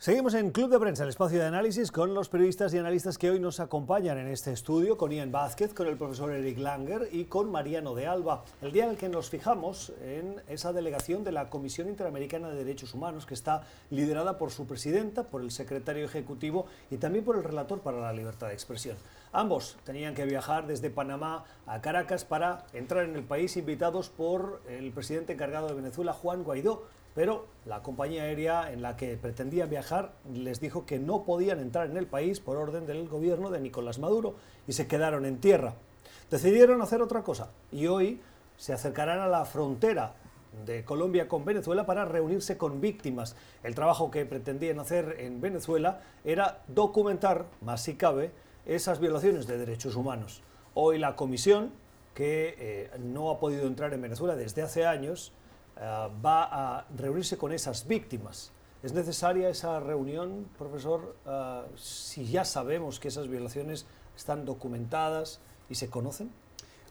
Seguimos 0.00 0.32
en 0.32 0.50
Club 0.50 0.70
de 0.70 0.80
Prensa, 0.80 1.02
el 1.02 1.10
espacio 1.10 1.38
de 1.38 1.44
análisis, 1.44 1.92
con 1.92 2.14
los 2.14 2.30
periodistas 2.30 2.72
y 2.72 2.78
analistas 2.78 3.18
que 3.18 3.28
hoy 3.28 3.38
nos 3.38 3.60
acompañan 3.60 4.16
en 4.16 4.28
este 4.28 4.50
estudio, 4.50 4.96
con 4.96 5.10
Ian 5.10 5.30
Vázquez, 5.30 5.74
con 5.74 5.88
el 5.88 5.98
profesor 5.98 6.32
Eric 6.32 6.56
Langer 6.56 7.10
y 7.12 7.26
con 7.26 7.50
Mariano 7.50 7.94
de 7.94 8.06
Alba. 8.06 8.42
El 8.62 8.72
día 8.72 8.84
en 8.84 8.92
el 8.92 8.96
que 8.96 9.10
nos 9.10 9.28
fijamos 9.28 9.92
en 10.02 10.40
esa 10.48 10.72
delegación 10.72 11.22
de 11.22 11.32
la 11.32 11.50
Comisión 11.50 11.86
Interamericana 11.86 12.48
de 12.48 12.64
Derechos 12.64 12.94
Humanos, 12.94 13.26
que 13.26 13.34
está 13.34 13.64
liderada 13.90 14.38
por 14.38 14.52
su 14.52 14.66
presidenta, 14.66 15.24
por 15.24 15.42
el 15.42 15.50
secretario 15.50 16.06
ejecutivo 16.06 16.64
y 16.90 16.96
también 16.96 17.22
por 17.22 17.36
el 17.36 17.44
relator 17.44 17.80
para 17.80 18.00
la 18.00 18.14
libertad 18.14 18.46
de 18.46 18.54
expresión. 18.54 18.96
Ambos 19.32 19.76
tenían 19.84 20.14
que 20.14 20.24
viajar 20.24 20.66
desde 20.66 20.88
Panamá 20.88 21.44
a 21.66 21.82
Caracas 21.82 22.24
para 22.24 22.64
entrar 22.72 23.04
en 23.04 23.16
el 23.16 23.22
país, 23.22 23.54
invitados 23.58 24.08
por 24.08 24.62
el 24.66 24.92
presidente 24.92 25.34
encargado 25.34 25.68
de 25.68 25.74
Venezuela, 25.74 26.14
Juan 26.14 26.42
Guaidó 26.42 26.88
pero 27.14 27.46
la 27.66 27.82
compañía 27.82 28.22
aérea 28.22 28.72
en 28.72 28.82
la 28.82 28.96
que 28.96 29.16
pretendían 29.16 29.68
viajar 29.68 30.12
les 30.32 30.60
dijo 30.60 30.86
que 30.86 30.98
no 30.98 31.24
podían 31.24 31.60
entrar 31.60 31.90
en 31.90 31.96
el 31.96 32.06
país 32.06 32.40
por 32.40 32.56
orden 32.56 32.86
del 32.86 33.08
gobierno 33.08 33.50
de 33.50 33.60
Nicolás 33.60 33.98
Maduro 33.98 34.36
y 34.66 34.72
se 34.72 34.86
quedaron 34.86 35.26
en 35.26 35.40
tierra. 35.40 35.74
Decidieron 36.30 36.80
hacer 36.82 37.02
otra 37.02 37.22
cosa 37.22 37.50
y 37.72 37.86
hoy 37.86 38.20
se 38.56 38.72
acercarán 38.72 39.20
a 39.20 39.26
la 39.26 39.44
frontera 39.44 40.14
de 40.66 40.84
Colombia 40.84 41.28
con 41.28 41.44
Venezuela 41.44 41.86
para 41.86 42.04
reunirse 42.04 42.56
con 42.56 42.80
víctimas. 42.80 43.36
El 43.62 43.74
trabajo 43.74 44.10
que 44.10 44.26
pretendían 44.26 44.78
hacer 44.78 45.16
en 45.18 45.40
Venezuela 45.40 46.00
era 46.24 46.62
documentar, 46.68 47.46
más 47.60 47.82
si 47.82 47.94
cabe, 47.94 48.32
esas 48.66 49.00
violaciones 49.00 49.46
de 49.46 49.58
derechos 49.58 49.96
humanos. 49.96 50.42
Hoy 50.74 50.98
la 50.98 51.16
comisión, 51.16 51.72
que 52.14 52.54
eh, 52.58 52.90
no 52.98 53.30
ha 53.30 53.38
podido 53.38 53.66
entrar 53.66 53.94
en 53.94 54.02
Venezuela 54.02 54.36
desde 54.36 54.62
hace 54.62 54.84
años, 54.84 55.32
va 55.80 56.48
a 56.78 56.86
reunirse 56.96 57.38
con 57.38 57.52
esas 57.52 57.86
víctimas. 57.86 58.52
¿Es 58.82 58.92
necesaria 58.94 59.48
esa 59.48 59.78
reunión, 59.80 60.46
profesor, 60.58 61.14
ah, 61.26 61.64
si 61.76 62.26
ya 62.26 62.44
sabemos 62.44 62.98
que 62.98 63.08
esas 63.08 63.28
violaciones 63.28 63.86
están 64.16 64.44
documentadas 64.44 65.40
y 65.68 65.74
se 65.74 65.90
conocen? 65.90 66.30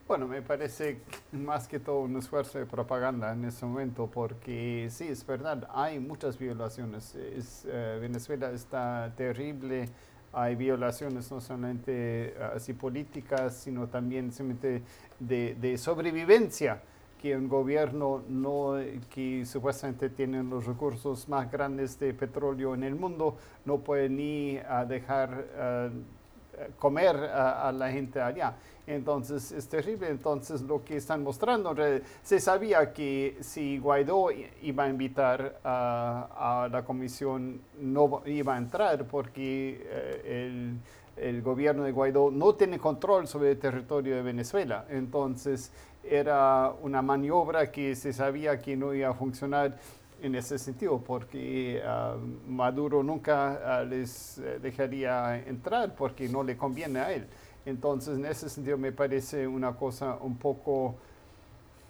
Bueno, 0.08 0.28
me 0.28 0.42
parece 0.42 1.02
más 1.32 1.68
que 1.68 1.80
todo 1.80 2.00
un 2.00 2.18
esfuerzo 2.18 2.58
de 2.58 2.66
propaganda 2.66 3.32
en 3.32 3.46
este 3.46 3.64
momento, 3.66 4.10
porque 4.12 4.88
sí, 4.90 5.08
es 5.08 5.24
verdad, 5.24 5.68
hay 5.72 6.00
muchas 6.00 6.38
violaciones. 6.38 7.16
Eh, 7.16 7.98
Venezuela 8.02 8.50
está 8.50 9.14
terrible, 9.16 9.88
hay 10.34 10.56
violaciones 10.56 11.32
no 11.32 11.42
solamente 11.42 12.30
eh, 12.30 12.34
así 12.56 12.74
políticas, 12.74 13.56
sino 13.56 13.88
también 13.88 14.32
simplemente 14.32 14.84
de, 15.20 15.78
sobrevivencia, 15.78 16.82
que 17.22 17.36
un 17.36 17.48
gobierno 17.48 18.24
no, 18.28 18.76
que 19.14 19.46
supuestamente 19.46 20.10
tiene 20.10 20.44
los 20.44 20.66
recursos 20.66 21.28
más 21.28 21.52
grandes 21.52 22.00
de 22.00 22.14
petróleo 22.14 22.74
en 22.74 22.84
el 22.84 22.96
mundo 22.96 23.36
no 23.66 23.80
puede 23.80 24.10
ni 24.10 24.58
uh, 24.58 24.88
dejar 24.88 25.30
uh, 25.32 26.70
comer 26.78 27.16
a 27.16 27.72
la 27.72 27.90
gente 27.92 28.22
allá. 28.22 28.56
Entonces 28.90 29.52
es 29.52 29.68
terrible. 29.68 30.10
Entonces 30.10 30.62
lo 30.62 30.84
que 30.84 30.98
están 30.98 31.24
mostrando, 31.24 31.76
se 32.24 32.40
sabía 32.40 32.92
que 32.92 33.38
si 33.42 33.78
Guaidó 33.78 34.30
iba 34.64 34.84
a 34.84 34.90
invitar 34.90 35.60
a, 35.64 36.68
la 36.72 36.84
comisión, 36.84 37.62
no 37.80 38.24
iba 38.26 38.56
a 38.56 38.58
entrar 38.58 39.06
porque 39.06 39.86
eh, 39.86 40.48
el, 40.48 40.80
el, 41.18 41.42
gobierno 41.44 41.84
de 41.84 41.92
Guaidó 41.92 42.32
no 42.32 42.56
tiene 42.56 42.80
control 42.80 43.28
sobre 43.28 43.52
el 43.52 43.60
territorio 43.60 44.16
de 44.16 44.24
Venezuela. 44.24 44.86
Entonces 44.90 45.72
era 46.04 46.74
una 46.82 47.02
maniobra 47.02 47.72
que 47.72 47.96
se 47.96 48.14
sabía 48.14 48.60
que 48.60 48.76
no 48.76 48.94
iba 48.94 49.10
a 49.10 49.14
funcionar 49.14 49.78
en 50.22 50.36
ese 50.36 50.58
sentido, 50.58 51.00
porque 51.00 51.82
ah, 51.86 52.16
Maduro 52.48 53.04
nunca 53.04 53.78
ah, 53.80 53.84
les 53.84 54.38
eh, 54.40 54.60
dejaría 54.62 55.38
entrar 55.46 55.96
porque 55.96 56.28
no 56.28 56.44
le 56.44 56.58
conviene 56.58 57.00
a 57.00 57.12
él. 57.14 57.28
Entonces, 57.66 58.18
en 58.18 58.26
ese 58.26 58.50
sentido 58.50 58.78
me 58.78 58.92
parece 58.92 59.48
una 59.48 59.74
cosa 59.76 60.18
un 60.22 60.38
poco, 60.38 60.96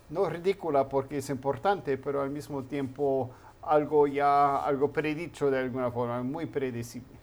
no 0.09 0.29
ridícula 0.29 0.87
porque 0.87 1.19
es 1.19 1.29
importante, 1.29 1.97
pero 1.97 2.21
al 2.21 2.29
mismo 2.29 2.63
tiempo 2.63 3.31
algo 3.61 4.07
ya, 4.07 4.57
algo 4.57 4.91
predicho 4.91 5.49
de 5.51 5.59
alguna 5.59 5.91
forma, 5.91 6.21
muy 6.23 6.45
predecible. 6.45 7.17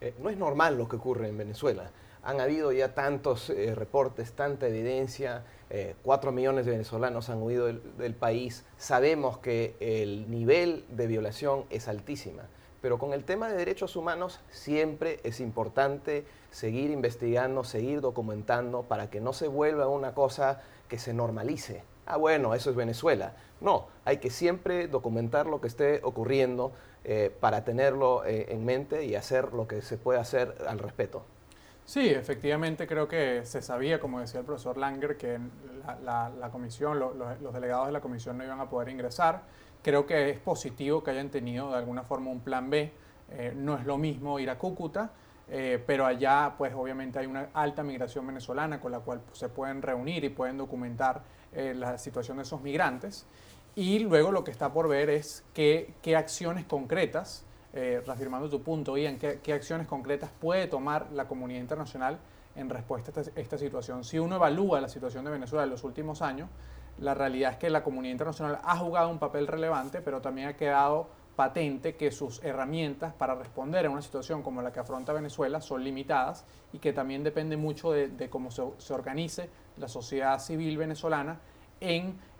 Eh, 0.00 0.14
no 0.22 0.30
es 0.30 0.36
normal 0.36 0.76
lo 0.76 0.88
que 0.88 0.96
ocurre 0.96 1.28
en 1.28 1.38
Venezuela. 1.38 1.90
Han 2.24 2.40
habido 2.40 2.72
ya 2.72 2.94
tantos 2.94 3.50
eh, 3.50 3.74
reportes, 3.74 4.32
tanta 4.32 4.66
evidencia, 4.66 5.44
eh, 5.70 5.94
cuatro 6.02 6.32
millones 6.32 6.66
de 6.66 6.72
venezolanos 6.72 7.30
han 7.30 7.42
huido 7.42 7.66
del 7.66 8.14
país, 8.14 8.64
sabemos 8.78 9.38
que 9.38 9.76
el 9.80 10.30
nivel 10.30 10.84
de 10.88 11.06
violación 11.06 11.64
es 11.70 11.86
altísima. 11.88 12.44
Pero 12.80 12.98
con 12.98 13.14
el 13.14 13.24
tema 13.24 13.48
de 13.48 13.56
derechos 13.56 13.96
humanos 13.96 14.40
siempre 14.50 15.18
es 15.24 15.40
importante 15.40 16.26
seguir 16.50 16.90
investigando, 16.90 17.64
seguir 17.64 18.02
documentando 18.02 18.82
para 18.82 19.08
que 19.08 19.20
no 19.20 19.32
se 19.32 19.48
vuelva 19.48 19.88
una 19.88 20.12
cosa 20.12 20.60
que 20.88 20.98
se 20.98 21.14
normalice. 21.14 21.82
Ah, 22.06 22.18
bueno, 22.18 22.54
eso 22.54 22.68
es 22.68 22.76
Venezuela. 22.76 23.32
No, 23.60 23.88
hay 24.04 24.18
que 24.18 24.28
siempre 24.28 24.86
documentar 24.86 25.46
lo 25.46 25.60
que 25.62 25.68
esté 25.68 26.00
ocurriendo 26.02 26.72
eh, 27.04 27.34
para 27.40 27.64
tenerlo 27.64 28.24
eh, 28.26 28.46
en 28.50 28.64
mente 28.64 29.04
y 29.06 29.14
hacer 29.14 29.54
lo 29.54 29.66
que 29.66 29.80
se 29.80 29.96
puede 29.96 30.18
hacer 30.18 30.54
al 30.68 30.78
respeto. 30.78 31.24
Sí, 31.86 32.08
efectivamente 32.08 32.86
creo 32.86 33.06
que 33.06 33.44
se 33.44 33.60
sabía, 33.60 34.00
como 34.00 34.20
decía 34.20 34.40
el 34.40 34.46
profesor 34.46 34.78
Langer, 34.78 35.16
que 35.16 35.38
la, 36.02 36.48
comisión, 36.50 36.98
los 36.98 37.52
delegados 37.52 37.86
de 37.86 37.92
la 37.92 38.00
comisión 38.00 38.38
no 38.38 38.44
iban 38.44 38.60
a 38.60 38.68
poder 38.68 38.88
ingresar 38.88 39.42
Creo 39.84 40.06
que 40.06 40.30
es 40.30 40.38
positivo 40.38 41.04
que 41.04 41.10
hayan 41.10 41.28
tenido 41.28 41.70
de 41.70 41.76
alguna 41.76 42.04
forma 42.04 42.30
un 42.30 42.40
plan 42.40 42.70
B. 42.70 42.90
Eh, 43.32 43.52
no 43.54 43.76
es 43.76 43.84
lo 43.84 43.98
mismo 43.98 44.38
ir 44.38 44.48
a 44.48 44.56
Cúcuta, 44.56 45.10
eh, 45.46 45.82
pero 45.86 46.06
allá 46.06 46.54
pues 46.56 46.72
obviamente 46.72 47.18
hay 47.18 47.26
una 47.26 47.50
alta 47.52 47.82
migración 47.82 48.26
venezolana 48.26 48.80
con 48.80 48.92
la 48.92 49.00
cual 49.00 49.20
se 49.32 49.50
pueden 49.50 49.82
reunir 49.82 50.24
y 50.24 50.30
pueden 50.30 50.56
documentar 50.56 51.20
eh, 51.52 51.74
la 51.76 51.98
situación 51.98 52.38
de 52.38 52.44
esos 52.44 52.62
migrantes. 52.62 53.26
Y 53.74 53.98
luego 53.98 54.32
lo 54.32 54.42
que 54.42 54.52
está 54.52 54.72
por 54.72 54.88
ver 54.88 55.10
es 55.10 55.44
qué 55.52 56.16
acciones 56.16 56.64
concretas, 56.64 57.44
reafirmando 57.74 58.48
tu 58.48 58.62
punto, 58.62 58.96
Ian, 58.96 59.18
qué, 59.18 59.40
qué 59.42 59.52
acciones 59.52 59.86
concretas 59.86 60.30
puede 60.40 60.66
tomar 60.66 61.10
la 61.12 61.26
comunidad 61.26 61.60
internacional 61.60 62.18
en 62.56 62.70
respuesta 62.70 63.12
a 63.16 63.22
esta, 63.22 63.40
esta, 63.40 63.58
situación. 63.58 64.04
Si 64.04 64.18
uno 64.18 64.36
evalúa 64.36 64.80
la 64.80 64.88
situación 64.88 65.24
de 65.24 65.32
Venezuela 65.32 65.64
en 65.64 65.70
los 65.70 65.82
últimos 65.82 66.22
años, 66.22 66.48
la 66.98 67.14
realidad 67.14 67.52
es 67.52 67.58
que 67.58 67.70
la 67.70 67.82
comunidad 67.82 68.12
internacional 68.12 68.60
ha 68.62 68.76
jugado 68.76 69.08
un 69.08 69.18
papel 69.18 69.46
relevante, 69.46 70.00
pero 70.00 70.20
también 70.20 70.48
ha 70.48 70.56
quedado 70.56 71.08
patente 71.34 71.96
que 71.96 72.12
sus 72.12 72.42
herramientas 72.44 73.12
para 73.12 73.34
responder 73.34 73.86
a 73.86 73.90
una 73.90 74.02
situación 74.02 74.42
como 74.42 74.62
la 74.62 74.72
que 74.72 74.80
afronta 74.80 75.12
Venezuela 75.12 75.60
son 75.60 75.82
limitadas 75.82 76.44
y 76.72 76.78
que 76.78 76.92
también 76.92 77.24
depende 77.24 77.56
mucho 77.56 77.90
de, 77.90 78.28
cómo 78.30 78.50
se, 78.50 78.92
organice 78.92 79.50
la 79.76 79.88
sociedad 79.88 80.38
civil 80.38 80.78
venezolana 80.78 81.40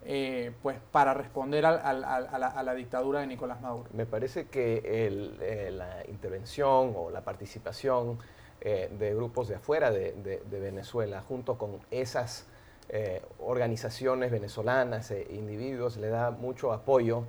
eh, 0.06 0.52
pues, 0.62 0.78
para 0.92 1.14
responder 1.14 1.64
a, 1.64 1.92
la, 1.92 2.74
dictadura 2.74 3.20
de 3.20 3.26
Nicolás 3.26 3.60
Maduro. 3.60 3.88
Me 3.92 4.06
parece 4.06 4.46
que 4.48 4.82
eh, 4.84 5.70
la 5.70 6.02
intervención 6.08 6.92
o 6.96 7.10
la 7.10 7.22
participación 7.22 8.18
eh, 8.60 8.90
de 8.98 9.14
grupos 9.14 9.48
de 9.48 9.56
afuera 9.56 9.90
de 9.90 10.42
Venezuela 10.50 11.22
junto 11.22 11.58
con 11.58 11.80
esas 11.90 12.46
organizaciones 13.38 14.30
venezolanas 14.30 15.10
e 15.10 15.26
individuos 15.30 15.96
le 15.96 16.08
da 16.08 16.30
mucho 16.30 16.70
apoyo 16.70 17.24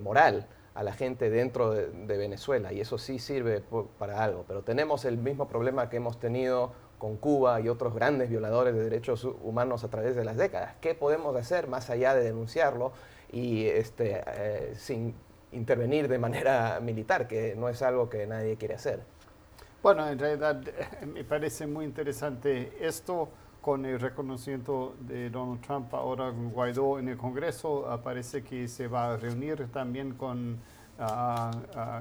moral 0.00 0.46
a 0.74 0.82
la 0.84 0.92
gente 0.92 1.28
dentro 1.28 1.72
de, 1.72 2.16
Venezuela 2.16 2.72
y 2.72 2.80
eso 2.80 2.98
sí 2.98 3.18
sirve 3.18 3.62
para 3.98 4.22
algo. 4.22 4.44
Pero 4.46 4.62
tenemos 4.62 5.04
el 5.04 5.18
mismo 5.18 5.48
problema 5.48 5.90
que 5.90 5.96
hemos 5.96 6.20
tenido 6.20 6.72
con 7.02 7.16
Cuba 7.16 7.60
y 7.60 7.68
otros 7.68 7.94
grandes 7.94 8.30
violadores 8.30 8.76
de 8.76 8.84
derechos 8.84 9.24
humanos 9.24 9.82
a 9.82 9.88
través 9.88 10.14
de 10.14 10.24
las 10.24 10.36
décadas. 10.36 10.76
¿Qué 10.80 10.94
podemos 10.94 11.34
hacer 11.34 11.66
más 11.66 11.90
allá 11.90 12.14
de 12.14 12.22
denunciarlo 12.22 12.92
y 13.32 13.64
este, 13.64 14.22
eh, 14.24 14.74
sin 14.76 15.12
intervenir 15.50 16.06
de 16.06 16.20
manera 16.20 16.78
militar, 16.80 17.26
que 17.26 17.56
no 17.56 17.68
es 17.68 17.82
algo 17.82 18.08
que 18.08 18.24
nadie 18.28 18.56
quiere 18.56 18.74
hacer? 18.74 19.00
Bueno, 19.82 20.08
en 20.08 20.16
realidad 20.16 20.62
me 21.12 21.24
parece 21.24 21.66
muy 21.66 21.86
interesante 21.86 22.72
esto 22.80 23.30
con 23.60 23.84
el 23.84 23.98
reconocimiento 23.98 24.94
de 25.00 25.28
Donald 25.28 25.60
Trump 25.60 25.92
ahora 25.94 26.30
Guaidó 26.30 27.00
en 27.00 27.08
el 27.08 27.16
Congreso, 27.16 28.00
parece 28.04 28.44
que 28.44 28.68
se 28.68 28.86
va 28.86 29.14
a 29.14 29.16
reunir 29.16 29.66
también 29.72 30.14
con, 30.14 30.60
ah, 30.98 31.50
ah, 31.76 32.00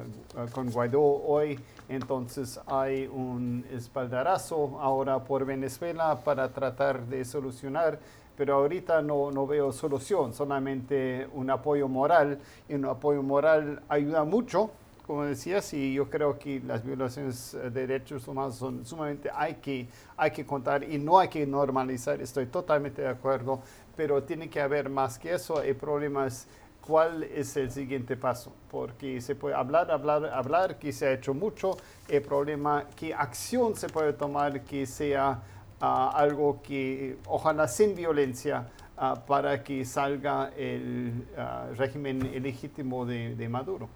con 0.52 0.70
Guaidó 0.70 1.02
hoy. 1.02 1.60
Entonces 1.90 2.60
hay 2.68 3.08
un 3.08 3.66
espaldarazo 3.72 4.80
ahora 4.80 5.20
por 5.20 5.46
Venezuela 5.46 6.20
para 6.24 6.50
tratar 6.50 7.06
de 7.06 7.26
solucionar 7.26 8.00
pero 8.38 8.56
ahorita 8.56 9.04
no, 9.04 9.30
no, 9.30 9.46
veo 9.46 9.72
solución, 9.72 10.34
solamente 10.34 11.28
un 11.34 11.52
apoyo 11.52 11.88
moral, 11.88 12.40
y 12.68 12.74
un 12.74 12.86
apoyo 12.86 13.22
moral 13.22 13.84
ayuda 13.88 14.24
mucho, 14.24 14.72
como 15.06 15.26
decías, 15.26 15.74
y 15.74 15.94
yo 15.94 16.10
creo 16.10 16.40
que 16.40 16.60
las 16.62 16.84
violaciones 16.84 17.52
de 17.52 17.70
derechos 17.70 18.28
humanos 18.28 18.56
son 18.56 18.86
sumamente, 18.86 19.30
hay 19.36 19.56
que, 19.56 19.88
hay 20.18 20.32
que 20.32 20.46
contar 20.46 20.84
y 20.84 20.98
no 20.98 21.20
hay 21.20 21.28
que 21.28 21.46
normalizar, 21.46 22.22
estoy 22.22 22.46
totalmente 22.46 23.02
de 23.02 23.10
acuerdo, 23.10 23.60
pero 23.96 24.24
tiene 24.24 24.50
que 24.50 24.62
haber 24.62 24.90
más 24.90 25.20
que 25.20 25.34
eso. 25.34 25.62
El 25.62 25.76
problema 25.76 26.26
es 26.26 26.48
cuál 26.82 27.24
es 27.24 27.56
el 27.58 27.72
siguiente 27.72 28.18
paso, 28.18 28.52
porque 28.70 29.22
se 29.22 29.36
puede 29.36 29.56
hablar, 29.56 29.92
hablar, 29.92 30.26
hablar, 30.26 30.80
que 30.80 30.92
se 30.92 31.08
ha 31.08 31.12
hecho 31.14 31.34
mucho, 31.34 31.78
el 32.10 32.22
problema, 32.22 32.86
qué 32.96 33.14
acción 33.14 33.76
se 33.76 33.88
puede 33.88 34.14
tomar 34.14 34.62
que 34.62 34.86
sea 34.86 35.42
ah, 35.80 36.12
algo 36.14 36.62
que, 36.62 37.18
ojalá 37.28 37.68
sin 37.68 37.96
violencia, 37.96 38.68
ah, 38.98 39.24
para 39.26 39.64
que 39.64 39.86
salga 39.86 40.52
el 40.58 41.28
ah, 41.38 41.68
régimen 41.78 42.26
ilegítimo 42.34 43.06
de, 43.06 43.36
de 43.36 43.50
Maduro. 43.50 43.88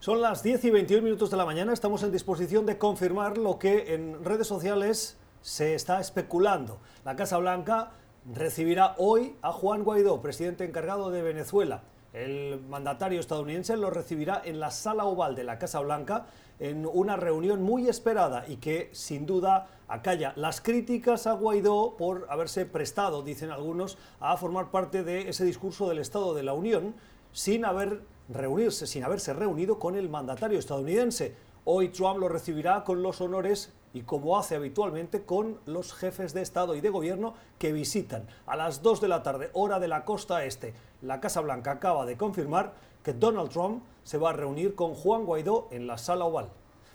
Son 0.00 0.22
las 0.22 0.42
10 0.42 0.64
y 0.64 0.70
21 0.70 1.02
minutos 1.02 1.30
de 1.30 1.36
la 1.36 1.44
mañana, 1.44 1.74
estamos 1.74 2.02
en 2.02 2.10
disposición 2.10 2.64
de 2.64 2.78
confirmar 2.78 3.36
lo 3.36 3.58
que 3.58 3.94
en 3.94 4.24
redes 4.24 4.46
sociales 4.46 5.18
se 5.42 5.74
está 5.74 6.00
especulando. 6.00 6.78
La 7.04 7.16
Casa 7.16 7.36
Blanca 7.36 7.90
recibirá 8.34 8.94
hoy 8.98 9.36
a 9.42 9.52
Juan 9.52 9.84
Guaidó, 9.84 10.20
presidente 10.20 10.64
encargado 10.64 11.10
de 11.10 11.22
Venezuela. 11.22 11.82
El 12.12 12.60
mandatario 12.68 13.20
estadounidense 13.20 13.76
lo 13.76 13.90
recibirá 13.90 14.42
en 14.44 14.58
la 14.58 14.70
sala 14.70 15.04
oval 15.04 15.36
de 15.36 15.44
la 15.44 15.58
Casa 15.58 15.80
Blanca 15.80 16.26
en 16.58 16.84
una 16.84 17.16
reunión 17.16 17.62
muy 17.62 17.88
esperada 17.88 18.44
y 18.48 18.56
que 18.56 18.90
sin 18.92 19.26
duda 19.26 19.68
acalla 19.86 20.32
las 20.36 20.60
críticas 20.60 21.26
a 21.26 21.32
Guaidó 21.32 21.96
por 21.96 22.26
haberse 22.28 22.66
prestado, 22.66 23.22
dicen 23.22 23.50
algunos, 23.50 23.96
a 24.18 24.36
formar 24.36 24.70
parte 24.70 25.04
de 25.04 25.28
ese 25.28 25.44
discurso 25.44 25.88
del 25.88 25.98
Estado 25.98 26.34
de 26.34 26.42
la 26.42 26.52
Unión 26.52 26.94
sin 27.32 27.64
haber 27.64 28.02
reunirse 28.28 28.86
sin 28.86 29.04
haberse 29.04 29.32
reunido 29.32 29.78
con 29.78 29.96
el 29.96 30.08
mandatario 30.08 30.58
estadounidense. 30.58 31.34
Hoy 31.64 31.90
Trump 31.90 32.18
lo 32.18 32.30
recibirá 32.30 32.84
con 32.84 33.02
los 33.02 33.20
honores 33.20 33.72
y 33.92 34.02
como 34.02 34.38
hace 34.38 34.56
habitualmente 34.56 35.26
con 35.26 35.60
los 35.66 35.92
jefes 35.92 36.32
de 36.32 36.40
Estado 36.40 36.74
y 36.74 36.80
de 36.80 36.88
Gobierno 36.88 37.34
que 37.58 37.72
visitan 37.72 38.26
a 38.46 38.56
las 38.56 38.82
2 38.82 39.02
de 39.02 39.08
la 39.08 39.22
tarde, 39.22 39.50
hora 39.52 39.78
de 39.78 39.88
la 39.88 40.06
costa 40.06 40.44
este. 40.44 40.72
La 41.02 41.20
Casa 41.20 41.42
Blanca 41.42 41.72
acaba 41.72 42.06
de 42.06 42.16
confirmar 42.16 42.72
que 43.02 43.12
Donald 43.12 43.50
Trump 43.50 43.84
se 44.04 44.16
va 44.16 44.30
a 44.30 44.34
reunir 44.34 44.74
con 44.74 44.94
Juan 44.94 45.26
Guaidó 45.26 45.68
en 45.70 45.86
la 45.86 45.98
sala 45.98 46.24
oval. 46.24 46.48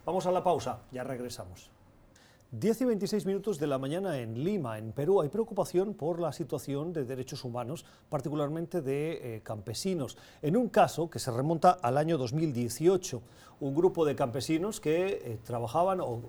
Vamos 0.04 0.26
a 0.26 0.32
la 0.32 0.44
pausa, 0.44 0.80
ya 0.92 1.04
regresamos. 1.04 1.75
10 2.58 2.82
y 2.82 2.86
26 2.86 3.26
minutos 3.26 3.60
de 3.60 3.68
la 3.68 3.78
mañana 3.78 4.18
en 4.18 4.42
Lima, 4.42 4.78
en 4.78 4.94
Perú, 4.94 5.20
hay 5.20 5.28
preocupación 5.28 5.94
por 5.94 6.22
la 6.22 6.32
situación 6.32 6.94
de 6.94 7.04
derechos 7.04 7.44
humanos, 7.44 7.84
particularmente 8.08 8.82
de 8.82 9.36
eh, 9.36 9.42
campesinos. 9.44 10.18
En 10.42 10.56
un 10.56 10.70
caso 10.70 11.10
que 11.10 11.20
se 11.20 11.32
remonta 11.32 11.72
al 11.72 11.98
año 11.98 12.18
2018, 12.18 13.22
un 13.60 13.76
grupo 13.76 14.06
de 14.06 14.16
campesinos 14.16 14.80
que 14.80 15.06
eh, 15.06 15.40
trabajaban 15.44 16.00
o 16.00 16.22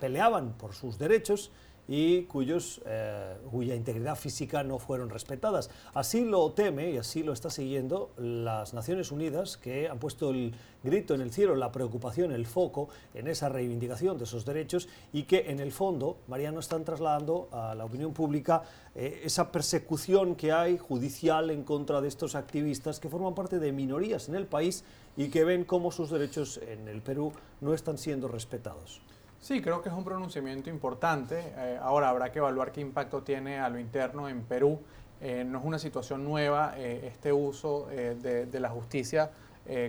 peleaban 0.00 0.54
por 0.54 0.72
sus 0.72 0.96
derechos 0.96 1.50
y 1.88 2.24
cuyos, 2.24 2.82
eh, 2.84 3.34
cuya 3.50 3.74
integridad 3.74 4.14
física 4.14 4.62
no 4.62 4.78
fueron 4.78 5.08
respetadas. 5.08 5.70
Así 5.94 6.24
lo 6.24 6.52
teme 6.52 6.90
y 6.90 6.98
así 6.98 7.22
lo 7.22 7.32
está 7.32 7.48
siguiendo 7.48 8.10
las 8.18 8.74
Naciones 8.74 9.10
Unidas, 9.10 9.56
que 9.56 9.88
han 9.88 9.98
puesto 9.98 10.30
el 10.30 10.54
grito 10.84 11.14
en 11.14 11.22
el 11.22 11.32
cielo, 11.32 11.56
la 11.56 11.72
preocupación, 11.72 12.30
el 12.30 12.46
foco 12.46 12.90
en 13.14 13.26
esa 13.26 13.48
reivindicación 13.48 14.18
de 14.18 14.24
esos 14.24 14.44
derechos 14.44 14.88
y 15.12 15.22
que 15.22 15.50
en 15.50 15.60
el 15.60 15.72
fondo, 15.72 16.18
Mariano, 16.28 16.60
están 16.60 16.84
trasladando 16.84 17.48
a 17.50 17.74
la 17.74 17.86
opinión 17.86 18.12
pública 18.12 18.62
eh, 18.94 19.22
esa 19.24 19.50
persecución 19.50 20.34
que 20.36 20.52
hay 20.52 20.76
judicial 20.76 21.50
en 21.50 21.64
contra 21.64 22.02
de 22.02 22.08
estos 22.08 22.34
activistas 22.34 23.00
que 23.00 23.08
forman 23.08 23.34
parte 23.34 23.58
de 23.58 23.72
minorías 23.72 24.28
en 24.28 24.34
el 24.34 24.46
país 24.46 24.84
y 25.16 25.30
que 25.30 25.44
ven 25.44 25.64
cómo 25.64 25.90
sus 25.90 26.10
derechos 26.10 26.58
en 26.58 26.86
el 26.86 27.00
Perú 27.00 27.32
no 27.60 27.72
están 27.72 27.96
siendo 27.96 28.28
respetados. 28.28 29.00
Sí, 29.40 29.62
creo 29.62 29.80
que 29.82 29.88
es 29.88 29.94
un 29.94 30.04
pronunciamiento 30.04 30.68
importante. 30.68 31.40
Eh, 31.56 31.78
ahora 31.80 32.08
habrá 32.08 32.32
que 32.32 32.38
evaluar 32.38 32.72
qué 32.72 32.80
impacto 32.80 33.22
tiene 33.22 33.58
a 33.58 33.68
lo 33.68 33.78
interno 33.78 34.28
en 34.28 34.42
Perú. 34.42 34.80
Eh, 35.20 35.44
no 35.44 35.58
es 35.58 35.64
una 35.64 35.78
situación 35.78 36.24
nueva 36.24 36.74
eh, 36.76 37.08
este 37.12 37.32
uso 37.32 37.86
de, 37.86 38.60
la 38.60 38.68
justicia 38.68 39.30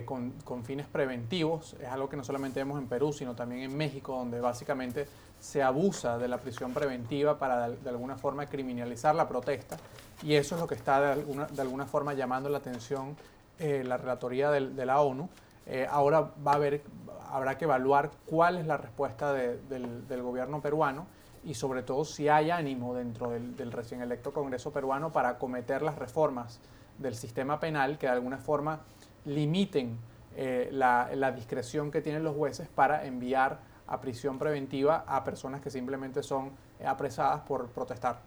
con, 0.04 0.64
fines 0.64 0.86
preventivos. 0.86 1.74
Es 1.80 1.88
algo 1.88 2.08
que 2.08 2.16
no 2.16 2.24
solamente 2.24 2.60
vemos 2.60 2.78
en 2.78 2.86
Perú, 2.86 3.12
sino 3.12 3.34
también 3.34 3.62
en 3.62 3.76
México, 3.76 4.16
donde 4.16 4.40
básicamente 4.40 5.06
se 5.40 5.62
abusa 5.62 6.18
de 6.18 6.28
la 6.28 6.38
prisión 6.38 6.72
preventiva 6.72 7.38
para 7.38 7.70
de, 7.70 7.88
alguna 7.88 8.16
forma 8.16 8.46
criminalizar 8.46 9.14
la 9.14 9.28
protesta. 9.28 9.78
Y 10.22 10.34
eso 10.34 10.54
es 10.54 10.60
lo 10.60 10.66
que 10.66 10.74
está 10.74 11.00
de 11.00 11.12
alguna, 11.12 11.46
de 11.46 11.60
alguna 11.60 11.86
forma 11.86 12.14
llamando 12.14 12.48
la 12.48 12.58
atención 12.58 13.16
la 13.58 13.98
relatoría 13.98 14.50
de 14.50 14.86
la 14.86 15.00
ONU. 15.00 15.28
Eh, 15.72 15.86
ahora 15.88 16.32
va 16.44 16.50
a 16.50 16.54
haber, 16.56 16.82
habrá 17.30 17.56
que 17.56 17.64
evaluar 17.64 18.10
cuál 18.26 18.58
es 18.58 18.66
la 18.66 18.76
respuesta 18.76 19.32
del, 19.32 20.20
gobierno 20.20 20.60
peruano 20.60 21.06
y 21.44 21.54
sobre 21.54 21.84
todo 21.84 22.04
si 22.04 22.28
hay 22.28 22.50
ánimo 22.50 22.92
dentro 22.92 23.30
del, 23.30 23.70
recién 23.70 24.02
electo 24.02 24.32
Congreso 24.32 24.72
peruano 24.72 25.12
para 25.12 25.28
acometer 25.28 25.82
las 25.82 25.96
reformas 25.96 26.58
del 26.98 27.14
sistema 27.14 27.60
penal 27.60 27.98
que 27.98 28.08
de 28.08 28.12
alguna 28.14 28.38
forma 28.38 28.80
limiten 29.26 29.96
eh, 30.34 30.70
la, 30.72 31.08
la, 31.14 31.30
discreción 31.30 31.92
que 31.92 32.00
tienen 32.00 32.24
los 32.24 32.34
jueces 32.34 32.66
para 32.66 33.06
enviar 33.06 33.60
a 33.86 34.00
prisión 34.00 34.40
preventiva 34.40 35.04
a 35.06 35.22
personas 35.22 35.60
que 35.60 35.70
simplemente 35.70 36.24
son 36.24 36.50
apresadas 36.84 37.42
por 37.42 37.68
protestar. 37.68 38.18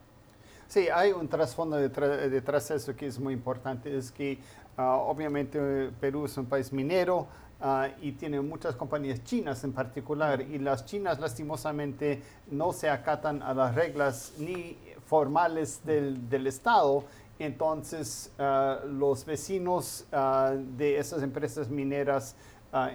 Sí, 0.68 0.88
hay 0.90 1.12
un 1.12 1.28
trasfondo 1.28 1.76
detrás 1.76 2.70
de 2.70 2.76
eso 2.76 2.96
que 2.96 3.06
es 3.06 3.20
muy 3.20 3.34
importante, 3.34 3.96
es 3.96 4.12
que 4.12 4.40
Ah, 4.76 4.98
obviamente 4.98 5.92
Perú 6.00 6.26
es 6.26 6.36
un 6.36 6.48
país 6.48 6.74
minero 6.74 7.28
ah, 7.62 7.90
y 8.02 8.14
tiene 8.14 8.42
muchas 8.42 8.76
compañías 8.76 9.24
chinas 9.24 9.64
en 9.64 9.72
particular 9.72 10.42
y 10.42 10.58
las 10.58 10.86
chinas 10.86 11.20
lastimosamente 11.20 12.24
no 12.50 12.74
se 12.74 12.90
acatan 12.90 13.44
a 13.44 13.54
las 13.54 13.76
reglas 13.76 14.34
ni 14.40 14.78
formales 15.06 15.86
del, 15.86 16.28
del 16.28 16.48
Estado. 16.48 17.04
Entonces 17.38 18.32
ah, 18.40 18.80
los 18.88 19.26
vecinos 19.26 20.08
de 20.12 20.98
esas 20.98 21.22
empresas 21.22 21.70
mineras 21.70 22.36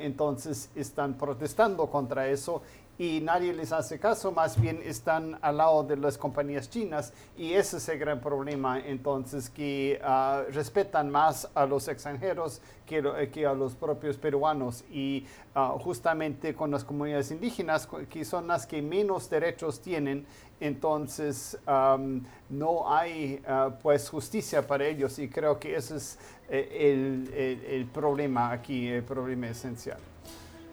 entonces 0.00 0.70
están 0.74 1.14
protestando 1.14 1.86
contra 1.86 2.26
eso 2.26 2.62
y 2.98 3.20
nadie 3.20 3.52
les 3.52 3.70
hace 3.70 4.00
caso, 4.00 4.32
más 4.32 4.60
bien 4.60 4.80
están 4.84 5.38
al 5.40 5.58
lado 5.58 5.84
de 5.84 5.96
las 5.96 6.18
compañías 6.18 6.68
chinas 6.68 7.12
y 7.36 7.52
ese 7.52 7.76
es 7.76 7.88
el 7.88 7.98
gran 8.00 8.20
problema, 8.20 8.80
entonces 8.80 9.48
que 9.48 10.00
ah, 10.02 10.42
respetan 10.50 11.08
más 11.08 11.48
a 11.54 11.64
los 11.64 11.86
extranjeros 11.86 12.60
que, 12.86 13.30
que, 13.32 13.46
a 13.46 13.54
los 13.54 13.76
propios 13.76 14.16
peruanos 14.16 14.84
y 14.90 15.24
ah, 15.54 15.76
justamente 15.78 16.54
con 16.54 16.72
las 16.72 16.82
comunidades 16.82 17.30
indígenas, 17.30 17.88
que 18.10 18.24
son 18.24 18.48
las 18.48 18.66
que 18.66 18.82
menos 18.82 19.30
derechos 19.30 19.80
tienen, 19.80 20.26
entonces 20.58 21.56
no 22.48 22.92
hay 22.92 23.40
ah, 23.46 23.70
pues 23.80 24.08
justicia 24.10 24.66
para 24.66 24.84
ellos 24.84 25.20
y 25.20 25.28
creo 25.28 25.60
que 25.60 25.76
ese 25.76 25.98
es 25.98 26.18
eh, 26.48 26.90
el, 26.92 27.64
el 27.64 27.86
problema 27.86 28.50
aquí, 28.50 28.88
el 28.88 29.04
problema 29.04 29.46
esencial 29.46 30.00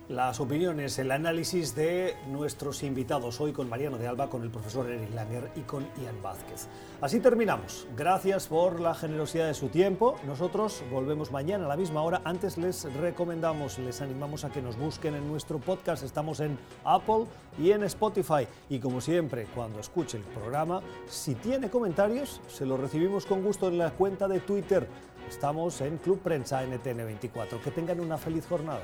las 0.10 0.40
opiniones, 0.40 1.00
el 1.00 1.12
análisis 1.12 1.76
de 1.76 2.16
nuestros 2.28 2.84
invitados 2.84 3.42
hoy 3.42 3.54
con 3.54 3.68
Mariano 3.68 3.98
de 3.98 4.08
Alba, 4.08 4.30
con 4.30 4.44
el 4.44 4.52
profesor 4.52 4.90
Eric 4.90 5.14
Langer 5.16 5.52
y 5.56 5.62
con 5.62 5.84
Ian 6.02 6.22
Vázquez. 6.22 6.68
Así 7.02 7.20
terminamos. 7.20 7.88
Gracias 7.98 8.48
por 8.48 8.80
la 8.80 8.94
generosidad 8.94 9.48
de 9.48 9.56
su 9.56 9.70
tiempo. 9.70 10.18
Nosotros 10.28 10.84
volvemos 10.92 11.32
mañana 11.32 11.66
a 11.66 11.70
la 11.70 11.78
misma 11.78 12.04
hora. 12.04 12.22
Antes 12.24 12.58
les 12.58 12.84
recomendamos, 12.94 13.80
les 13.80 14.02
animamos 14.02 14.46
a 14.46 14.52
que 14.52 14.62
nos 14.62 14.78
busquen 14.78 15.16
en 15.16 15.28
nuestro 15.28 15.58
podcast. 15.58 16.04
Estamos 16.04 16.40
en 16.40 16.58
Apple 16.84 17.26
y 17.58 17.72
en 17.72 17.84
Spotify. 17.84 18.48
Y 18.70 18.80
como 18.80 19.02
siempre, 19.02 19.48
cuando 19.56 19.80
escuche 19.80 20.18
el 20.18 20.24
programa, 20.24 20.82
si 21.08 21.34
tiene 21.34 21.70
comentarios, 21.70 22.42
se 22.48 22.66
los 22.66 22.80
recibimos 22.80 23.26
con 23.26 23.44
gusto 23.44 23.70
en 23.70 23.80
la 23.80 23.92
cuenta 23.92 24.28
de 24.28 24.40
Twitter. 24.40 24.88
Estamos 25.30 25.82
en 25.82 25.98
Club 25.98 26.20
Prensa 26.22 26.64
NTN 26.64 26.98
24. 26.98 27.62
Que 27.62 27.72
tengan 27.72 28.00
una 28.00 28.18
feliz 28.18 28.46
jornada. 28.48 28.84